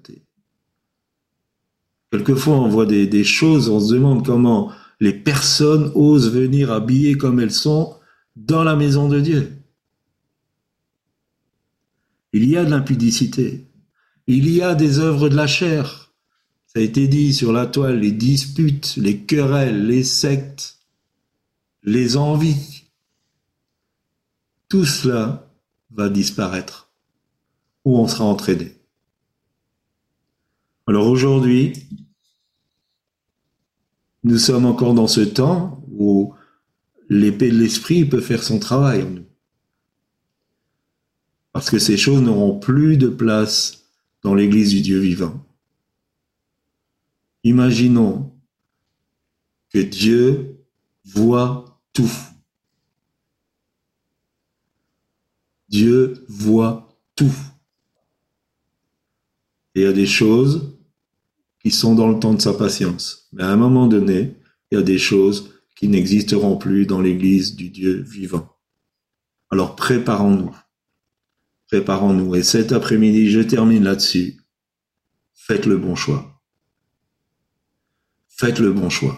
Quelquefois, 2.17 2.55
on 2.55 2.67
voit 2.67 2.87
des, 2.87 3.23
choses, 3.23 3.69
on 3.69 3.79
se 3.79 3.93
demande 3.93 4.25
comment 4.25 4.71
les 4.99 5.13
personnes 5.13 5.91
osent 5.93 6.31
venir 6.31 6.71
habillées 6.71 7.15
comme 7.15 7.39
elles 7.39 7.51
sont 7.51 7.95
dans 8.35 8.63
la 8.63 8.75
maison 8.75 9.07
de 9.07 9.19
Dieu. 9.19 9.55
Il 12.33 12.49
y 12.49 12.57
a 12.57 12.65
de 12.65 12.71
l'impudicité. 12.71 13.67
Il 14.25 14.49
y 14.49 14.63
a 14.63 14.73
des 14.73 14.97
œuvres 14.97 15.29
de 15.29 15.35
la 15.35 15.45
chair. 15.45 16.11
Ça 16.65 16.79
a 16.79 16.81
été 16.81 17.07
dit 17.07 17.35
sur 17.35 17.53
la 17.53 17.67
toile, 17.67 17.99
les 17.99 18.11
disputes, 18.11 18.95
les 18.97 19.19
querelles, 19.19 19.85
les 19.85 20.03
sectes, 20.03 20.79
les 21.83 22.17
envies. 22.17 22.85
Tout 24.69 24.85
cela 24.85 25.51
va 25.91 26.09
disparaître 26.09 26.89
ou 27.85 27.99
on 27.99 28.07
sera 28.07 28.25
entraîné. 28.25 28.73
Alors 30.87 31.07
aujourd'hui, 31.07 31.73
nous 34.23 34.37
sommes 34.37 34.65
encore 34.65 34.93
dans 34.93 35.07
ce 35.07 35.21
temps 35.21 35.83
où 35.91 36.33
l'épée 37.09 37.49
de 37.49 37.57
l'esprit 37.57 38.05
peut 38.05 38.21
faire 38.21 38.43
son 38.43 38.59
travail 38.59 39.03
en 39.03 39.09
nous. 39.09 39.25
Parce 41.51 41.69
que 41.69 41.79
ces 41.79 41.97
choses 41.97 42.21
n'auront 42.21 42.59
plus 42.59 42.97
de 42.97 43.07
place 43.07 43.85
dans 44.21 44.35
l'église 44.35 44.71
du 44.71 44.81
Dieu 44.81 44.99
vivant. 44.99 45.43
Imaginons 47.43 48.31
que 49.69 49.79
Dieu 49.79 50.59
voit 51.05 51.81
tout. 51.93 52.11
Dieu 55.69 56.25
voit 56.27 56.89
tout. 57.15 57.35
Et 59.75 59.81
il 59.81 59.83
y 59.83 59.87
a 59.87 59.93
des 59.93 60.05
choses 60.05 60.76
sont 61.71 61.95
dans 61.95 62.09
le 62.09 62.19
temps 62.19 62.33
de 62.33 62.41
sa 62.41 62.53
patience. 62.53 63.27
Mais 63.33 63.43
à 63.43 63.51
un 63.51 63.55
moment 63.55 63.87
donné, 63.87 64.35
il 64.71 64.75
y 64.75 64.77
a 64.77 64.83
des 64.83 64.97
choses 64.97 65.51
qui 65.75 65.87
n'existeront 65.87 66.57
plus 66.57 66.85
dans 66.85 67.01
l'Église 67.01 67.55
du 67.55 67.69
Dieu 67.69 68.01
vivant. 68.01 68.57
Alors 69.49 69.75
préparons-nous. 69.75 70.55
Préparons-nous. 71.67 72.35
Et 72.35 72.43
cet 72.43 72.71
après-midi, 72.71 73.29
je 73.29 73.41
termine 73.41 73.83
là-dessus. 73.83 74.41
Faites 75.33 75.65
le 75.65 75.77
bon 75.77 75.95
choix. 75.95 76.41
Faites 78.27 78.59
le 78.59 78.71
bon 78.71 78.89
choix. 78.89 79.17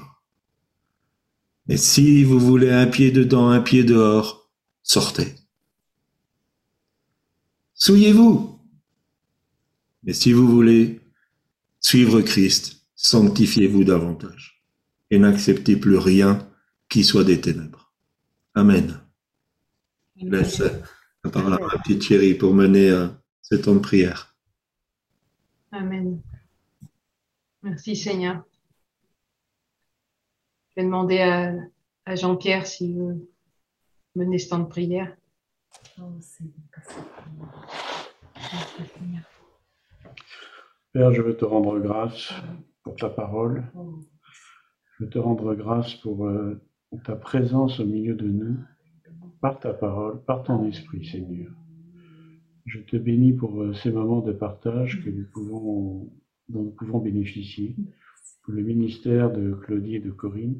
Et 1.68 1.78
si 1.78 2.24
vous 2.24 2.40
voulez 2.40 2.72
un 2.72 2.88
pied 2.88 3.12
dedans, 3.12 3.50
un 3.50 3.62
pied 3.62 3.84
dehors, 3.84 4.52
sortez. 4.82 5.36
Souillez-vous. 7.76 8.60
Mais 10.04 10.14
si 10.14 10.34
vous 10.34 10.48
voulez 10.48 10.99
Suivre 11.90 12.22
Christ, 12.22 12.86
sanctifiez-vous 12.94 13.84
davantage 13.84 14.64
et 15.10 15.18
n'acceptez 15.18 15.76
plus 15.76 15.98
rien 15.98 16.48
qui 16.88 17.04
soit 17.04 17.24
des 17.24 17.42
ténèbres. 17.42 17.92
Amen. 18.54 19.02
Je 20.16 20.28
laisse 20.28 20.62
la 21.24 21.32
parole 21.32 21.56
à 21.56 21.58
ma 21.58 21.82
petite 21.82 22.04
chérie 22.04 22.36
pour 22.36 22.54
mener 22.54 22.92
euh, 22.92 23.08
ce 23.42 23.56
temps 23.56 23.74
de 23.74 23.80
prière. 23.80 24.38
Amen. 25.72 26.22
Merci 27.64 27.96
Seigneur. 27.96 28.44
Je 30.70 30.82
vais 30.82 30.86
demander 30.86 31.22
à, 31.22 31.56
à 32.06 32.16
Jean-Pierre 32.16 32.68
s'il 32.68 32.98
veut 32.98 33.28
mener 34.14 34.38
ce 34.38 34.50
temps 34.50 34.60
de 34.60 34.70
prière. 34.70 35.18
Père, 40.92 41.14
je 41.14 41.22
veux 41.22 41.38
te 41.38 41.46
rendre 41.46 41.78
grâce 41.80 42.34
pour 42.84 42.96
ta 42.96 43.10
parole. 43.10 43.64
Je 44.98 45.04
veux 45.04 45.10
te 45.12 45.20
rendre 45.20 45.54
grâce 45.54 45.94
pour 45.96 46.26
euh, 46.26 46.60
ta 47.06 47.16
présence 47.16 47.80
au 47.80 47.86
milieu 47.86 48.16
de 48.16 48.28
nous, 48.28 48.58
par 49.40 49.60
ta 49.60 49.72
parole, 49.72 50.24
par 50.26 50.42
ton 50.42 50.66
esprit, 50.66 51.06
Seigneur. 51.06 51.52
Je 52.66 52.80
te 52.80 52.98
bénis 52.98 53.34
pour 53.34 53.62
euh, 53.62 53.74
ces 53.76 53.92
moments 53.92 54.22
de 54.22 54.32
partage 54.32 55.04
que 55.06 55.12
nous 55.12 55.28
pouvons, 55.32 56.12
dont 56.48 56.64
nous 56.64 56.72
pouvons 56.72 56.98
bénéficier, 56.98 57.76
pour 58.42 58.56
le 58.56 58.64
ministère 58.64 59.32
de 59.32 59.54
Claudie 59.54 59.98
et 59.98 60.00
de 60.00 60.10
Corinne, 60.10 60.60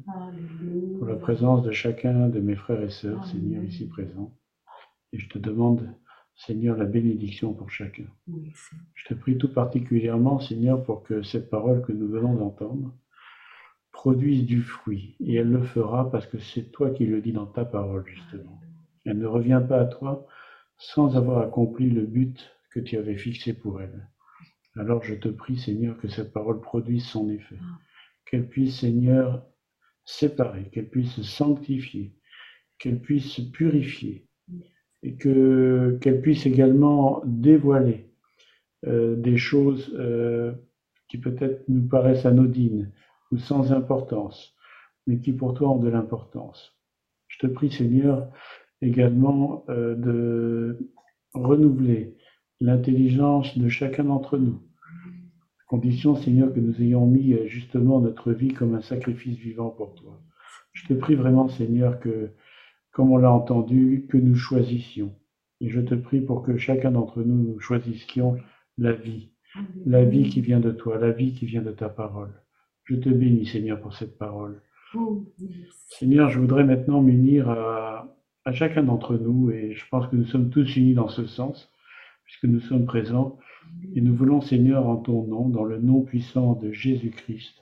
pour 0.98 1.08
la 1.08 1.16
présence 1.16 1.64
de 1.64 1.72
chacun 1.72 2.28
de 2.28 2.38
mes 2.38 2.54
frères 2.54 2.82
et 2.82 2.90
sœurs, 2.90 3.26
Seigneur, 3.26 3.64
ici 3.64 3.88
présents. 3.88 4.32
Et 5.12 5.18
je 5.18 5.28
te 5.28 5.38
demande 5.38 5.92
Seigneur, 6.46 6.78
la 6.78 6.86
bénédiction 6.86 7.52
pour 7.52 7.70
chacun. 7.70 8.06
Je 8.94 9.04
te 9.04 9.12
prie 9.12 9.36
tout 9.36 9.52
particulièrement, 9.52 10.40
Seigneur, 10.40 10.82
pour 10.82 11.02
que 11.02 11.22
cette 11.22 11.50
parole 11.50 11.82
que 11.82 11.92
nous 11.92 12.08
venons 12.08 12.34
d'entendre 12.34 12.94
produise 13.92 14.46
du 14.46 14.62
fruit. 14.62 15.16
Et 15.20 15.34
elle 15.34 15.50
le 15.50 15.62
fera 15.62 16.10
parce 16.10 16.26
que 16.26 16.38
c'est 16.38 16.72
toi 16.72 16.90
qui 16.92 17.04
le 17.04 17.20
dis 17.20 17.32
dans 17.32 17.46
ta 17.46 17.66
parole, 17.66 18.06
justement. 18.06 18.58
Elle 19.04 19.18
ne 19.18 19.26
revient 19.26 19.62
pas 19.68 19.80
à 19.80 19.84
toi 19.84 20.26
sans 20.78 21.14
avoir 21.14 21.42
accompli 21.42 21.90
le 21.90 22.06
but 22.06 22.50
que 22.70 22.80
tu 22.80 22.96
avais 22.96 23.18
fixé 23.18 23.52
pour 23.52 23.82
elle. 23.82 24.08
Alors 24.76 25.04
je 25.04 25.16
te 25.16 25.28
prie, 25.28 25.58
Seigneur, 25.58 25.98
que 25.98 26.08
cette 26.08 26.32
parole 26.32 26.62
produise 26.62 27.04
son 27.04 27.28
effet. 27.28 27.58
Qu'elle 28.24 28.48
puisse, 28.48 28.80
Seigneur, 28.80 29.44
séparer, 30.06 30.70
qu'elle 30.70 30.88
puisse 30.88 31.20
sanctifier, 31.20 32.14
qu'elle 32.78 33.02
puisse 33.02 33.40
purifier, 33.52 34.29
et 35.02 35.14
que 35.14 35.98
qu'elle 36.00 36.20
puisse 36.20 36.46
également 36.46 37.22
dévoiler 37.24 38.10
euh, 38.86 39.16
des 39.16 39.36
choses 39.36 39.92
euh, 39.98 40.52
qui 41.08 41.18
peut-être 41.18 41.64
nous 41.68 41.86
paraissent 41.86 42.26
anodines 42.26 42.90
ou 43.30 43.38
sans 43.38 43.72
importance, 43.72 44.54
mais 45.06 45.18
qui 45.18 45.32
pour 45.32 45.54
toi 45.54 45.70
ont 45.70 45.78
de 45.78 45.88
l'importance. 45.88 46.76
Je 47.28 47.38
te 47.38 47.46
prie, 47.46 47.70
Seigneur, 47.70 48.30
également 48.80 49.64
euh, 49.68 49.94
de 49.94 50.78
renouveler 51.34 52.16
l'intelligence 52.60 53.56
de 53.56 53.68
chacun 53.68 54.04
d'entre 54.04 54.38
nous. 54.38 54.62
Condition, 55.68 56.16
Seigneur, 56.16 56.52
que 56.52 56.60
nous 56.60 56.80
ayons 56.82 57.06
mis 57.06 57.36
justement 57.46 58.00
notre 58.00 58.32
vie 58.32 58.52
comme 58.52 58.74
un 58.74 58.82
sacrifice 58.82 59.36
vivant 59.36 59.70
pour 59.70 59.94
toi. 59.94 60.20
Je 60.72 60.86
te 60.86 60.94
prie 60.94 61.14
vraiment, 61.14 61.48
Seigneur, 61.48 62.00
que 62.00 62.30
comme 62.92 63.12
on 63.12 63.18
l'a 63.18 63.32
entendu, 63.32 64.06
que 64.08 64.16
nous 64.16 64.34
choisissions. 64.34 65.14
Et 65.60 65.68
je 65.68 65.80
te 65.80 65.94
prie 65.94 66.20
pour 66.20 66.42
que 66.42 66.56
chacun 66.56 66.90
d'entre 66.92 67.22
nous, 67.22 67.36
nous 67.36 67.60
choisissions 67.60 68.36
la 68.78 68.92
vie, 68.92 69.30
la 69.84 70.04
vie 70.04 70.28
qui 70.28 70.40
vient 70.40 70.60
de 70.60 70.70
toi, 70.70 70.98
la 70.98 71.10
vie 71.10 71.34
qui 71.34 71.46
vient 71.46 71.62
de 71.62 71.72
ta 71.72 71.88
parole. 71.88 72.32
Je 72.84 72.96
te 72.96 73.08
bénis, 73.08 73.46
Seigneur, 73.46 73.80
pour 73.80 73.94
cette 73.94 74.18
parole. 74.18 74.62
Seigneur, 75.88 76.30
je 76.30 76.40
voudrais 76.40 76.64
maintenant 76.64 77.02
m'unir 77.02 77.48
à, 77.48 78.16
à 78.44 78.52
chacun 78.52 78.82
d'entre 78.82 79.16
nous, 79.16 79.50
et 79.50 79.74
je 79.74 79.84
pense 79.90 80.08
que 80.08 80.16
nous 80.16 80.24
sommes 80.24 80.50
tous 80.50 80.76
unis 80.76 80.94
dans 80.94 81.08
ce 81.08 81.26
sens, 81.26 81.70
puisque 82.24 82.44
nous 82.44 82.60
sommes 82.60 82.86
présents, 82.86 83.38
et 83.94 84.00
nous 84.00 84.14
voulons, 84.14 84.40
Seigneur, 84.40 84.88
en 84.88 84.96
ton 84.96 85.24
nom, 85.26 85.48
dans 85.48 85.64
le 85.64 85.78
nom 85.78 86.02
puissant 86.02 86.54
de 86.54 86.72
Jésus-Christ, 86.72 87.54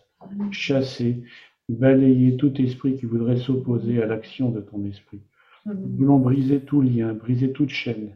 chasser 0.50 1.22
balayer 1.68 2.36
tout 2.36 2.60
esprit 2.60 2.96
qui 2.96 3.06
voudrait 3.06 3.36
s'opposer 3.36 4.02
à 4.02 4.06
l'action 4.06 4.50
de 4.50 4.60
ton 4.60 4.84
esprit. 4.84 5.20
Nous 5.66 5.96
voulons 5.98 6.18
briser 6.18 6.60
tout 6.60 6.80
lien, 6.80 7.12
briser 7.12 7.52
toute 7.52 7.70
chaîne. 7.70 8.14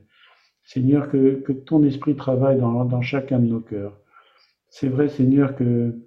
Seigneur, 0.64 1.10
que, 1.10 1.34
que 1.40 1.52
ton 1.52 1.82
esprit 1.84 2.14
travaille 2.14 2.58
dans, 2.58 2.84
dans 2.84 3.02
chacun 3.02 3.38
de 3.38 3.46
nos 3.46 3.60
cœurs. 3.60 3.98
C'est 4.70 4.88
vrai, 4.88 5.08
Seigneur, 5.08 5.54
que 5.54 5.98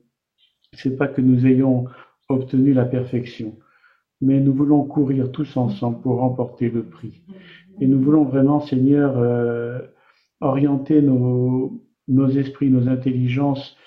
c'est 0.74 0.98
pas 0.98 1.08
que 1.08 1.22
nous 1.22 1.46
ayons 1.46 1.86
obtenu 2.30 2.74
la 2.74 2.86
perfection, 2.86 3.58
mais 4.22 4.40
nous 4.40 4.54
voulons 4.54 4.84
courir 4.84 5.32
tous 5.32 5.56
ensemble 5.58 6.02
pour 6.02 6.18
remporter 6.18 6.70
le 6.70 6.84
prix. 6.84 7.22
Et 7.80 7.88
nous 7.88 8.02
voulons 8.02 8.24
vraiment, 8.24 8.62
Seigneur, 8.62 9.18
euh, 9.18 9.80
orienter 10.42 11.02
nos, 11.02 11.84
nos 12.08 12.30
esprits, 12.30 12.70
nos 12.70 12.88
intelligences 12.88 13.78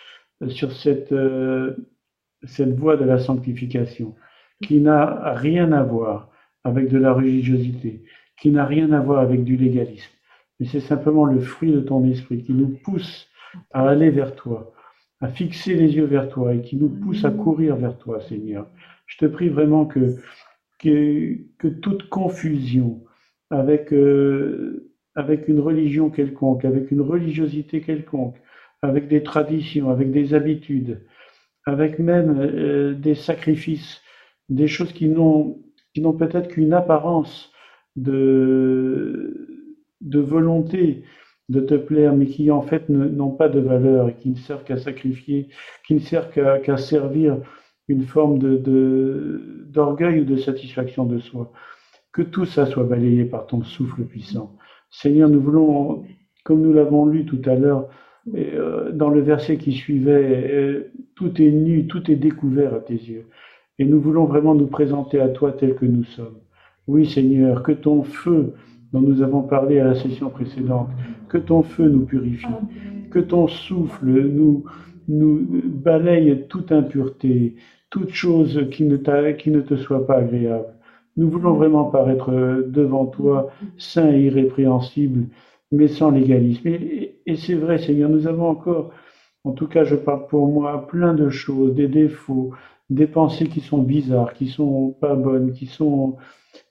euh, 0.43 0.49
sur 0.49 0.73
cette, 0.73 1.13
euh, 1.13 1.75
cette 2.45 2.75
voie 2.75 2.97
de 2.97 3.05
la 3.05 3.19
sanctification, 3.19 4.15
qui 4.63 4.81
n'a 4.81 5.33
rien 5.35 5.73
à 5.73 5.83
voir 5.83 6.31
avec 6.65 6.89
de 6.89 6.99
la 6.99 7.13
religiosité, 7.13 8.03
qui 8.41 8.51
n'a 8.51 8.67
rien 8.67 8.93
à 8.93 9.01
voir 9.01 9.21
avec 9.21 9.45
du 9.45 9.57
légalisme. 9.57 10.11
Mais 10.59 10.67
c'est 10.67 10.81
simplement 10.81 11.25
le 11.25 11.41
fruit 11.41 11.73
de 11.73 11.81
ton 11.81 12.05
esprit 12.05 12.43
qui 12.43 12.53
nous 12.53 12.69
pousse 12.69 13.29
à 13.73 13.89
aller 13.89 14.11
vers 14.11 14.35
toi, 14.35 14.73
à 15.21 15.29
fixer 15.29 15.75
les 15.75 15.97
yeux 15.97 16.05
vers 16.05 16.29
toi 16.29 16.55
et 16.55 16.63
qui 16.63 16.77
nous 16.77 16.89
pousse 16.89 17.25
à 17.25 17.31
courir 17.31 17.77
vers 17.77 17.97
toi, 17.99 18.21
Seigneur. 18.21 18.69
Je 19.07 19.19
te 19.19 19.27
prie 19.27 19.49
vraiment 19.49 19.87
que, 19.87 20.17
que, 20.79 21.69
toute 21.81 22.09
confusion 22.09 23.03
avec, 23.51 23.93
euh, 23.93 24.91
avec 25.15 25.49
une 25.49 25.61
religion 25.61 26.11
quelconque, 26.11 26.65
avec 26.65 26.91
une 26.91 27.01
religiosité 27.01 27.81
quelconque, 27.81 28.37
avec 28.83 29.09
des 29.09 29.23
traditions, 29.23 29.91
avec 29.91 30.11
des 30.11 30.35
habitudes, 30.35 31.01
avec 31.69 31.99
même 31.99 32.39
euh, 32.41 32.95
des 32.95 33.15
sacrifices, 33.15 34.01
des 34.49 34.67
choses 34.67 34.93
qui 34.93 35.09
n'ont 35.09 35.63
peut-être 36.19 36.49
qu'une 36.49 36.73
apparence 36.73 37.53
de, 37.97 39.47
volonté 40.01 41.05
de 41.49 41.61
te 41.61 41.75
plaire, 41.75 42.15
mais 42.15 42.27
qui 42.27 42.51
en 42.51 42.63
fait 42.63 42.89
n'ont 42.89 43.31
pas 43.31 43.49
de 43.49 43.61
valeur 43.61 44.09
et 44.09 44.15
qui 44.15 44.31
ne 44.31 44.37
servent 44.37 44.65
qu'à 44.65 44.79
sacrifier, 44.79 45.49
qui 45.87 45.95
ne 45.95 46.01
servent 46.01 46.31
qu'à 46.31 46.77
servir 46.77 47.39
une 47.89 48.03
forme 48.03 48.39
d'orgueil 48.39 50.21
ou 50.21 50.25
de 50.25 50.37
satisfaction 50.37 51.05
de 51.05 51.19
soi. 51.19 51.53
Que 52.13 52.23
tout 52.23 52.45
ça 52.45 52.67
soit 52.67 52.85
balayé 52.85 53.25
par 53.25 53.47
ton 53.47 53.63
souffle 53.63 54.03
puissant. 54.05 54.57
Seigneur, 54.91 55.29
nous 55.29 55.41
voulons, 55.41 56.05
comme 56.45 56.63
nous 56.63 56.73
l'avons 56.73 57.07
lu 57.07 57.27
tout 57.27 57.43
à 57.45 57.55
l'heure, 57.55 57.89
euh, 58.35 58.91
dans 58.93 59.11
le 59.11 59.21
verset 59.21 59.57
qui 59.57 59.73
suivait, 59.73 60.51
euh, 60.53 60.93
tout 61.19 61.43
est 61.43 61.51
nu, 61.51 61.89
tout 61.89 62.09
est 62.13 62.17
découvert 62.17 62.75
à 62.75 62.79
tes 62.79 62.95
yeux. 62.95 63.27
Et 63.81 63.85
nous 63.85 64.01
voulons 64.01 64.27
vraiment 64.27 64.55
nous 64.55 64.69
présenter 64.69 65.19
à 65.19 65.29
toi 65.29 65.51
tel 65.51 65.75
que 65.75 65.85
nous 65.85 66.05
sommes. 66.05 66.39
Oui, 66.87 67.07
Seigneur, 67.07 67.65
que 67.65 67.73
ton 67.73 68.05
feu, 68.05 68.55
dont 68.93 69.01
nous 69.01 69.21
avons 69.21 69.43
parlé 69.43 69.81
à 69.81 69.85
la 69.85 69.95
session 69.97 70.31
précédente, 70.31 70.91
que 71.29 71.39
ton 71.39 71.65
feu 71.65 71.89
nous 71.89 72.05
purifie, 72.05 72.47
que 73.11 73.19
ton 73.19 73.49
souffle 73.49 74.07
nous, 74.07 74.65
nous 75.09 75.45
balaye 75.65 76.47
toute 76.49 76.71
impureté, 76.71 77.57
toute 77.91 78.11
chose 78.11 78.69
qui 78.71 78.85
ne, 78.85 78.97
qui 79.33 79.51
ne 79.51 79.61
te 79.61 79.75
soit 79.75 80.07
pas 80.07 80.19
agréable. 80.19 80.73
Nous 81.17 81.29
voulons 81.29 81.55
vraiment 81.55 81.87
paraître 81.87 82.31
devant 82.65 83.07
toi, 83.07 83.51
saints 83.77 84.13
et 84.13 84.27
irrépréhensibles, 84.27 85.27
mais 85.73 85.89
sans 85.89 86.11
légalisme. 86.13 86.69
Et, 86.69 87.17
et 87.27 87.35
c'est 87.35 87.57
vrai, 87.57 87.79
Seigneur, 87.79 88.09
nous 88.09 88.29
avons 88.29 88.49
encore, 88.49 88.93
en 89.45 89.53
tout 89.53 89.67
cas 89.67 89.85
je 89.85 89.97
parle 89.97 90.27
pour 90.27 90.47
moi, 90.49 90.87
plein 90.87 91.15
de 91.15 91.31
choses, 91.31 91.75
des 91.75 91.89
défauts, 91.89 92.53
des 92.91 93.07
pensées 93.07 93.49
qui 93.49 93.61
sont 93.61 93.83
bizarres, 93.83 94.33
qui 94.33 94.49
sont 94.49 94.97
pas 95.01 95.15
bonnes, 95.15 95.53
qui 95.53 95.67
sont, 95.67 96.17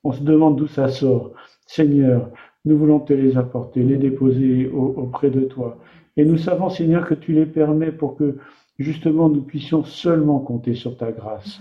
on 0.04 0.12
se 0.12 0.24
demande 0.24 0.58
d'où 0.58 0.68
ça 0.68 0.90
sort. 0.90 1.34
Seigneur, 1.66 2.30
nous 2.66 2.78
voulons 2.78 3.00
te 3.00 3.14
les 3.14 3.38
apporter, 3.38 3.84
les 3.84 3.98
déposer 3.98 4.70
auprès 4.70 5.30
de 5.30 5.42
toi. 5.42 5.78
Et 6.18 6.26
nous 6.26 6.38
savons, 6.38 6.70
Seigneur, 6.70 7.08
que 7.08 7.14
tu 7.14 7.32
les 7.32 7.46
permets 7.46 7.92
pour 7.92 8.18
que 8.18 8.38
justement 8.80 9.30
nous 9.30 9.42
puissions 9.42 9.84
seulement 9.84 10.40
compter 10.40 10.74
sur 10.74 10.98
ta 10.98 11.12
grâce. 11.12 11.60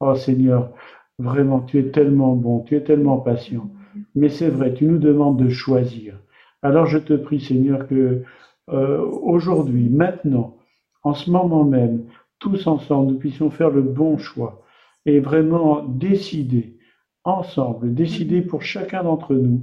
Oh 0.00 0.14
Seigneur, 0.14 0.72
vraiment, 1.18 1.60
tu 1.60 1.78
es 1.78 1.90
tellement 1.90 2.34
bon, 2.34 2.60
tu 2.60 2.76
es 2.76 2.82
tellement 2.82 3.18
patient. 3.18 3.70
Mais 4.14 4.28
c'est 4.28 4.48
vrai, 4.48 4.74
tu 4.74 4.86
nous 4.86 4.98
demandes 4.98 5.42
de 5.42 5.48
choisir. 5.48 6.18
Alors 6.62 6.86
je 6.86 6.98
te 6.98 7.14
prie, 7.14 7.40
Seigneur, 7.40 7.86
que 7.86 8.22
euh, 8.70 9.04
aujourd'hui, 9.04 9.88
maintenant, 9.88 10.56
en 11.02 11.14
ce 11.14 11.30
moment 11.30 11.64
même, 11.64 12.04
tous 12.38 12.66
ensemble, 12.66 13.12
nous 13.12 13.18
puissions 13.18 13.50
faire 13.50 13.70
le 13.70 13.82
bon 13.82 14.18
choix 14.18 14.62
et 15.06 15.20
vraiment 15.20 15.82
décider 15.84 16.76
ensemble, 17.24 17.94
décider 17.94 18.42
pour 18.42 18.62
chacun 18.62 19.04
d'entre 19.04 19.34
nous 19.34 19.62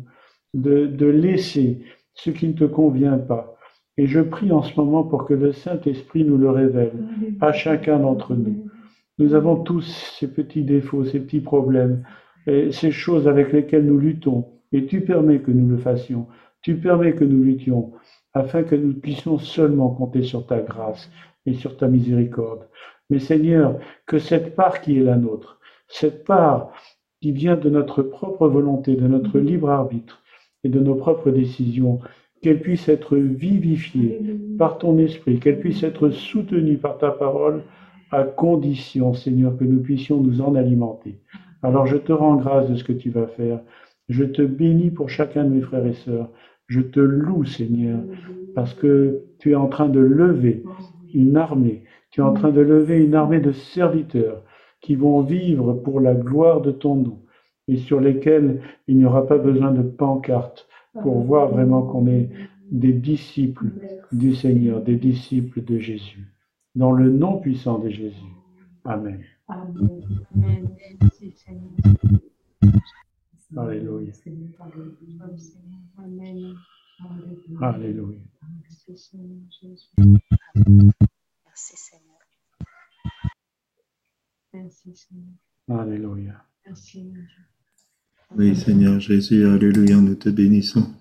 de, 0.53 1.05
laisser 1.05 1.81
ce 2.13 2.29
qui 2.29 2.47
ne 2.47 2.53
te 2.53 2.63
convient 2.63 3.17
pas. 3.17 3.55
Et 3.97 4.07
je 4.07 4.21
prie 4.21 4.51
en 4.51 4.61
ce 4.61 4.79
moment 4.79 5.03
pour 5.03 5.25
que 5.25 5.33
le 5.33 5.51
Saint-Esprit 5.51 6.23
nous 6.23 6.37
le 6.37 6.49
révèle 6.49 6.93
à 7.41 7.51
chacun 7.51 7.99
d'entre 7.99 8.33
nous. 8.33 8.69
Nous 9.17 9.33
avons 9.33 9.57
tous 9.57 9.81
ces 10.17 10.27
petits 10.27 10.63
défauts, 10.63 11.03
ces 11.03 11.19
petits 11.19 11.41
problèmes, 11.41 12.03
et 12.47 12.71
ces 12.71 12.91
choses 12.91 13.27
avec 13.27 13.51
lesquelles 13.51 13.85
nous 13.85 13.99
luttons. 13.99 14.47
Et 14.71 14.85
tu 14.85 15.01
permets 15.01 15.39
que 15.39 15.51
nous 15.51 15.67
le 15.67 15.77
fassions. 15.77 16.27
Tu 16.61 16.75
permets 16.75 17.13
que 17.13 17.25
nous 17.25 17.43
luttions 17.43 17.91
afin 18.33 18.63
que 18.63 18.75
nous 18.75 18.93
puissions 18.93 19.37
seulement 19.37 19.89
compter 19.89 20.23
sur 20.23 20.45
ta 20.45 20.59
grâce 20.59 21.09
et 21.45 21.53
sur 21.53 21.77
ta 21.77 21.87
miséricorde. 21.87 22.67
Mais 23.09 23.19
Seigneur, 23.19 23.79
que 24.05 24.19
cette 24.19 24.55
part 24.55 24.81
qui 24.81 24.97
est 24.97 25.03
la 25.03 25.15
nôtre, 25.15 25.59
cette 25.87 26.23
part 26.25 26.71
qui 27.21 27.31
vient 27.31 27.55
de 27.55 27.69
notre 27.69 28.03
propre 28.03 28.47
volonté, 28.47 28.95
de 28.95 29.07
notre 29.07 29.39
libre 29.39 29.69
arbitre 29.69 30.21
et 30.63 30.69
de 30.69 30.79
nos 30.79 30.95
propres 30.95 31.31
décisions, 31.31 31.99
qu'elle 32.41 32.61
puisse 32.61 32.87
être 32.87 33.17
vivifiée 33.17 34.21
par 34.57 34.77
ton 34.77 34.97
esprit, 34.97 35.39
qu'elle 35.39 35.59
puisse 35.59 35.83
être 35.83 36.09
soutenue 36.09 36.77
par 36.77 36.97
ta 36.97 37.11
parole, 37.11 37.63
à 38.11 38.23
condition, 38.23 39.13
Seigneur, 39.13 39.57
que 39.57 39.65
nous 39.65 39.81
puissions 39.81 40.21
nous 40.21 40.41
en 40.41 40.55
alimenter. 40.55 41.19
Alors 41.61 41.85
je 41.85 41.97
te 41.97 42.11
rends 42.11 42.35
grâce 42.35 42.69
de 42.69 42.75
ce 42.75 42.83
que 42.83 42.93
tu 42.93 43.09
vas 43.09 43.27
faire. 43.27 43.59
Je 44.07 44.23
te 44.23 44.41
bénis 44.41 44.89
pour 44.89 45.09
chacun 45.09 45.43
de 45.43 45.49
mes 45.49 45.61
frères 45.61 45.85
et 45.85 45.93
sœurs. 45.93 46.29
Je 46.69 46.81
te 46.81 46.99
loue, 46.99 47.45
Seigneur, 47.45 47.99
parce 48.53 48.75
que 48.75 49.23
tu 49.39 49.51
es 49.51 49.55
en 49.55 49.67
train 49.67 49.89
de 49.89 49.99
lever 49.99 50.63
une 51.13 51.35
armée. 51.35 51.83
Tu 52.11 52.21
es 52.21 52.23
en 52.23 52.33
train 52.33 52.51
de 52.51 52.61
lever 52.61 53.03
une 53.03 53.15
armée 53.15 53.39
de 53.39 53.51
serviteurs 53.51 54.43
qui 54.79 54.95
vont 54.95 55.21
vivre 55.21 55.73
pour 55.73 55.99
la 55.99 56.13
gloire 56.13 56.61
de 56.61 56.71
ton 56.71 56.95
nom 56.95 57.19
et 57.67 57.77
sur 57.77 57.99
lesquels 57.99 58.61
il 58.87 58.97
n'y 58.97 59.05
aura 59.05 59.25
pas 59.27 59.39
besoin 59.39 59.71
de 59.71 59.81
pancarte 59.81 60.67
pour 61.01 61.19
voir 61.21 61.49
vraiment 61.49 61.81
qu'on 61.81 62.07
est 62.07 62.29
des 62.71 62.93
disciples 62.93 63.71
du 64.11 64.35
Seigneur, 64.35 64.81
des 64.81 64.95
disciples 64.95 65.63
de 65.63 65.79
Jésus. 65.79 66.33
Dans 66.75 66.91
le 66.91 67.09
nom 67.09 67.39
puissant 67.39 67.79
de 67.79 67.89
Jésus. 67.89 68.33
Amen. 68.85 69.19
Alléluia. 73.57 74.13
Alléluia. 77.61 78.19
Merci 78.53 78.97
Seigneur. 81.75 82.19
Merci, 84.53 84.95
Seigneur. 84.95 85.35
Alléluia. 85.67 86.45
Merci. 86.65 87.13
Oui, 88.35 88.55
Seigneur 88.55 88.99
Jésus, 88.99 89.45
Alléluia, 89.47 89.97
nous 89.97 90.15
te 90.15 90.29
bénissons. 90.29 90.93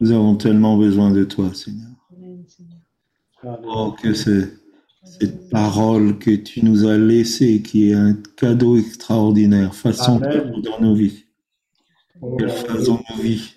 Nous 0.00 0.12
avons 0.12 0.36
tellement 0.36 0.76
besoin 0.76 1.10
de 1.10 1.24
toi, 1.24 1.52
Seigneur. 1.54 1.90
Oh, 3.44 3.94
que 4.02 4.14
c'est 4.14 4.48
cette 5.04 5.50
parole 5.50 6.18
que 6.18 6.30
tu 6.30 6.64
nous 6.64 6.86
as 6.86 6.96
laissée, 6.96 7.62
qui 7.62 7.90
est 7.90 7.94
un 7.94 8.14
cadeau 8.36 8.76
extraordinaire, 8.76 9.74
façon 9.74 10.22
Amen. 10.22 10.62
dans 10.62 10.80
nos 10.80 10.94
vies. 10.94 11.24
Qu'elle 12.38 12.48
fasse 12.48 12.84
dans 12.84 13.02
nos 13.10 13.22
vies. 13.22 13.54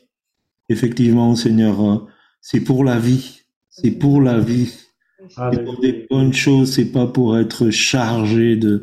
Effectivement, 0.69 1.35
Seigneur, 1.35 1.81
euh, 1.81 2.05
c'est 2.41 2.59
pour 2.59 2.83
la 2.83 2.99
vie. 2.99 3.41
C'est 3.69 3.91
pour 3.91 4.21
la 4.21 4.39
vie. 4.39 4.73
C'est 5.29 5.63
pour 5.63 5.79
des 5.79 6.05
bonnes 6.09 6.33
choses. 6.33 6.73
C'est 6.73 6.91
pas 6.91 7.07
pour 7.07 7.37
être 7.37 7.69
chargé 7.69 8.57
de, 8.57 8.81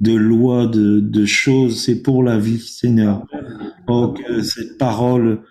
de 0.00 0.12
lois, 0.14 0.66
de, 0.66 1.00
de 1.00 1.26
choses. 1.26 1.80
C'est 1.80 2.02
pour 2.02 2.22
la 2.22 2.38
vie, 2.38 2.60
Seigneur. 2.60 3.26
Oh, 3.88 4.08
que 4.08 4.42
cette 4.42 4.78
parole, 4.78 5.42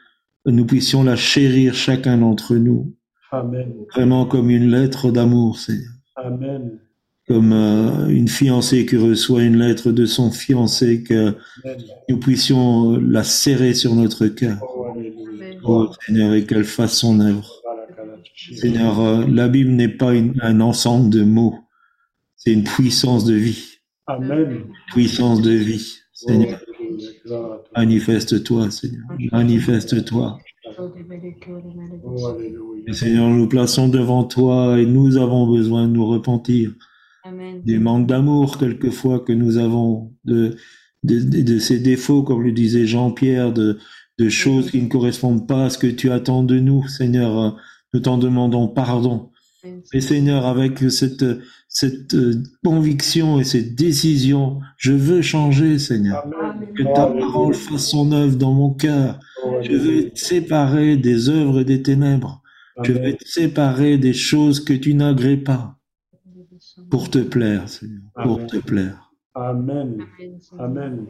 nous 0.45 0.65
puissions 0.65 1.03
la 1.03 1.15
chérir 1.15 1.73
chacun 1.73 2.17
d'entre 2.17 2.55
nous. 2.55 2.93
Amen. 3.31 3.73
Vraiment 3.93 4.25
comme 4.25 4.49
une 4.49 4.69
lettre 4.69 5.11
d'amour, 5.11 5.57
Seigneur. 5.59 5.91
Amen. 6.15 6.79
Comme 7.27 7.53
euh, 7.53 8.07
une 8.09 8.27
fiancée 8.27 8.85
qui 8.85 8.97
reçoit 8.97 9.43
une 9.43 9.57
lettre 9.57 9.91
de 9.91 10.05
son 10.05 10.29
fiancé, 10.31 11.03
que 11.03 11.33
Amen. 11.63 11.77
nous 12.09 12.19
puissions 12.19 12.97
la 12.97 13.23
serrer 13.23 13.73
sur 13.73 13.95
notre 13.95 14.27
cœur. 14.27 14.57
Oh. 14.61 14.71
Oh 15.67 15.89
Seigneur, 16.05 16.35
et 16.35 16.45
qu'elle 16.45 16.63
fasse 16.63 16.97
son 16.99 17.19
œuvre. 17.19 17.49
Seigneur, 18.55 18.99
euh, 18.99 19.25
la 19.27 19.47
Bible 19.47 19.71
n'est 19.71 19.89
pas 19.89 20.13
une- 20.13 20.35
un 20.41 20.61
ensemble 20.61 21.09
de 21.09 21.23
mots, 21.23 21.55
c'est 22.37 22.51
une 22.53 22.63
puissance 22.63 23.25
de 23.25 23.33
vie, 23.33 23.79
Amen. 24.05 24.65
puissance 24.93 25.41
de 25.41 25.49
vie. 25.51 25.95
Seigneur, 26.13 26.59
Alléluia. 26.59 26.59
Gloire 26.59 26.91
à 26.91 26.97
toi. 26.97 27.14
Manifeste-toi, 27.75 28.71
Seigneur. 28.71 29.03
Manifeste-toi. 29.31 30.37
Oh, 30.77 32.33
Seigneur, 32.91 33.29
nous 33.29 33.47
plaçons 33.47 33.87
devant 33.87 34.23
toi 34.23 34.79
et 34.79 34.85
nous 34.85 35.17
avons 35.17 35.47
besoin 35.51 35.87
de 35.87 35.93
nous 35.93 36.05
repentir 36.05 36.71
Amen. 37.23 37.61
du 37.63 37.79
manque 37.79 38.07
d'amour 38.07 38.57
quelquefois 38.57 39.19
que 39.19 39.33
nous 39.33 39.57
avons, 39.57 40.13
de, 40.25 40.55
de, 41.03 41.19
de- 41.19 41.41
de 41.41 41.59
ces 41.59 41.79
défauts, 41.79 42.23
comme 42.23 42.43
le 42.43 42.51
disait 42.51 42.85
Jean-Pierre, 42.85 43.53
de, 43.53 43.77
de 44.19 44.29
choses 44.29 44.71
qui 44.71 44.81
ne 44.81 44.87
correspondent 44.87 45.47
pas 45.47 45.65
à 45.65 45.69
ce 45.69 45.77
que 45.77 45.87
tu 45.87 46.11
attends 46.11 46.43
de 46.43 46.59
nous. 46.59 46.87
Seigneur, 46.87 47.57
nous 47.93 47.99
t'en 47.99 48.17
demandons 48.17 48.67
pardon. 48.67 49.31
Et 49.93 50.01
Seigneur, 50.01 50.45
avec 50.45 50.79
cette, 50.91 51.25
cette 51.75 52.13
euh, 52.13 52.41
conviction 52.63 53.37
et 53.37 53.43
cette 53.43 53.75
décision, 53.75 54.61
je 54.77 54.93
veux 54.93 55.21
changer, 55.21 55.77
Seigneur. 55.77 56.23
Amen. 56.23 56.69
Que 56.73 56.83
ta 56.83 57.07
parole 57.07 57.53
fasse 57.53 57.89
son 57.89 58.13
œuvre 58.13 58.37
dans 58.37 58.53
mon 58.53 58.73
cœur. 58.73 59.19
Je 59.61 59.73
veux 59.73 60.07
être 60.07 60.17
séparé 60.17 60.95
des 60.95 61.27
œuvres 61.27 61.59
et 61.59 61.65
des 61.65 61.81
ténèbres. 61.81 62.41
Je 62.83 62.93
veux 62.93 62.99
Amen. 62.99 63.09
être 63.09 63.27
séparé 63.27 63.97
des 63.97 64.13
choses 64.13 64.63
que 64.63 64.71
tu 64.71 64.93
n'agrées 64.93 65.35
pas 65.35 65.75
pour 66.89 67.09
te 67.09 67.19
plaire, 67.19 67.67
Seigneur, 67.67 68.03
pour 68.23 68.37
Amen. 68.37 68.47
te 68.47 68.57
plaire. 68.57 69.11
Amen. 69.33 69.97
Amen. 70.57 71.07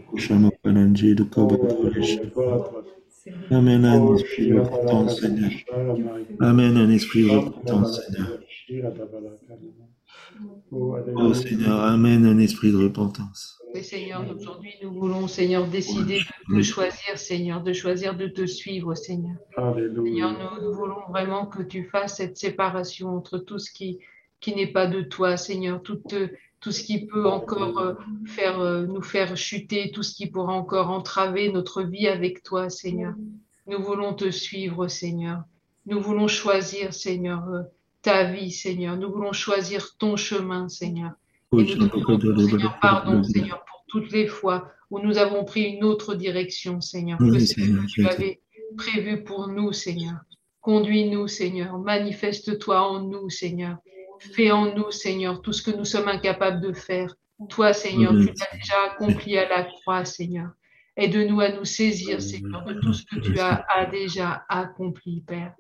Amen. 6.42 6.78
Un 6.78 6.90
esprit 6.90 7.28
Seigneur. 7.28 7.54
Un 7.70 7.84
esprit 7.84 8.02
Seigneur. 8.02 8.40
Oh. 10.72 11.34
Seigneur, 11.34 11.82
amène 11.82 12.26
un 12.26 12.38
esprit 12.40 12.72
de 12.72 12.78
repentance. 12.78 13.60
Oui, 13.74 13.84
Seigneur, 13.84 14.24
aujourd'hui, 14.34 14.74
nous 14.82 14.94
voulons, 14.94 15.28
Seigneur, 15.28 15.68
décider 15.68 16.20
de 16.50 16.58
te 16.58 16.62
choisir, 16.62 17.18
Seigneur, 17.18 17.62
de 17.62 17.74
choisir 17.74 18.16
de 18.16 18.28
te 18.28 18.46
suivre, 18.46 18.96
Seigneur. 18.96 19.36
Seigneur, 19.56 19.74
Alléluia. 19.74 20.32
nous, 20.32 20.68
nous 20.68 20.74
voulons 20.74 21.02
vraiment 21.10 21.46
que 21.46 21.62
tu 21.62 21.86
fasses 21.86 22.18
cette 22.18 22.38
séparation 22.38 23.10
entre 23.10 23.38
tout 23.38 23.60
ce 23.60 23.72
qui, 23.72 24.00
qui 24.40 24.56
n'est 24.56 24.72
pas 24.72 24.88
de 24.88 25.02
toi, 25.02 25.38
Seigneur, 25.38 25.82
tout, 25.82 26.02
euh, 26.14 26.28
tout 26.60 26.72
ce 26.72 26.84
qui 26.84 27.06
peut 27.06 27.28
encore 27.28 27.78
euh, 27.80 27.94
faire, 28.26 28.60
euh, 28.60 28.86
nous 28.86 29.02
faire 29.02 29.38
chuter, 29.38 29.92
tout 29.92 30.04
ce 30.04 30.16
qui 30.16 30.28
pourra 30.28 30.54
encore 30.54 30.90
entraver 30.90 31.52
notre 31.52 31.84
vie 31.84 32.08
avec 32.08 32.44
toi, 32.44 32.70
Seigneur. 32.70 33.14
Nous 33.68 33.82
voulons 33.82 34.14
te 34.14 34.32
suivre, 34.32 34.88
Seigneur. 34.88 35.44
Nous 35.86 36.00
voulons 36.02 36.28
choisir, 36.28 36.94
Seigneur, 36.94 37.48
euh, 37.50 37.62
ta 38.06 38.24
vie, 38.24 38.52
Seigneur. 38.52 38.96
Nous 38.98 39.12
voulons 39.12 39.34
choisir 39.34 39.98
ton 39.98 40.16
chemin, 40.16 40.70
Seigneur. 40.70 41.14
Et 41.54 41.76
nous 41.76 41.88
demandons, 41.88 42.48
Seigneur, 42.48 42.80
pardon, 42.80 43.24
Seigneur, 43.24 43.66
pour 43.66 43.84
toutes 43.88 44.12
les 44.12 44.28
fois 44.28 44.70
où 44.92 45.00
nous 45.00 45.18
avons 45.18 45.44
pris 45.44 45.64
une 45.64 45.84
autre 45.84 46.14
direction, 46.14 46.82
Seigneur, 46.82 47.18
que 47.18 47.24
Oui, 47.24 47.48
Seigneur, 47.48 47.84
que 47.84 47.88
tu 47.88 48.08
avais 48.08 48.42
prévue 48.78 49.24
pour 49.24 49.48
nous, 49.48 49.72
Seigneur. 49.72 50.18
Conduis-nous, 50.62 51.28
Seigneur. 51.28 51.80
Manifeste-toi 51.80 52.80
en 52.80 53.02
nous, 53.02 53.30
Seigneur. 53.32 53.78
Fais 54.20 54.52
en 54.52 54.76
nous, 54.76 54.92
Seigneur, 54.92 55.42
tout 55.42 55.54
ce 55.54 55.64
que 55.64 55.76
nous 55.76 55.86
sommes 55.86 56.08
incapables 56.08 56.62
de 56.62 56.74
faire. 56.74 57.16
Toi, 57.50 57.74
Seigneur, 57.74 58.14
Oui. 58.14 58.28
tu 58.28 58.34
l'as 58.40 58.58
déjà 58.58 58.76
accompli 58.92 59.38
à 59.38 59.50
la 59.50 59.64
croix, 59.64 60.06
Seigneur. 60.06 60.50
Aide-nous 60.96 61.42
à 61.42 61.52
nous 61.52 61.66
saisir, 61.66 62.22
Seigneur, 62.22 62.64
de 62.66 62.80
tout 62.80 62.94
ce 62.94 63.04
que 63.04 63.20
tu 63.20 63.38
as, 63.40 63.66
as 63.74 63.88
déjà 63.88 64.46
accompli, 64.48 65.22
Père. 65.22 65.54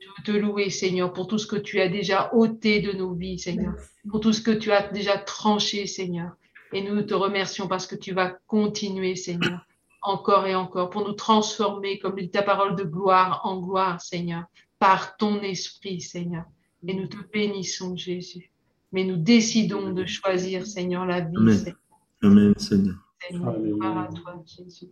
Je 0.00 0.06
veux 0.06 0.24
te 0.24 0.30
louer, 0.30 0.70
Seigneur, 0.70 1.12
pour 1.12 1.26
tout 1.26 1.38
ce 1.38 1.46
que 1.46 1.56
tu 1.56 1.80
as 1.80 1.88
déjà 1.88 2.30
ôté 2.32 2.80
de 2.80 2.92
nos 2.92 3.14
vies, 3.14 3.38
Seigneur 3.38 3.74
pour 4.08 4.20
tout 4.20 4.32
ce 4.32 4.40
que 4.40 4.50
tu 4.50 4.72
as 4.72 4.88
déjà 4.88 5.18
tranché, 5.18 5.86
Seigneur. 5.86 6.32
Et 6.72 6.82
nous 6.82 7.02
te 7.02 7.14
remercions 7.14 7.68
parce 7.68 7.86
que 7.86 7.96
tu 7.96 8.12
vas 8.12 8.36
continuer, 8.46 9.16
Seigneur, 9.16 9.66
encore 10.02 10.46
et 10.46 10.54
encore, 10.54 10.90
pour 10.90 11.06
nous 11.06 11.14
transformer, 11.14 11.98
comme 11.98 12.16
dit 12.16 12.30
ta 12.30 12.42
parole, 12.42 12.76
de 12.76 12.84
gloire 12.84 13.40
en 13.44 13.60
gloire, 13.60 14.00
Seigneur, 14.00 14.44
par 14.78 15.16
ton 15.16 15.40
esprit, 15.40 16.00
Seigneur. 16.00 16.44
Et 16.86 16.94
nous 16.94 17.06
te 17.06 17.16
bénissons, 17.32 17.96
Jésus. 17.96 18.50
Mais 18.92 19.04
nous 19.04 19.16
décidons 19.16 19.92
de 19.92 20.04
choisir, 20.04 20.66
Seigneur, 20.66 21.06
la 21.06 21.20
vie, 21.20 21.36
Amen. 21.36 21.54
Seigneur. 21.54 21.76
Amen, 22.22 22.54
Seigneur. 22.58 22.96
Seigneur. 23.20 23.48
Alléluia. 23.48 23.76
Gloire 23.76 23.98
à 23.98 24.08
toi, 24.08 24.44
Jésus. 24.46 24.88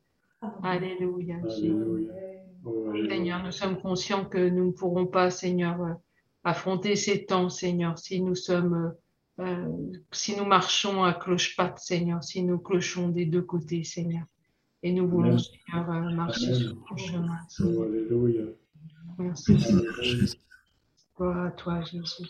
Alléluia, 0.63 1.37
Jésus. 1.49 1.71
Alléluia. 1.71 2.13
Alléluia. 2.13 2.46
Seigneur, 3.09 3.43
nous 3.45 3.53
sommes 3.53 3.81
conscients 3.81 4.25
que 4.25 4.49
nous 4.49 4.67
ne 4.67 4.73
pourrons 4.73 5.07
pas, 5.07 5.31
Seigneur, 5.31 5.81
euh, 5.83 5.95
affronter 6.45 6.97
ces 6.97 7.25
temps, 7.27 7.49
Seigneur, 7.49 7.99
si 7.99 8.21
nous 8.21 8.35
sommes, 8.35 8.95
euh, 9.39 9.45
euh, 9.45 9.93
si 10.13 10.37
nous 10.37 10.45
marchons 10.45 11.05
à 11.05 11.13
cloche-patte, 11.13 11.79
Seigneur, 11.79 12.23
si 12.25 12.43
nous 12.43 12.59
clochons 12.59 13.09
des 13.09 13.27
deux 13.27 13.43
côtés, 13.43 13.85
Seigneur. 13.85 14.25
Et 14.83 14.93
nous 14.93 15.09
voulons, 15.09 15.37
Amen. 15.37 15.39
Seigneur, 15.39 16.13
marcher 16.13 16.49
Amen. 16.49 16.61
sur 16.61 16.85
ton 16.85 16.97
chemin. 16.97 17.39
Oh, 17.43 17.49
Seigneur. 17.49 17.83
Alléluia. 17.83 18.45
Merci, 19.19 19.61
Seigneur. 19.61 19.95
Gloire 21.17 21.47
à 21.47 21.51
toi, 21.53 21.83
Jésus. 21.83 22.29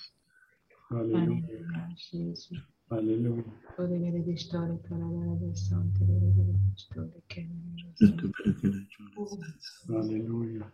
Alléluia. 0.90 1.22
Alléluia, 1.22 1.88
Jésus. 1.96 2.60
Alléluia. 2.90 3.42
Je 8.00 8.06
te 8.06 8.26
prie 8.28 8.54
que 8.54 8.66
la- 8.68 9.98
Alléluia. 9.98 10.70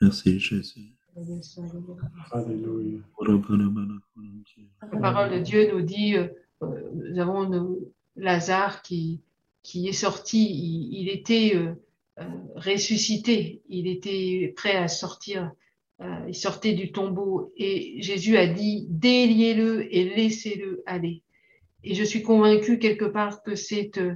Merci, 0.00 0.38
Jésus. 0.40 0.94
Alléluia. 2.32 3.00
La 4.92 5.00
parole 5.00 5.30
de 5.30 5.38
Dieu 5.44 5.72
nous 5.72 5.82
dit, 5.82 6.16
euh, 6.16 6.28
euh, 6.62 6.90
nous 6.94 7.18
avons 7.20 7.48
nos- 7.48 7.92
Lazare 8.16 8.82
qui, 8.82 9.22
qui 9.62 9.86
est 9.86 9.92
sorti, 9.92 10.44
il, 10.44 11.02
il 11.02 11.08
était 11.08 11.52
euh, 11.54 11.72
euh, 12.18 12.24
ressuscité, 12.56 13.62
il 13.68 13.86
était 13.86 14.52
prêt 14.56 14.74
à 14.76 14.88
sortir, 14.88 15.44
euh, 15.44 15.48
il 16.28 16.34
sortait 16.34 16.74
du 16.74 16.92
tombeau 16.92 17.52
et 17.56 18.00
Jésus 18.00 18.36
a 18.36 18.46
dit, 18.46 18.86
déliez-le 18.88 19.92
et 19.94 20.04
laissez-le 20.04 20.82
aller. 20.86 21.22
Et 21.84 21.94
je 21.94 22.04
suis 22.04 22.22
convaincue 22.22 22.78
quelque 22.78 23.04
part 23.04 23.42
que 23.42 23.54
c'est, 23.54 23.98
euh, 23.98 24.14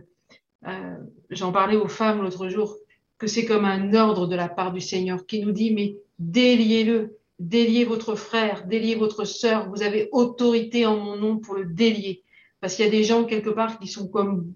euh, 0.67 0.97
j'en 1.31 1.53
parlais 1.53 1.77
aux 1.77 1.89
femmes 1.89 2.23
l'autre 2.23 2.49
jour, 2.49 2.77
que 3.19 3.27
c'est 3.27 3.45
comme 3.45 3.65
un 3.65 3.95
ordre 3.95 4.27
de 4.27 4.35
la 4.35 4.49
part 4.49 4.73
du 4.73 4.81
Seigneur 4.81 5.27
qui 5.27 5.41
nous 5.41 5.53
dit, 5.53 5.73
mais 5.73 5.97
déliez-le, 6.19 7.19
déliez 7.39 7.85
votre 7.85 8.15
frère, 8.15 8.67
déliez 8.67 8.95
votre 8.95 9.25
sœur, 9.25 9.71
vous 9.71 9.83
avez 9.83 10.09
autorité 10.13 10.87
en 10.87 10.97
mon 10.97 11.17
nom 11.17 11.39
pour 11.39 11.55
le 11.55 11.67
délier. 11.67 12.23
Parce 12.61 12.77
qu'il 12.77 12.85
y 12.85 12.89
a 12.89 12.91
des 12.91 13.05
gens 13.05 13.25
quelque 13.25 13.51
part 13.51 13.79
qui 13.79 13.87
sont 13.87 14.09
comme 14.09 14.53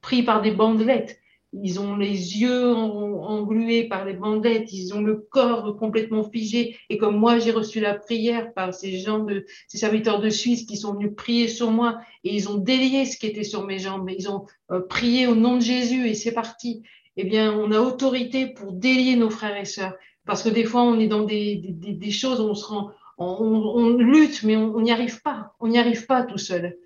pris 0.00 0.22
par 0.22 0.42
des 0.42 0.50
bandelettes. 0.50 1.20
Ils 1.54 1.80
ont 1.80 1.96
les 1.96 2.38
yeux 2.38 2.74
en- 2.74 3.22
englués 3.22 3.84
par 3.84 4.04
les 4.04 4.12
bandelettes, 4.12 4.72
ils 4.72 4.94
ont 4.94 5.00
le 5.00 5.16
corps 5.16 5.76
complètement 5.78 6.22
figé. 6.22 6.76
Et 6.90 6.98
comme 6.98 7.16
moi, 7.16 7.38
j'ai 7.38 7.52
reçu 7.52 7.80
la 7.80 7.94
prière 7.94 8.52
par 8.52 8.74
ces 8.74 8.98
gens 8.98 9.20
de, 9.20 9.46
ces 9.66 9.78
serviteurs 9.78 10.20
de 10.20 10.28
Suisse 10.28 10.64
qui 10.64 10.76
sont 10.76 10.94
venus 10.94 11.14
prier 11.16 11.48
sur 11.48 11.70
moi 11.70 12.00
et 12.22 12.34
ils 12.34 12.50
ont 12.50 12.58
délié 12.58 13.06
ce 13.06 13.16
qui 13.16 13.26
était 13.26 13.44
sur 13.44 13.64
mes 13.64 13.78
jambes. 13.78 14.10
Ils 14.10 14.30
ont 14.30 14.44
euh, 14.70 14.80
prié 14.80 15.26
au 15.26 15.34
nom 15.34 15.56
de 15.56 15.62
Jésus 15.62 16.06
et 16.08 16.14
c'est 16.14 16.32
parti. 16.32 16.82
Eh 17.16 17.24
bien, 17.24 17.52
on 17.52 17.72
a 17.72 17.80
autorité 17.80 18.46
pour 18.46 18.72
délier 18.72 19.16
nos 19.16 19.30
frères 19.30 19.56
et 19.56 19.64
sœurs. 19.64 19.94
Parce 20.26 20.42
que 20.42 20.50
des 20.50 20.64
fois, 20.64 20.82
on 20.82 21.00
est 21.00 21.08
dans 21.08 21.24
des, 21.24 22.10
choses 22.10 22.40
on 22.40 22.54
se 22.54 22.66
rend, 22.66 22.90
on, 23.16 23.96
lutte, 23.96 24.42
mais 24.42 24.56
on 24.56 24.80
n'y 24.82 24.92
arrive 24.92 25.22
pas. 25.22 25.54
On 25.60 25.68
n'y 25.68 25.78
arrive 25.78 26.04
pas 26.04 26.22
tout 26.22 26.36
seul. 26.36 26.76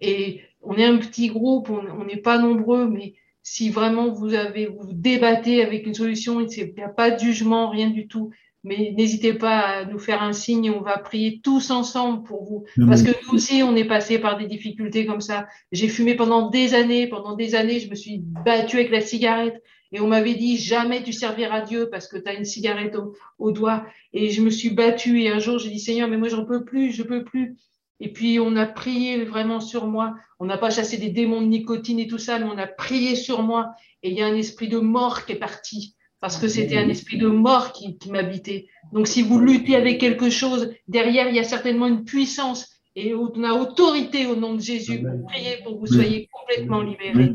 Et 0.00 0.42
on 0.62 0.76
est 0.76 0.84
un 0.84 0.98
petit 0.98 1.28
groupe, 1.28 1.70
on 1.70 2.04
n'est 2.04 2.16
pas 2.16 2.38
nombreux, 2.38 2.86
mais 2.86 3.14
si 3.48 3.70
vraiment 3.70 4.08
vous 4.08 4.34
avez, 4.34 4.66
vous 4.66 4.92
débattez 4.92 5.62
avec 5.62 5.86
une 5.86 5.94
solution, 5.94 6.40
il 6.40 6.72
n'y 6.76 6.82
a 6.82 6.88
pas 6.88 7.12
de 7.12 7.20
jugement, 7.20 7.70
rien 7.70 7.90
du 7.90 8.08
tout. 8.08 8.32
Mais 8.64 8.92
n'hésitez 8.96 9.34
pas 9.34 9.60
à 9.60 9.84
nous 9.84 10.00
faire 10.00 10.20
un 10.20 10.32
signe, 10.32 10.72
on 10.72 10.80
va 10.80 10.98
prier 10.98 11.40
tous 11.44 11.70
ensemble 11.70 12.24
pour 12.24 12.42
vous. 12.42 12.64
Parce 12.88 13.04
que 13.04 13.12
nous 13.12 13.34
aussi, 13.34 13.62
on 13.62 13.76
est 13.76 13.84
passé 13.84 14.18
par 14.18 14.36
des 14.36 14.46
difficultés 14.46 15.06
comme 15.06 15.20
ça. 15.20 15.46
J'ai 15.70 15.86
fumé 15.86 16.16
pendant 16.16 16.50
des 16.50 16.74
années, 16.74 17.06
pendant 17.06 17.36
des 17.36 17.54
années, 17.54 17.78
je 17.78 17.88
me 17.88 17.94
suis 17.94 18.18
battue 18.18 18.78
avec 18.78 18.90
la 18.90 19.00
cigarette. 19.00 19.62
Et 19.92 20.00
on 20.00 20.08
m'avait 20.08 20.34
dit, 20.34 20.56
jamais 20.56 21.04
tu 21.04 21.12
serviras 21.12 21.60
Dieu 21.60 21.88
parce 21.88 22.08
que 22.08 22.16
tu 22.16 22.28
as 22.28 22.34
une 22.34 22.44
cigarette 22.44 22.96
au, 22.96 23.14
au 23.38 23.52
doigt. 23.52 23.86
Et 24.12 24.30
je 24.30 24.42
me 24.42 24.50
suis 24.50 24.70
battue 24.70 25.20
et 25.22 25.28
un 25.28 25.38
jour, 25.38 25.60
j'ai 25.60 25.70
dit, 25.70 25.78
Seigneur, 25.78 26.08
mais 26.08 26.16
moi, 26.16 26.26
j'en 26.26 26.44
peux 26.44 26.64
plus, 26.64 26.90
je 26.90 27.04
peux 27.04 27.22
plus. 27.22 27.56
Et 28.00 28.12
puis, 28.12 28.38
on 28.38 28.56
a 28.56 28.66
prié 28.66 29.24
vraiment 29.24 29.60
sur 29.60 29.86
moi. 29.86 30.14
On 30.38 30.44
n'a 30.44 30.58
pas 30.58 30.70
chassé 30.70 30.98
des 30.98 31.10
démons 31.10 31.40
de 31.40 31.46
nicotine 31.46 31.98
et 31.98 32.06
tout 32.06 32.18
ça, 32.18 32.38
mais 32.38 32.44
on 32.44 32.58
a 32.58 32.66
prié 32.66 33.14
sur 33.16 33.42
moi. 33.42 33.72
Et 34.02 34.10
il 34.10 34.16
y 34.16 34.22
a 34.22 34.26
un 34.26 34.34
esprit 34.34 34.68
de 34.68 34.78
mort 34.78 35.24
qui 35.24 35.32
est 35.32 35.38
parti. 35.38 35.96
Parce 36.20 36.38
que 36.38 36.48
c'était 36.48 36.78
un 36.78 36.88
esprit 36.88 37.18
de 37.18 37.28
mort 37.28 37.72
qui, 37.72 37.98
qui 37.98 38.10
m'habitait. 38.10 38.68
Donc, 38.92 39.06
si 39.06 39.22
vous 39.22 39.38
luttez 39.38 39.76
avec 39.76 39.98
quelque 39.98 40.30
chose, 40.30 40.70
derrière, 40.88 41.28
il 41.28 41.36
y 41.36 41.40
a 41.40 41.44
certainement 41.44 41.86
une 41.86 42.04
puissance. 42.04 42.76
Et 42.96 43.14
on 43.14 43.44
a 43.44 43.52
autorité 43.52 44.26
au 44.26 44.36
nom 44.36 44.54
de 44.54 44.60
Jésus 44.60 45.02
pour 45.02 45.26
prier 45.26 45.58
pour 45.62 45.74
que 45.74 45.80
vous 45.80 45.86
soyez 45.86 46.28
complètement 46.32 46.80
libérés. 46.80 47.34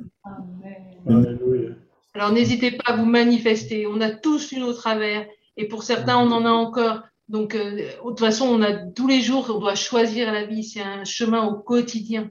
Alors 2.14 2.32
n'hésitez 2.32 2.72
pas 2.72 2.94
à 2.94 2.96
vous 2.98 3.06
manifester. 3.06 3.86
On 3.86 4.02
a 4.02 4.10
tous 4.10 4.52
eu 4.52 4.60
nos 4.60 4.74
travers 4.74 5.26
et 5.58 5.68
pour 5.68 5.84
certains, 5.84 6.18
on 6.18 6.32
en 6.32 6.46
a 6.46 6.50
encore. 6.50 7.02
Donc, 7.32 7.56
euh, 7.56 7.72
de 7.78 7.84
toute 8.02 8.20
façon, 8.20 8.46
on 8.46 8.62
a 8.62 8.74
tous 8.74 9.08
les 9.08 9.22
jours, 9.22 9.50
on 9.56 9.60
doit 9.60 9.76
choisir 9.76 10.32
la 10.34 10.46
vie. 10.46 10.64
C'est 10.66 10.82
un 10.82 11.06
chemin 11.06 11.48
au 11.48 11.56
quotidien. 11.56 12.30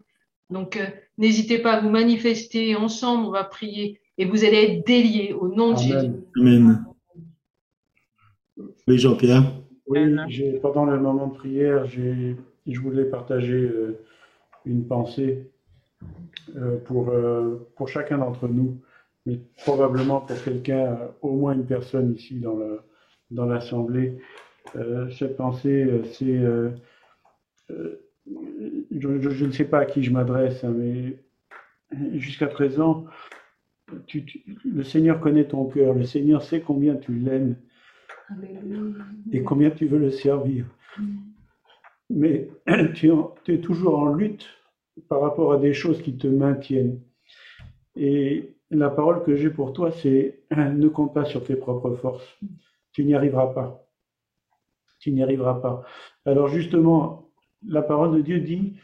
Donc, 0.50 0.76
euh, 0.76 0.86
N'hésitez 1.18 1.58
pas 1.58 1.74
à 1.74 1.80
vous 1.82 1.90
manifester 1.90 2.74
ensemble, 2.76 3.26
on 3.26 3.30
va 3.30 3.44
prier 3.44 4.00
et 4.16 4.24
vous 4.24 4.42
allez 4.42 4.56
être 4.56 4.86
déliés 4.86 5.34
au 5.34 5.48
nom 5.48 5.72
de 5.72 5.76
Jésus. 5.78 6.12
Amen. 6.40 6.82
Oui, 8.88 8.96
Jean-Pierre. 8.98 9.42
Oui, 9.86 10.00
pendant 10.62 10.86
le 10.86 10.98
moment 10.98 11.26
de 11.26 11.34
prière, 11.34 11.84
j'ai- 11.86 12.36
je 12.66 12.80
voulais 12.80 13.04
partager 13.04 13.52
euh, 13.52 13.98
une 14.64 14.86
pensée 14.86 15.50
euh, 16.56 16.78
pour, 16.86 17.10
euh, 17.10 17.68
pour 17.76 17.88
chacun 17.88 18.16
d'entre 18.16 18.48
nous, 18.48 18.78
mais 19.26 19.38
probablement 19.58 20.20
pour 20.22 20.42
quelqu'un, 20.42 20.96
au 21.20 21.32
moins 21.36 21.52
une 21.52 21.66
personne 21.66 22.14
ici 22.14 22.40
dans 22.40 22.58
dans 23.30 23.44
l'Assemblée. 23.44 24.08
Euh, 24.08 24.16
cette 24.16 24.49
pensée, 25.36 25.84
euh, 25.84 26.04
c'est... 26.04 26.26
euh, 26.38 26.70
euh, 27.70 28.00
je, 28.90 29.20
je- 29.20 29.30
je 29.30 29.44
ne 29.44 29.52
sais 29.52 29.64
pas 29.64 29.80
à 29.80 29.84
qui 29.86 30.02
je 30.02 30.10
m'adresse, 30.12 30.62
hein, 30.64 30.74
mais 30.76 31.16
jusqu'à 32.18 32.46
présent, 32.46 33.06
tu- 34.06 34.24
tu- 34.24 34.44
le 34.64 34.84
Seigneur 34.84 35.20
connaît 35.20 35.46
ton 35.46 35.64
cœur, 35.66 35.94
le 35.94 36.04
Seigneur 36.04 36.42
sait 36.42 36.60
combien 36.60 36.96
tu 36.96 37.12
l'aimes 37.12 37.56
et 39.32 39.42
combien 39.42 39.70
tu 39.70 39.86
veux 39.86 39.98
le 39.98 40.10
servir. 40.10 40.66
Mais 42.10 42.48
tu 42.94 43.10
es 43.48 43.58
toujours 43.60 43.98
en 43.98 44.12
lutte 44.14 44.46
par 45.08 45.20
rapport 45.20 45.52
à 45.52 45.58
des 45.58 45.72
choses 45.72 46.02
qui 46.02 46.16
te 46.16 46.26
maintiennent. 46.26 47.00
Et 47.96 48.54
la 48.70 48.90
parole 48.90 49.22
que 49.24 49.36
j'ai 49.36 49.50
pour 49.50 49.72
toi, 49.72 49.90
c'est 49.92 50.40
ne 50.56 50.88
compte 50.88 51.14
pas 51.14 51.24
sur 51.24 51.44
tes 51.44 51.56
propres 51.56 51.94
forces. 51.96 52.38
Tu 52.92 53.04
n'y 53.04 53.14
arriveras 53.14 53.48
pas. 53.48 53.89
Tu 55.00 55.10
n'y 55.12 55.22
arriveras 55.22 55.54
pas. 55.54 55.82
Alors 56.26 56.48
justement, 56.48 57.30
la 57.66 57.82
parole 57.82 58.16
de 58.16 58.20
Dieu 58.20 58.40
dit, 58.40 58.74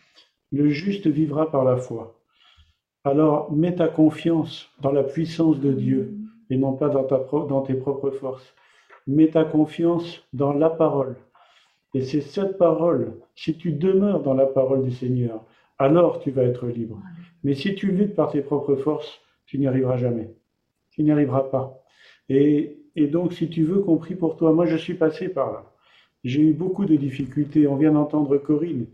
le 0.50 0.68
juste 0.68 1.06
vivra 1.06 1.50
par 1.50 1.64
la 1.64 1.76
foi. 1.76 2.18
Alors 3.04 3.52
mets 3.52 3.76
ta 3.76 3.88
confiance 3.88 4.68
dans 4.80 4.92
la 4.92 5.04
puissance 5.04 5.60
de 5.60 5.72
Dieu 5.72 6.14
et 6.50 6.56
non 6.56 6.72
pas 6.72 6.88
dans, 6.88 7.04
ta 7.04 7.18
dans 7.18 7.60
tes 7.62 7.74
propres 7.74 8.10
forces. 8.10 8.54
Mets 9.06 9.28
ta 9.28 9.44
confiance 9.44 10.26
dans 10.32 10.52
la 10.52 10.70
parole. 10.70 11.16
Et 11.94 12.02
c'est 12.02 12.20
cette 12.20 12.58
parole, 12.58 13.14
si 13.34 13.56
tu 13.56 13.72
demeures 13.72 14.22
dans 14.22 14.34
la 14.34 14.46
parole 14.46 14.82
du 14.82 14.90
Seigneur, 14.90 15.44
alors 15.78 16.20
tu 16.20 16.30
vas 16.30 16.42
être 16.42 16.66
libre. 16.66 17.00
Mais 17.44 17.54
si 17.54 17.74
tu 17.74 17.92
luttes 17.92 18.14
par 18.14 18.32
tes 18.32 18.40
propres 18.40 18.76
forces, 18.76 19.20
tu 19.46 19.58
n'y 19.58 19.66
arriveras 19.66 19.96
jamais. 19.96 20.34
Tu 20.90 21.02
n'y 21.02 21.12
arriveras 21.12 21.44
pas. 21.44 21.82
Et, 22.28 22.78
et 22.96 23.06
donc, 23.06 23.34
si 23.34 23.48
tu 23.48 23.62
veux 23.62 23.80
qu'on 23.80 23.98
prie 23.98 24.16
pour 24.16 24.36
toi, 24.36 24.52
moi 24.52 24.66
je 24.66 24.76
suis 24.76 24.94
passé 24.94 25.28
par 25.28 25.52
là. 25.52 25.72
J'ai 26.26 26.42
eu 26.42 26.52
beaucoup 26.52 26.86
de 26.86 26.96
difficultés. 26.96 27.68
On 27.68 27.76
vient 27.76 27.92
d'entendre 27.92 28.36
Corinne. 28.36 28.86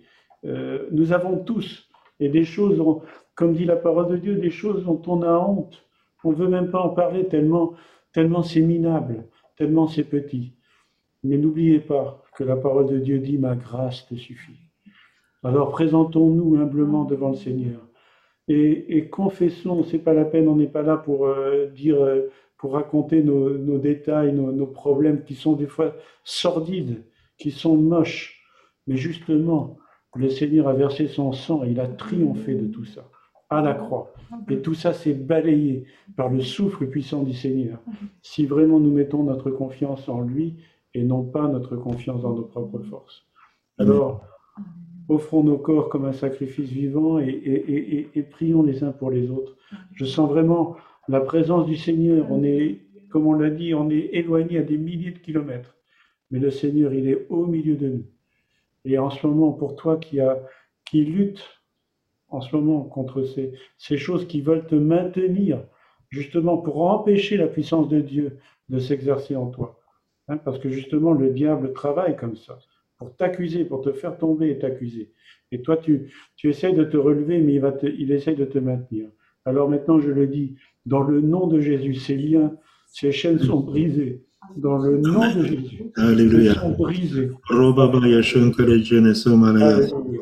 Euh, 0.45 0.87
nous 0.91 1.15
avons 1.15 1.39
tous, 1.39 1.89
et 2.21 2.29
des 2.29 2.45
choses, 2.45 2.83
comme 3.35 3.55
dit 3.55 3.65
la 3.65 3.77
parole 3.77 4.09
de 4.09 4.19
Dieu, 4.19 4.35
des 4.35 4.51
choses 4.51 4.85
dont 4.85 5.01
on 5.07 5.23
a 5.23 5.39
honte. 5.39 5.83
On 6.25 6.33
ne 6.33 6.37
veut 6.37 6.49
même 6.49 6.71
pas 6.71 6.83
en 6.83 6.91
parler 6.91 7.27
tellement, 7.27 7.73
tellement 8.13 8.43
c'est 8.43 8.61
minable, 8.61 9.25
tellement 9.57 9.89
c'est 9.89 10.05
petit. 10.05 10.53
Mais 11.25 11.39
n'oubliez 11.39 11.81
pas 11.81 12.23
que 12.37 12.45
la 12.45 12.57
parole 12.57 12.91
de 12.91 12.99
Dieu 12.99 13.19
dit 13.19 13.39
Ma 13.39 13.57
grâce 13.57 14.07
te 14.07 14.15
suffit. 14.15 14.61
Alors 15.43 15.71
présentons-nous 15.71 16.57
humblement 16.57 17.05
devant 17.05 17.31
le 17.31 17.37
Seigneur 17.37 17.81
et, 18.47 18.99
et 18.99 19.09
confessons. 19.09 19.85
C'est 19.85 20.01
pas 20.01 20.13
la 20.13 20.27
peine, 20.27 20.49
on 20.49 20.57
n'est 20.57 20.67
pas 20.67 20.83
là 20.83 20.99
pour 20.99 21.27
euh, 21.27 21.67
dire, 21.69 21.99
euh, 22.03 22.29
pour 22.59 22.75
raconter 22.75 23.23
nos, 23.23 23.79
détails, 23.79 24.35
nos 24.35 24.67
problèmes 24.67 25.25
qui 25.25 25.35
sont 25.35 25.55
des 25.55 25.67
fois 25.67 25.95
sordides, 26.25 27.03
qui 27.43 27.51
sont 27.51 27.77
moches. 27.77 28.41
Mais 28.87 28.97
justement, 28.97 29.77
le 30.17 30.29
Seigneur 30.29 30.69
a 30.69 30.75
versé 30.75 31.07
son 31.09 31.33
sang 31.33 31.65
et 31.65 31.71
il 31.71 31.81
a 31.81 31.87
triomphé 31.87 32.55
de 32.55 32.67
tout 32.67 32.85
ça 32.85 33.05
à 33.51 33.61
la 33.61 33.75
croix. 33.75 34.13
Et 34.49 34.59
tout 34.63 34.75
ça 34.75 34.93
s'est 34.95 35.13
balayé 35.15 35.85
par 36.17 36.29
le 36.31 36.41
souffle 36.41 36.87
puissant 36.87 37.23
du 37.23 37.35
Seigneur. 37.35 37.79
Si 38.23 38.47
vraiment 38.47 38.81
nous 38.81 38.93
mettons 38.93 39.23
notre 39.25 39.51
confiance 39.51 40.09
en 40.09 40.23
lui 40.23 40.57
et 40.95 41.03
non 41.03 41.23
pas 41.23 41.49
notre 41.49 41.77
confiance 41.77 42.23
dans 42.23 42.35
nos 42.35 42.45
propres 42.45 42.81
forces. 42.81 43.25
Alors, 43.79 44.25
offrons 45.09 45.43
nos 45.45 45.59
corps 45.59 45.89
comme 45.91 46.05
un 46.07 46.13
sacrifice 46.13 46.71
vivant 46.71 47.19
et, 47.19 47.29
et- 47.29 47.73
et- 47.75 47.99
et- 47.99 48.09
et 48.15 48.23
prions 48.23 48.63
les 48.63 48.83
uns 48.85 48.93
pour 48.93 49.11
les 49.11 49.31
autres. 49.31 49.57
Je 49.95 50.05
sens 50.05 50.31
vraiment 50.31 50.77
la 51.09 51.21
présence 51.21 51.67
du 51.67 51.77
Seigneur. 51.77 52.27
On 52.31 52.43
est, 52.45 52.81
comme 53.11 53.27
on 53.27 53.35
l'a 53.35 53.51
dit, 53.51 53.75
on 53.75 53.91
est 53.91 54.09
éloigné 54.13 54.59
à 54.59 54.63
des 54.63 54.79
milliers 54.79 55.11
de 55.11 55.19
kilomètres. 55.19 55.75
Mais 56.33 56.39
le 56.39 56.51
Seigneur, 56.51 56.93
il 56.93 57.09
est 57.09 57.27
au 57.29 57.47
milieu 57.47 57.77
de 57.77 57.89
nous. 57.89 58.07
Et 58.85 58.99
en 58.99 59.11
ce 59.11 59.25
moment, 59.27 59.53
pour 59.53 59.77
toi 59.77 59.99
qui, 59.99 60.19
lutte 61.05 61.45
en 62.29 62.41
ce 62.41 62.57
moment 62.57 62.83
contre 62.83 63.23
ces, 63.23 63.97
choses 63.99 64.27
qui 64.27 64.41
veulent 64.41 64.67
te 64.67 64.75
maintenir, 64.75 65.63
justement 66.09 66.57
pour 66.57 66.83
empêcher 66.83 67.37
la 67.37 67.47
puissance 67.47 67.89
de 67.89 68.01
Dieu 68.01 68.39
de 68.71 68.79
s'exercer 68.79 69.37
en 69.37 69.47
toi. 69.51 69.79
Hein, 70.29 70.39
parce 70.39 70.59
que 70.59 70.71
justement, 70.71 71.13
le 71.13 71.31
diable 71.31 71.75
travaille 71.75 72.17
comme 72.17 72.37
ça, 72.37 72.59
pour 72.97 73.15
t'accuser, 73.15 73.65
pour 73.65 73.83
te 73.83 73.93
faire 73.93 74.17
tomber 74.17 74.51
et 74.51 74.59
t'accuser. 74.59 75.13
Et 75.51 75.61
toi, 75.61 75.77
tu, 75.77 76.11
tu 76.37 76.49
de 76.49 76.85
te 76.85 76.97
relever, 76.97 77.41
mais 77.41 77.55
il, 77.55 77.61
va 77.61 77.75
il 77.83 78.11
essaye 78.11 78.37
de 78.37 78.47
te 78.47 78.59
maintenir. 78.59 79.11
Alors 79.45 79.69
maintenant, 79.69 80.01
je 80.01 80.11
le 80.11 80.27
dis, 80.27 80.55
dans 80.87 81.03
le 81.03 81.21
nom 81.21 81.47
de 81.47 81.61
Jésus, 81.61 81.95
ces 81.95 82.17
liens, 82.17 82.57
ces 82.87 83.13
chaînes 83.13 83.39
sont 83.39 83.61
brisées. 83.61 84.25
Dans 84.57 84.79
le 84.79 84.99
nom 84.99 85.35
de 85.35 85.45
Jésus, 85.47 85.83
Alléluia. 85.97 86.55
Robabaya 87.49 88.23
Shankara 88.23 88.79
Jene 88.79 89.15
Somalaya. 89.15 89.77
Alléluia. 89.77 90.21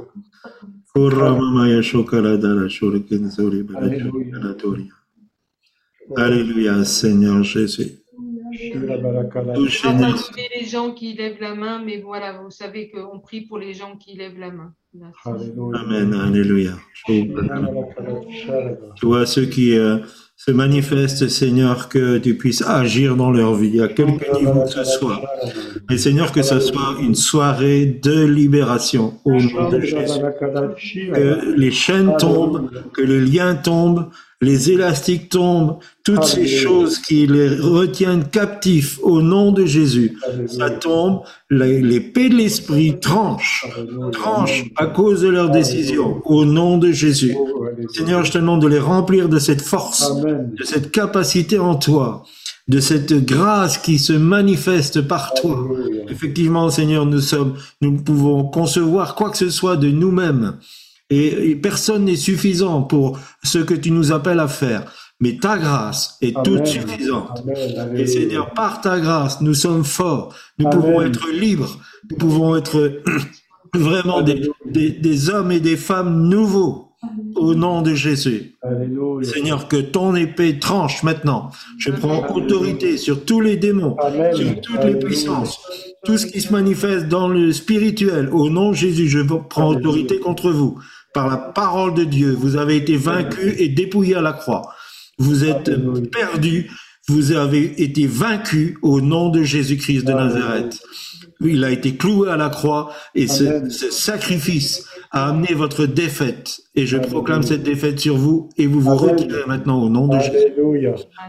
Kuramamaya 0.94 1.82
Shokala 1.82 2.36
Dara 2.36 2.68
Shuriken 2.68 3.30
Zori 3.30 3.62
Bala 3.62 3.90
Alléluia. 6.16 6.84
Seigneur 6.84 7.42
Jésus. 7.42 7.96
Shulabalakala. 8.52 9.54
Touche 9.54 9.84
On 9.84 9.92
va 9.92 9.98
pas 9.98 10.08
nous. 10.08 10.14
lever 10.16 10.48
les 10.60 10.66
gens 10.66 10.92
qui 10.92 11.14
lèvent 11.14 11.40
la 11.40 11.54
main, 11.54 11.82
mais 11.84 12.00
voilà, 12.00 12.40
vous 12.42 12.50
savez 12.50 12.90
qu'on 12.90 13.20
prie 13.20 13.42
pour 13.42 13.58
les 13.58 13.74
gens 13.74 13.96
qui 13.96 14.16
lèvent 14.16 14.38
la 14.38 14.50
main. 14.50 14.74
Merci. 14.92 15.52
Amen, 15.74 16.12
Alléluia. 16.14 16.72
Tu 17.06 19.06
vois 19.06 19.24
ceux 19.26 19.46
qui 19.46 19.78
euh, 19.78 19.98
se 20.46 20.52
manifestent, 20.52 21.28
Seigneur, 21.28 21.90
que 21.90 22.16
tu 22.16 22.34
puisses 22.34 22.62
agir 22.62 23.14
dans 23.14 23.30
leur 23.30 23.56
vie, 23.56 23.78
à 23.82 23.88
quelque 23.88 24.38
niveau 24.38 24.62
que 24.62 24.70
ce 24.70 24.84
soit. 24.84 25.20
Mais 25.90 25.98
Seigneur, 25.98 26.32
que 26.32 26.40
ce 26.40 26.60
soit 26.60 26.96
une 26.98 27.14
soirée 27.14 27.84
de 28.02 28.24
libération 28.24 29.20
au 29.26 29.32
nom 29.32 29.68
de 29.68 29.80
Jésus. 29.80 30.18
Que 31.12 31.54
les 31.58 31.70
chaînes 31.70 32.16
tombent, 32.18 32.70
que 32.94 33.02
les 33.02 33.20
liens 33.20 33.54
tombent, 33.54 34.08
les 34.42 34.70
élastiques 34.70 35.28
tombent, 35.28 35.76
toutes 36.02 36.24
ces 36.24 36.40
Alléluia. 36.40 36.62
choses 36.62 36.98
qui 36.98 37.26
les 37.26 37.48
retiennent 37.56 38.24
captifs 38.24 38.98
au 39.02 39.20
nom 39.20 39.52
de 39.52 39.66
Jésus. 39.66 40.16
Ça 40.46 40.70
tombe, 40.70 41.20
les- 41.50 41.80
l'épée 41.82 42.28
de 42.30 42.36
l'esprit 42.36 42.98
tranche, 43.00 43.66
tranche 44.12 44.64
à 44.76 44.86
cause 44.86 45.20
de 45.22 45.28
leurs 45.28 45.50
décisions 45.50 46.22
au 46.24 46.44
nom 46.46 46.78
de 46.78 46.90
Jésus. 46.90 47.36
Seigneur, 47.92 48.24
je 48.24 48.32
te 48.32 48.38
demande 48.38 48.62
de 48.62 48.66
les 48.68 48.78
remplir 48.78 49.28
de 49.28 49.38
cette 49.38 49.60
force, 49.62 50.10
Amen. 50.10 50.50
de 50.58 50.64
cette 50.64 50.90
capacité 50.90 51.58
en 51.58 51.74
toi, 51.74 52.24
de 52.68 52.80
cette 52.80 53.12
grâce 53.26 53.76
qui 53.78 53.98
se 53.98 54.12
manifeste 54.14 55.02
par 55.02 55.34
toi. 55.34 55.66
Alléluia. 55.70 56.04
Effectivement, 56.08 56.70
Seigneur, 56.70 57.04
nous 57.04 57.20
sommes, 57.20 57.54
nous 57.82 57.92
pouvons 58.02 58.44
concevoir 58.44 59.14
quoi 59.14 59.30
que 59.30 59.36
ce 59.38 59.50
soit 59.50 59.76
de 59.76 59.88
nous-mêmes. 59.90 60.54
Et, 61.10 61.50
et 61.50 61.56
personne 61.56 62.04
n'est 62.04 62.16
suffisant 62.16 62.82
pour 62.82 63.18
ce 63.42 63.58
que 63.58 63.74
tu 63.74 63.90
nous 63.90 64.12
appelles 64.12 64.40
à 64.40 64.48
faire. 64.48 64.92
Mais 65.20 65.36
ta 65.36 65.58
grâce 65.58 66.16
est 66.22 66.34
Amen. 66.36 66.44
toute 66.44 66.66
suffisante. 66.66 67.42
Amen. 67.42 67.96
Et. 67.96 68.06
Seigneur, 68.06 68.54
par 68.54 68.80
ta 68.80 68.98
grâce, 69.00 69.40
nous 69.40 69.54
sommes 69.54 69.84
forts. 69.84 70.34
Nous 70.58 70.70
pouvons 70.70 71.02
être 71.02 71.28
libres. 71.30 71.78
Nous 72.10 72.16
pouvons 72.16 72.56
être 72.56 73.02
vraiment 73.74 74.22
des, 74.22 74.48
des, 74.64 74.90
des 74.90 75.30
hommes 75.30 75.52
et 75.52 75.60
des 75.60 75.76
femmes 75.76 76.28
nouveaux 76.28 76.90
au 77.36 77.54
nom 77.54 77.82
de 77.82 77.94
Jésus. 77.94 78.56
Alléluia. 78.62 79.28
Seigneur, 79.28 79.68
que 79.68 79.76
ton 79.76 80.14
épée 80.14 80.58
tranche 80.58 81.02
maintenant. 81.02 81.50
Je 81.78 81.90
prends 81.90 82.26
autorité 82.34 82.96
sur 82.96 83.24
tous 83.24 83.40
les 83.40 83.56
démons, 83.56 83.96
sur 84.34 84.60
toutes 84.60 84.84
les 84.84 84.96
puissances, 84.96 85.60
tout 86.04 86.18
ce 86.18 86.26
qui 86.26 86.40
se 86.40 86.52
manifeste 86.52 87.08
dans 87.08 87.28
le 87.28 87.52
spirituel. 87.52 88.28
Au 88.32 88.50
nom 88.50 88.70
de 88.70 88.74
Jésus, 88.76 89.08
je 89.08 89.20
prends 89.20 89.68
autorité 89.68 90.18
contre 90.18 90.50
vous. 90.50 90.78
Par 91.12 91.28
la 91.28 91.36
parole 91.36 91.94
de 91.94 92.04
Dieu, 92.04 92.32
vous 92.32 92.56
avez 92.56 92.76
été 92.76 92.96
vaincus 92.96 93.54
et 93.58 93.68
dépouillés 93.68 94.14
à 94.16 94.22
la 94.22 94.32
croix. 94.32 94.74
Vous 95.18 95.44
êtes 95.44 95.70
perdus, 96.10 96.70
vous 97.08 97.32
avez 97.32 97.82
été 97.82 98.06
vaincus 98.06 98.74
au 98.82 99.00
nom 99.00 99.28
de 99.28 99.42
Jésus-Christ 99.42 100.04
de 100.04 100.12
Nazareth. 100.12 100.80
Il 101.40 101.64
a 101.64 101.70
été 101.70 101.96
cloué 101.96 102.30
à 102.30 102.36
la 102.36 102.50
croix 102.50 102.92
et 103.14 103.26
ce, 103.26 103.68
sacrifice 103.68 104.86
a 105.10 105.30
amené 105.30 105.54
votre 105.54 105.86
défaite. 105.86 106.60
Et 106.74 106.86
je 106.86 106.98
proclame 106.98 107.42
cette 107.42 107.62
défaite 107.62 107.98
sur 107.98 108.16
vous 108.16 108.50
et 108.56 108.66
vous 108.66 108.80
vous 108.80 108.96
retirez 108.96 109.44
maintenant 109.46 109.82
au 109.82 109.88
nom 109.88 110.06
de 110.06 110.18
Jésus. 110.20 110.52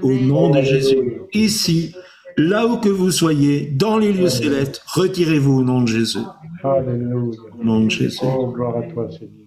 Au 0.02 0.14
nom 0.14 0.50
de. 0.50 0.62
Jésus. 0.62 0.98
Ici, 1.34 1.96
là 2.38 2.68
où 2.68 2.78
que 2.78 2.90
vous 2.90 3.12
soyez, 3.12 3.72
dans 3.72 3.98
les 3.98 4.14
lieux 4.14 4.30
célestes, 4.30 4.84
retirez-vous 4.86 5.60
au 5.60 5.64
nom 5.64 5.82
de 5.82 5.88
Jésus. 5.88 6.20
Au 6.64 7.64
nom 7.64 7.86
de 7.86 7.90
Jésus. 7.90 8.20
Oh, 8.24 8.52
gloire 8.52 8.78
à 8.78 8.84
toi, 8.84 9.10
Seigneur. 9.10 9.41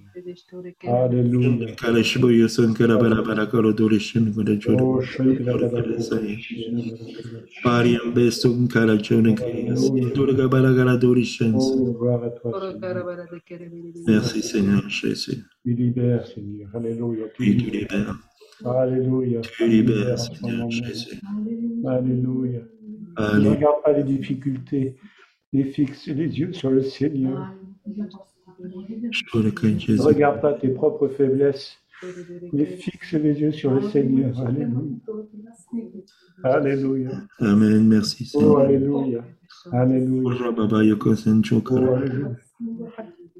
Merci 14.07 14.43
Seigneur 14.43 14.89
Jésus. 14.89 15.45
Tu 15.64 15.74
libères, 15.74 16.26
Seigneur. 16.26 16.68
Alléluia. 16.74 17.26
Tu 17.35 17.43
Oui, 17.43 17.57
tu 17.57 17.70
libères. 17.70 18.16
Alléluia. 18.64 19.41
Tu 19.41 19.68
libères, 19.68 20.18
Seigneur. 20.18 20.70
Jésus. 20.70 21.20
Alléluia. 21.87 22.61
Ne 23.18 23.49
regarde 23.51 23.82
pas 23.85 23.93
les 23.93 24.03
difficultés, 24.03 24.97
mais 25.53 25.64
fixe 25.64 26.09
les 26.09 26.39
yeux 26.39 26.53
sur 26.53 26.70
le 26.70 26.82
Seigneur. 26.82 27.53
Jésus. 29.79 30.03
regarde 30.03 30.41
pas 30.41 30.55
tes 30.55 30.69
propres 30.69 31.09
faiblesses, 31.09 31.79
mais 32.53 32.67
fixe 32.67 33.12
les 33.12 33.41
yeux 33.41 33.53
sur 33.53 33.73
le 33.75 33.83
Seigneur. 33.91 34.39
Alléluia. 34.41 34.75
Alléluia. 36.43 37.11
Amen. 37.41 37.87
Merci 37.89 38.31
Oh, 38.35 38.39
Seigneur. 38.39 38.59
Alléluia. 38.59 39.25
Alléluia. 39.73 40.53
Baba 40.53 40.83
Oh. 40.83 41.95
Alléluia. 41.95 42.37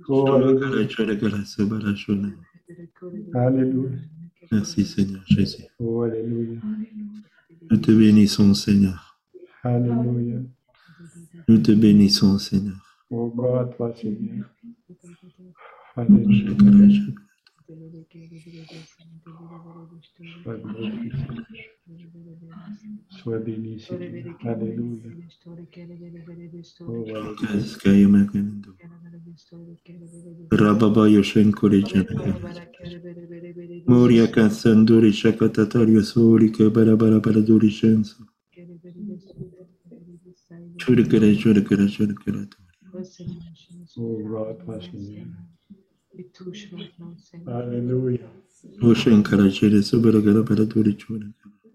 Oh, 0.09 0.27
Alléluia. 0.29 0.66
Alléluia. 0.68 2.29
Alléluia. 3.35 3.91
Merci 4.53 4.85
Seigneur 4.85 5.22
Jésus. 5.27 5.64
Oh, 5.79 6.03
Alléluia. 6.03 6.61
Nous 7.70 7.77
te 7.79 7.91
bénissons 7.91 8.55
Seigneur. 8.55 9.18
Alléluia. 9.62 10.41
Nous 11.49 11.59
te 11.59 11.72
bénissons 11.72 12.39
Seigneur. 12.39 12.77
Oh, 13.11 13.33
gloire 13.35 13.61
à 13.62 13.64
toi, 13.66 13.95
Seigneur. 13.95 14.47
Swadinisi. 23.11 23.97
Hallelujah. 24.42 25.14
Oh, 26.88 27.07
hallelujah. 27.14 28.62
Rababa 30.53 31.09
Yoshenkore 31.09 31.84
Janaka. 31.84 32.38
Moria 33.88 34.28
Katsanduri 34.28 35.12
Shakatatario 35.12 36.03
Sorika 36.03 36.70
Barabara 36.72 37.20
Paraduri 37.20 37.70
Shenso. 37.70 38.26
Churikara 40.78 41.34
Churikara 41.36 41.88
Churikara. 41.88 42.49
Oh, 43.99 44.22
Radha 44.24 44.80
Shenso. 44.80 45.43
Touche 46.23 46.71
maintenant, 46.73 47.15
Seigneur. 47.19 47.57
Alléluia. 47.57 48.21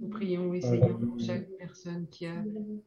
Nous 0.02 0.08
prions, 0.08 0.50
oui, 0.50 0.62
Seigneur, 0.62 0.98
pour 0.98 1.20
chaque 1.20 1.50
personne 1.58 2.08
qui, 2.10 2.26
a, 2.26 2.32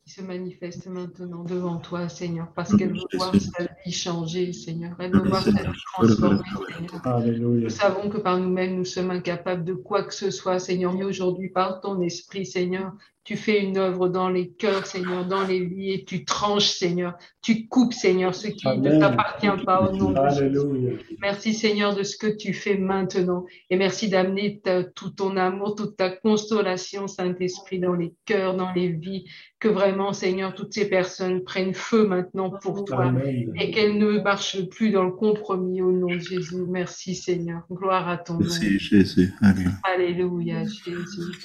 qui 0.03 0.11
se 0.11 0.22
manifeste 0.22 0.86
maintenant 0.86 1.44
devant 1.44 1.76
toi, 1.76 2.09
Seigneur, 2.09 2.50
parce 2.55 2.74
qu'elle 2.74 2.92
veut 2.92 3.00
voir 3.12 3.34
sa 3.36 3.64
vie 3.84 3.92
changer, 3.92 4.53
Seigneur. 4.55 4.96
Elle 4.98 5.12
veut 5.12 5.28
voir 5.28 5.42
sa 5.42 5.50
vie 5.50 5.78
transformée, 5.92 6.38
Seigneur. 6.74 7.07
Alléluia. 7.07 7.64
Nous 7.64 7.70
savons 7.70 8.09
que 8.09 8.16
par 8.16 8.38
nous-mêmes, 8.38 8.76
nous 8.76 8.86
sommes 8.86 9.11
incapables 9.11 9.64
de 9.64 9.74
quoi 9.74 10.05
que 10.05 10.14
ce 10.14 10.30
soit, 10.30 10.59
Seigneur. 10.59 10.94
Mais 10.94 11.05
aujourd'hui, 11.05 11.50
par 11.50 11.82
ton 11.82 12.00
esprit, 12.00 12.46
Seigneur, 12.46 12.94
tu 13.24 13.36
fais 13.36 13.60
une 13.60 13.78
œuvre 13.78 14.08
dans 14.08 14.28
les 14.28 14.50
cœurs, 14.50 14.86
Seigneur, 14.86 15.24
dans 15.26 15.46
les 15.46 15.64
vies, 15.64 15.92
et 15.92 16.04
tu 16.04 16.24
tranches, 16.24 16.70
Seigneur. 16.70 17.14
Tu 17.40 17.68
coupes, 17.68 17.92
Seigneur, 17.92 18.34
ce 18.34 18.48
qui 18.48 18.66
ne 18.66 18.98
t'appartient 18.98 19.64
pas 19.64 19.82
au 19.82 19.92
nom 19.92 20.10
de 20.10 20.28
Jésus. 20.30 21.16
Merci 21.20 21.54
Seigneur 21.54 21.94
de 21.94 22.02
ce 22.02 22.16
que 22.16 22.26
tu 22.26 22.52
fais 22.52 22.76
maintenant 22.76 23.44
et 23.70 23.76
merci 23.76 24.08
d'amener 24.08 24.60
tout 24.94 25.10
ton 25.10 25.36
amour, 25.36 25.76
toute 25.76 25.96
ta 25.96 26.10
consolation, 26.10 27.06
Saint-Esprit, 27.06 27.78
dans 27.78 27.94
les 27.94 28.14
cœurs, 28.24 28.56
dans 28.56 28.72
les 28.72 28.88
vies, 28.88 29.24
que 29.62 29.68
vraiment 29.68 30.12
Seigneur, 30.12 30.54
toutes 30.54 30.72
ces 30.74 30.86
personnes 30.88 31.44
prennent 31.44 31.72
feu 31.74 32.06
maintenant 32.06 32.50
pour 32.50 32.84
toi 32.84 33.04
Amen. 33.06 33.52
et 33.60 33.70
qu'elles 33.70 33.96
ne 33.96 34.20
marchent 34.20 34.60
plus 34.68 34.90
dans 34.90 35.04
le 35.04 35.12
compromis 35.12 35.80
au 35.80 35.92
nom 35.92 36.08
de 36.08 36.18
Jésus. 36.18 36.64
Merci 36.68 37.14
Seigneur. 37.14 37.60
Gloire 37.70 38.08
à 38.08 38.16
ton 38.16 38.34
nom. 38.34 38.40
Merci 38.40 38.78
Jésus. 38.80 39.32
Alléluia. 39.40 39.70
Alléluia, 39.94 40.64
Jésus. 40.64 41.40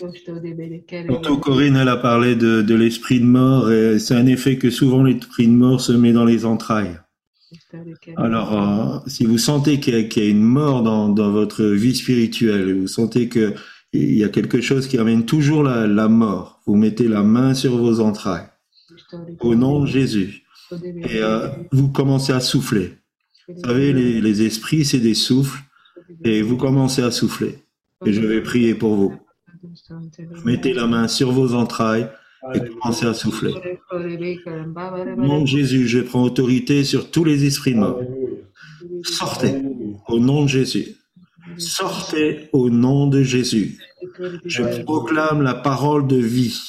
Surtout 1.06 1.38
Corinne, 1.38 1.76
elle 1.76 1.90
a 1.90 1.98
parlé 1.98 2.36
de, 2.36 2.62
de 2.64 2.76
l'esprit 2.76 3.20
de 3.20 3.26
mort 3.26 3.72
et 3.72 4.00
c'est 4.00 4.16
un 4.16 4.26
effet 4.26 4.58
que 4.58 4.70
souvent 4.72 5.04
l'esprit 5.04 5.48
de 5.48 5.54
mort 5.54 5.80
se 5.80 5.92
met 5.92 6.12
dans 6.12 6.26
les 6.26 6.44
entrailles. 6.46 6.98
Alors, 8.18 8.54
euh, 8.54 9.00
si 9.08 9.26
vous 9.26 9.38
sentez 9.38 9.80
qu'il 9.80 9.94
y, 9.94 9.98
a- 9.98 10.04
qu'il 10.04 10.24
y 10.24 10.28
a 10.28 10.30
une 10.30 10.42
mort 10.44 10.84
dans, 10.84 11.10
dans 11.10 11.32
votre 11.32 11.64
vie 11.64 11.96
spirituelle, 11.96 12.74
vous 12.80 12.88
sentez 12.88 13.30
que 13.30 13.54
il 13.98 14.18
y 14.18 14.24
a 14.24 14.30
quelque 14.30 14.62
chose 14.62 14.88
qui 14.88 14.98
amène 14.98 15.26
toujours 15.26 15.64
la, 15.64 16.08
mort, 16.08 16.62
vous 16.66 16.76
mettez 16.76 17.08
la 17.08 17.24
main 17.24 17.54
sur 17.54 17.78
vos 17.78 18.00
entrailles 18.00 18.48
au 19.40 19.56
nom 19.56 19.82
de 19.82 19.88
Jésus 19.88 20.44
et 20.72 21.22
euh, 21.22 21.48
vous 21.72 21.90
commencez 21.90 22.34
à 22.34 22.40
souffler. 22.40 22.98
Vous 23.48 23.62
savez, 23.64 23.94
les, 23.94 24.42
esprits, 24.42 24.84
c'est 24.84 25.00
des 25.00 25.14
souffles 25.14 25.60
et 26.24 26.42
vous 26.42 26.58
commencez 26.58 27.02
à 27.02 27.12
souffler. 27.12 27.60
Et 28.06 28.12
je 28.12 28.22
vais 28.22 28.42
prier 28.42 28.76
pour 28.76 28.96
vous. 28.96 29.16
Mettez 30.44 30.74
la 30.74 30.88
main 30.88 31.08
sur 31.08 31.32
vos 31.32 31.54
entrailles 31.54 32.10
et 32.54 32.60
commencez 32.60 33.06
à 33.06 33.14
souffler. 33.14 33.54
Au 33.92 34.00
nom 35.22 35.42
de 35.42 35.48
Jésus, 35.48 35.88
je 35.88 36.00
prends 36.00 36.24
autorité 36.24 36.84
sur 36.84 37.10
tous 37.10 37.24
les 37.24 37.46
esprits 37.46 37.74
de 37.74 37.80
mort. 37.80 38.00
Alléluia. 38.00 38.38
Sortez 39.04 39.56
au 40.08 40.20
nom 40.20 40.44
de 40.44 40.50
Jésus. 40.50 40.98
Sortez 41.58 42.50
au 42.52 42.70
nom 42.70 43.08
de 43.08 43.24
Jésus. 43.24 43.80
Je 44.46 44.84
proclame 44.84 45.42
la 45.42 45.54
parole 45.54 46.08
de 46.08 46.18
vie, 46.18 46.60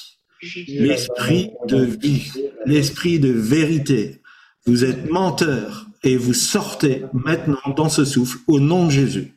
l'esprit 0.68 1.50
de 1.66 1.82
vie, 1.82 2.32
l'esprit 2.66 3.18
de 3.18 3.30
vérité. 3.30 4.22
Vous 4.66 4.84
êtes 4.84 5.10
menteur 5.10 5.86
et 6.04 6.16
vous 6.16 6.34
sortez 6.34 7.04
maintenant 7.12 7.74
dans 7.76 7.88
ce 7.88 8.04
souffle 8.04 8.38
au 8.46 8.60
nom 8.60 8.86
de 8.86 8.90
Jésus. 8.90 9.34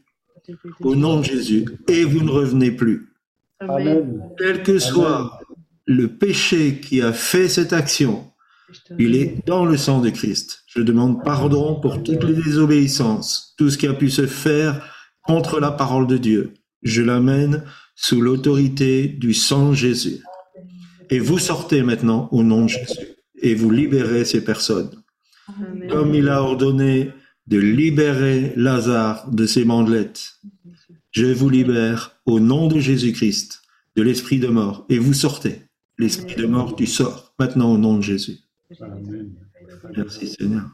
Au 0.81 0.95
nom 0.95 1.19
de 1.19 1.25
Jésus. 1.25 1.65
Et 1.87 2.03
vous 2.03 2.21
ne 2.21 2.29
revenez 2.29 2.71
plus. 2.71 3.13
Amen. 3.59 4.21
Quel 4.37 4.63
que 4.63 4.79
soit 4.79 5.39
le 5.85 6.07
péché 6.07 6.79
qui 6.79 7.01
a 7.01 7.13
fait 7.13 7.47
cette 7.47 7.73
action, 7.73 8.31
il 8.97 9.15
est 9.15 9.45
dans 9.45 9.65
le 9.65 9.77
sang 9.77 9.99
de 9.99 10.09
Christ. 10.09 10.63
Je 10.67 10.81
demande 10.81 11.23
pardon 11.23 11.79
pour 11.79 12.03
toutes 12.03 12.23
les 12.23 12.33
désobéissances, 12.33 13.53
tout 13.57 13.69
ce 13.69 13.77
qui 13.77 13.87
a 13.87 13.93
pu 13.93 14.09
se 14.09 14.25
faire 14.25 14.85
contre 15.23 15.59
la 15.59 15.71
parole 15.71 16.07
de 16.07 16.17
Dieu. 16.17 16.53
Je 16.81 17.01
l'amène 17.01 17.63
sous 17.95 18.21
l'autorité 18.21 19.07
du 19.07 19.33
sang 19.33 19.69
de 19.69 19.75
Jésus. 19.75 20.23
Et 21.09 21.19
vous 21.19 21.39
sortez 21.39 21.83
maintenant 21.83 22.29
au 22.31 22.43
nom 22.43 22.63
de 22.63 22.69
Jésus 22.69 23.17
et 23.41 23.55
vous 23.55 23.69
libérez 23.69 24.25
ces 24.25 24.43
personnes. 24.43 24.91
Comme 25.89 26.13
il 26.13 26.29
a 26.29 26.41
ordonné 26.41 27.11
de 27.47 27.57
libérer 27.57 28.53
Lazare 28.55 29.29
de 29.29 29.45
ses 29.45 29.65
bandelettes. 29.65 30.39
Je 31.11 31.25
vous 31.25 31.49
libère 31.49 32.21
au 32.25 32.39
nom 32.39 32.67
de 32.67 32.79
Jésus-Christ 32.79 33.61
de 33.95 34.01
l'esprit 34.01 34.39
de 34.39 34.47
mort 34.47 34.85
et 34.89 34.97
vous 34.97 35.13
sortez. 35.13 35.63
L'esprit 35.97 36.35
de 36.35 36.45
mort, 36.45 36.75
tu 36.75 36.87
sors 36.87 37.35
maintenant 37.37 37.73
au 37.73 37.77
nom 37.77 37.97
de 37.97 38.01
Jésus. 38.01 38.37
Amen. 38.79 39.35
Merci 39.95 40.27
Seigneur. 40.27 40.69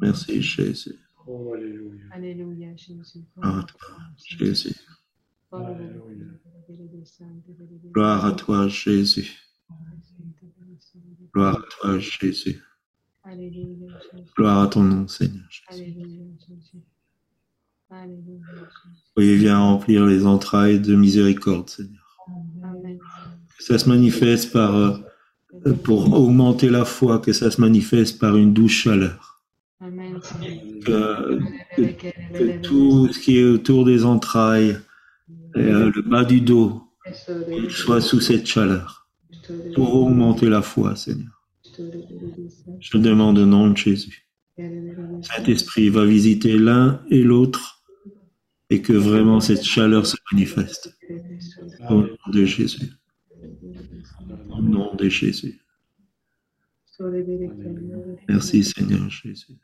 Merci 0.00 0.42
Jésus. 0.42 0.98
Oh, 1.26 1.52
Alléluia. 1.54 2.04
Alléluia, 2.10 2.76
Jésus. 2.76 3.20
Gloire 3.36 3.58
à 3.58 3.64
toi, 3.64 3.96
Jésus. 4.16 4.74
Alléluia. 5.52 6.26
Gloire 7.92 8.26
à 8.26 8.32
toi, 8.32 8.68
Jésus. 8.68 9.30
Gloire 11.32 11.58
à 11.58 11.62
toi, 11.70 11.98
Jésus. 11.98 12.60
Alléluia, 13.22 13.88
Jésus. 14.12 14.30
Gloire 14.36 14.62
à 14.62 14.66
ton 14.66 14.82
nom, 14.82 15.06
Seigneur. 15.06 15.44
Alléluia, 15.68 16.24
Jésus. 16.48 16.82
Alléluia, 17.90 18.40
Jésus. 18.50 19.02
Oui, 19.16 19.36
viens 19.36 19.58
remplir 19.58 20.06
les 20.06 20.26
entrailles 20.26 20.80
de 20.80 20.96
miséricorde, 20.96 21.68
Seigneur. 21.68 22.18
Amen. 22.64 22.98
Que 23.58 23.64
ça 23.64 23.78
se 23.78 23.88
manifeste 23.88 24.52
par, 24.52 24.74
euh, 24.74 25.74
pour 25.84 26.12
augmenter 26.12 26.68
la 26.68 26.84
foi, 26.84 27.20
que 27.20 27.32
ça 27.32 27.50
se 27.50 27.60
manifeste 27.60 28.18
par 28.18 28.36
une 28.36 28.52
douce 28.52 28.72
chaleur. 28.72 29.31
Que- 30.84 31.38
que 32.34 32.60
tout 32.62 33.12
ce 33.12 33.18
qui 33.18 33.38
est 33.38 33.44
autour 33.44 33.84
des 33.84 34.04
entrailles, 34.04 34.78
et, 35.56 35.60
euh, 35.60 35.90
le 35.94 36.02
bas 36.02 36.24
du 36.24 36.40
dos, 36.40 36.82
soit 37.68 38.00
sous 38.00 38.20
cette 38.20 38.46
chaleur. 38.46 39.08
Pour 39.74 39.94
augmenter 39.94 40.48
la 40.48 40.62
foi, 40.62 40.94
Seigneur. 40.96 41.42
Je 42.80 42.98
demande 42.98 43.38
au 43.38 43.46
nom 43.46 43.70
de 43.70 43.76
Jésus. 43.76 44.28
Saint-Esprit 45.22 45.88
va 45.88 46.04
visiter 46.04 46.58
l'un 46.58 47.02
et 47.10 47.22
l'autre 47.22 47.82
et 48.70 48.82
que 48.82 48.92
vraiment 48.92 49.40
cette 49.40 49.64
chaleur 49.64 50.06
se 50.06 50.16
manifeste. 50.32 50.96
Au 51.90 52.02
nom 52.02 52.16
de 52.32 52.44
Jésus. 52.44 52.90
Au 54.50 54.62
nom 54.62 54.94
de 54.94 55.08
Jésus. 55.08 55.61
Merci 58.28 58.64
Seigneur 58.64 59.08
Jésus. 59.10 59.58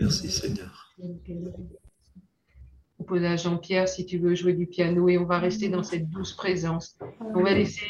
Merci 0.00 0.30
Seigneur. 0.30 0.94
Propose 2.96 3.24
à 3.24 3.36
Jean-Pierre 3.36 3.88
si 3.88 4.04
tu 4.04 4.18
veux 4.18 4.34
jouer 4.34 4.52
du 4.54 4.66
piano 4.66 5.08
et 5.08 5.18
on 5.18 5.24
va 5.24 5.38
rester 5.38 5.68
dans 5.68 5.82
cette 5.82 6.10
douce 6.10 6.34
présence. 6.34 6.98
On 7.34 7.42
va 7.42 7.54
laisser, 7.54 7.86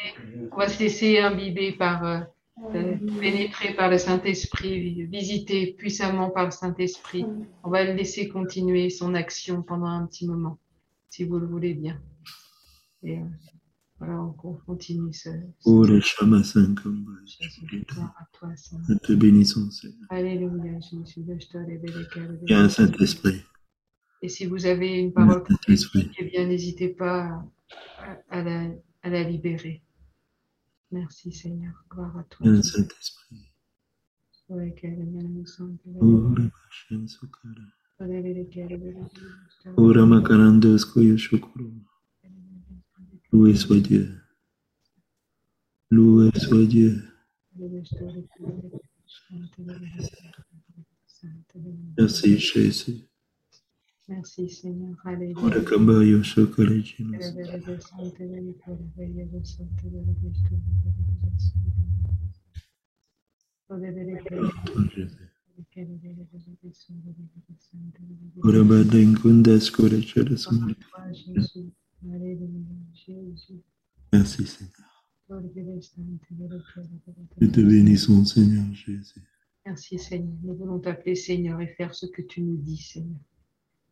on 0.53 0.57
va 0.57 0.69
se 0.69 0.79
laisser 0.79 1.19
imbiber 1.19 1.73
par, 1.73 2.27
euh, 2.75 2.97
pénétrer 3.21 3.75
par 3.75 3.91
le 3.91 3.99
Saint-Esprit, 3.99 5.07
visiter 5.07 5.75
puissamment 5.79 6.31
par 6.31 6.47
le 6.47 6.51
Saint-Esprit. 6.51 7.25
On 7.65 7.71
va 7.71 7.85
le 7.85 7.93
laisser 7.93 8.29
continuer 8.29 8.91
son 8.91 9.15
action 9.15 9.63
pendant 9.63 9.87
un 9.87 10.07
petit 10.07 10.27
moment, 10.27 10.59
si 11.09 11.25
vous 11.25 11.39
le 11.39 11.47
voulez 11.47 11.75
bien. 11.75 12.01
Et 13.03 13.19
euh, 13.19 13.23
voilà, 13.99 14.21
on 14.23 14.35
on 14.45 14.55
continue 14.67 15.13
ce. 15.13 15.29
Nous 18.89 18.99
te 18.99 19.13
bénissons 19.13 19.71
Seigneur. 19.71 19.97
Alléluia, 20.11 20.79
Jésus, 20.81 21.25
je 21.41 21.47
te 21.49 21.59
révèle 21.59 22.09
que 22.13 22.21
le- 22.21 22.39
Il 22.47 22.51
y 22.51 22.55
a 22.55 22.61
un 22.61 22.69
Saint-Esprit. 22.69 23.43
Et 24.23 24.29
si 24.29 24.47
vous 24.47 24.67
avez 24.67 24.99
une 24.99 25.13
Un 25.17 25.27
parole 25.29 25.45
eh 26.19 26.25
bien, 26.25 26.47
n'hésitez 26.47 26.89
pas 26.89 27.45
à, 27.99 28.19
à 28.31 28.43
la, 28.43 28.69
à 29.03 29.11
la 29.11 29.23
libérer. 29.23 29.83
Merci, 30.91 31.33
Seigneur. 31.33 31.85
Gloire 31.91 32.17
à 32.19 32.25
toi. 32.25 32.47
Un 32.47 32.63
Saint-Esprit. 32.63 33.53
Ouais, 34.49 34.75
qu'elle 34.75 35.01
est 35.01 35.05
bien 35.05 35.29
nous 35.29 35.47
semble. 35.47 35.79
Ore 36.01 36.31
Bashem 36.31 37.07
Sukara. 37.07 37.55
Alléluia, 37.99 38.45
qu'elle 38.47 38.73
est 38.73 38.79
bien 38.79 38.93
nous 38.93 39.73
Ora 39.77 40.07
Makarandos 40.07 40.87
Koyoshukuru. 40.87 41.73
Loué 43.33 43.55
soit 43.55 43.81
Dieu. 43.81 44.19
Loué 45.91 46.31
soit 46.39 46.65
Dieu. 46.65 47.03
Merci 51.99 52.39
Jésus. 52.39 53.05
Merci, 54.09 54.49
Seigneur. 54.49 54.97
Ora 55.05 55.15
Alléluia. 55.15 55.45
Ora 55.45 55.61
Merci 74.11 74.47
Seigneur. 74.47 74.89
Nous 77.41 77.49
te 77.49 77.61
bénissons 77.61 78.25
Seigneur 78.25 78.73
Jésus. 78.73 79.23
Merci 79.67 79.99
Seigneur. 79.99 80.39
Nous 80.43 80.55
voulons 80.55 80.79
t'appeler 80.79 81.15
Seigneur 81.15 81.61
et 81.61 81.67
faire 81.67 81.95
ce 81.95 82.07
que 82.07 82.23
tu 82.23 82.41
nous 82.41 82.57
dis, 82.57 82.79
Seigneur. 82.79 83.21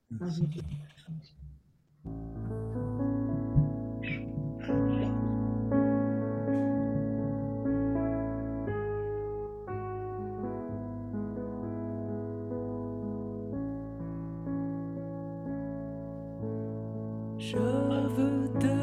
Je 0.09 0.19
veux 17.59 18.49
demeurer 18.61 18.76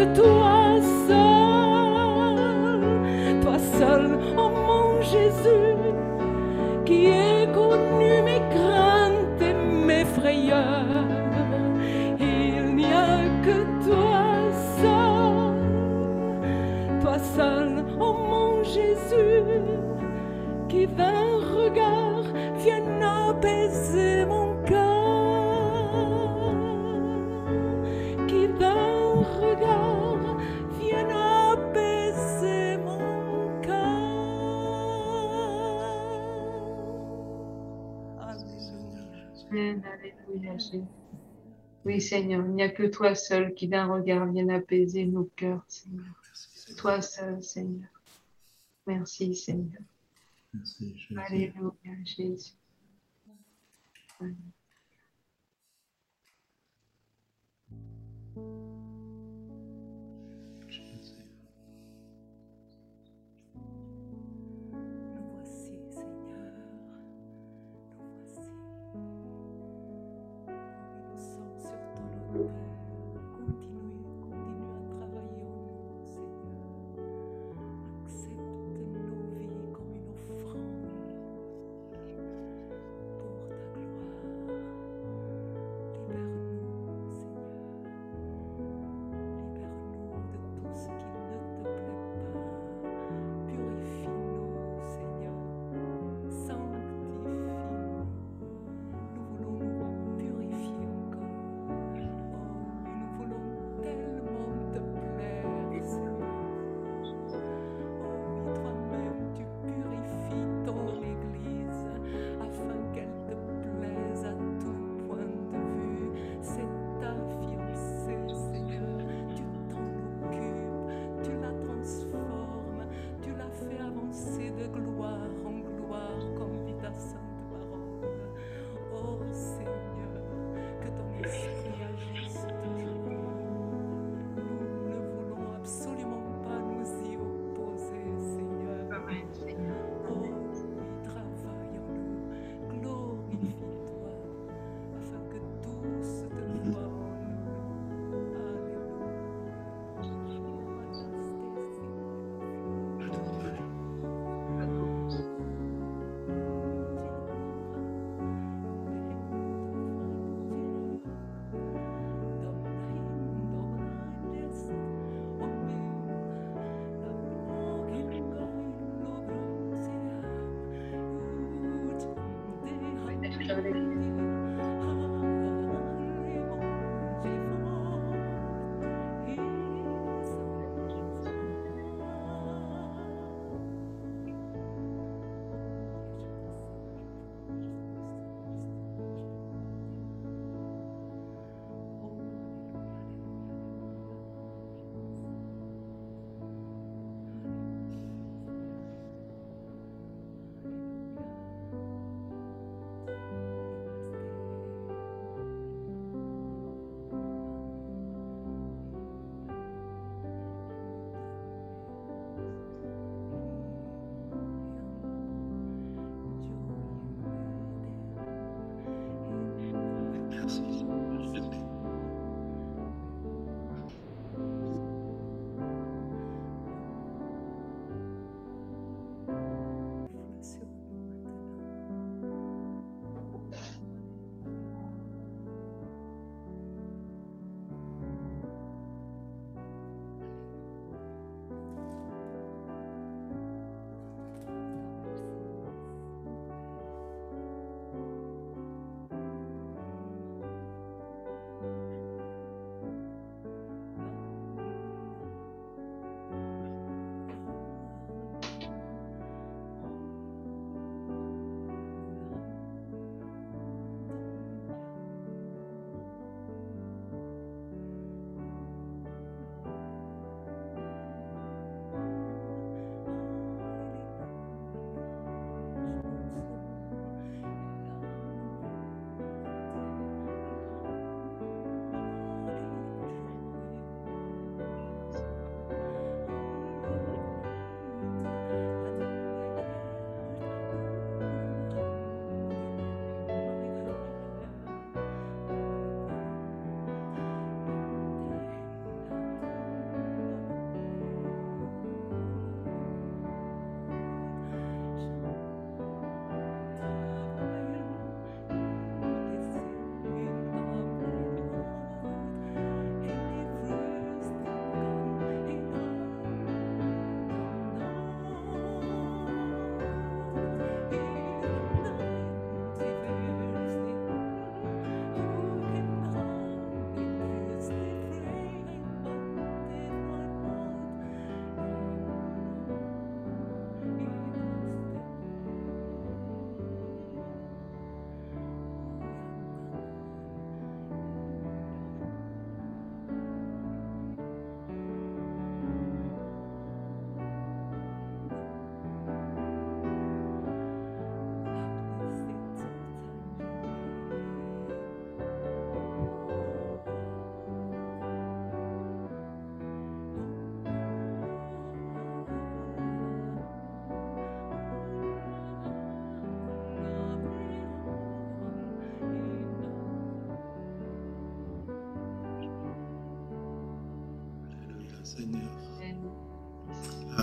que 0.00 0.59
Seigneur, 42.00 42.44
il 42.46 42.52
n'y 42.52 42.62
a 42.62 42.68
que 42.68 42.84
toi 42.84 43.14
seul 43.14 43.54
qui 43.54 43.68
d'un 43.68 43.86
regard 43.86 44.26
vienne 44.30 44.50
apaiser 44.50 45.04
nos 45.06 45.24
cœurs, 45.36 45.64
Seigneur. 45.68 46.04
Toi 46.76 47.02
seul, 47.02 47.42
Seigneur. 47.42 47.88
Merci, 48.86 49.34
Seigneur. 49.34 49.82
Alléluia, 51.16 51.72
Jésus. 52.04 52.52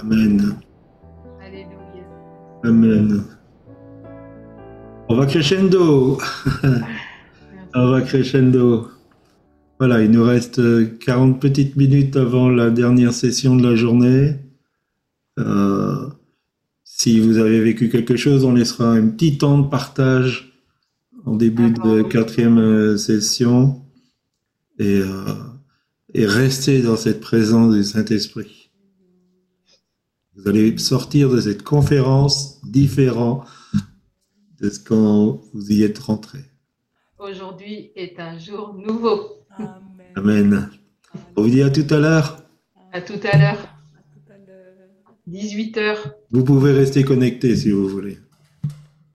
Amen. 0.10 0.56
Alléluia. 1.42 2.08
Amen. 2.64 3.24
On 5.10 5.16
va 5.18 5.26
crescendo. 5.26 6.18
On 7.76 7.92
va 7.92 8.02
crescendo. 8.02 8.88
Voilà, 9.80 10.02
il 10.02 10.12
nous 10.12 10.24
reste 10.24 10.60
euh, 10.60 10.98
40 11.06 11.42
petites 11.42 11.76
minutes 11.76 12.16
avant 12.16 12.48
la 12.48 12.70
dernière 12.70 13.12
session 13.12 13.58
de 13.58 13.68
la 13.68 13.76
journée. 13.76 14.36
Euh, 15.40 16.08
si 16.86 17.20
vous 17.20 17.38
avez 17.38 17.60
vécu 17.60 17.90
quelque 17.90 18.16
chose, 18.16 18.46
on 18.46 18.54
laissera 18.54 18.90
un 18.90 19.10
petit 19.10 19.38
temps 19.38 19.60
de 19.60 19.68
partage 19.68 20.54
en 21.26 21.36
début 21.36 21.72
de 21.72 22.02
quatrième 22.04 22.60
euh, 22.60 22.98
session 22.98 23.82
et, 24.80 25.02
euh, 25.02 25.34
et 26.14 26.26
restez 26.26 26.82
dans 26.82 26.96
cette 26.96 27.20
présence 27.20 27.76
du 27.76 27.84
Saint-Esprit. 27.84 28.57
Vous 30.38 30.48
allez 30.48 30.78
sortir 30.78 31.32
de 31.32 31.42
cette 31.42 31.64
conférence 31.64 32.62
différent 32.64 33.44
de 34.62 34.70
ce 34.70 34.80
quand 34.80 35.42
vous 35.52 35.72
y 35.72 35.82
êtes 35.82 35.98
rentré. 35.98 36.40
Aujourd'hui 37.18 37.92
est 37.96 38.20
un 38.20 38.38
jour 38.38 38.76
nouveau. 38.76 39.44
Amen. 39.58 39.82
Amen. 40.16 40.70
On 41.36 41.42
vous 41.42 41.50
dit 41.50 41.64
à 41.64 41.72
tout 41.72 41.92
à 41.92 41.98
l'heure. 41.98 42.38
À 42.94 43.02
tout 43.02 43.20
à 43.24 43.38
l'heure, 43.38 43.58
À 43.58 44.04
tout 44.14 44.32
à 44.32 44.38
l'heure. 44.38 45.16
18 45.26 45.78
heures. 45.78 46.14
Vous 46.30 46.44
pouvez 46.44 46.72
rester 46.72 47.04
connecté 47.04 47.56
si 47.56 47.72
vous 47.72 47.88
voulez. 47.88 48.20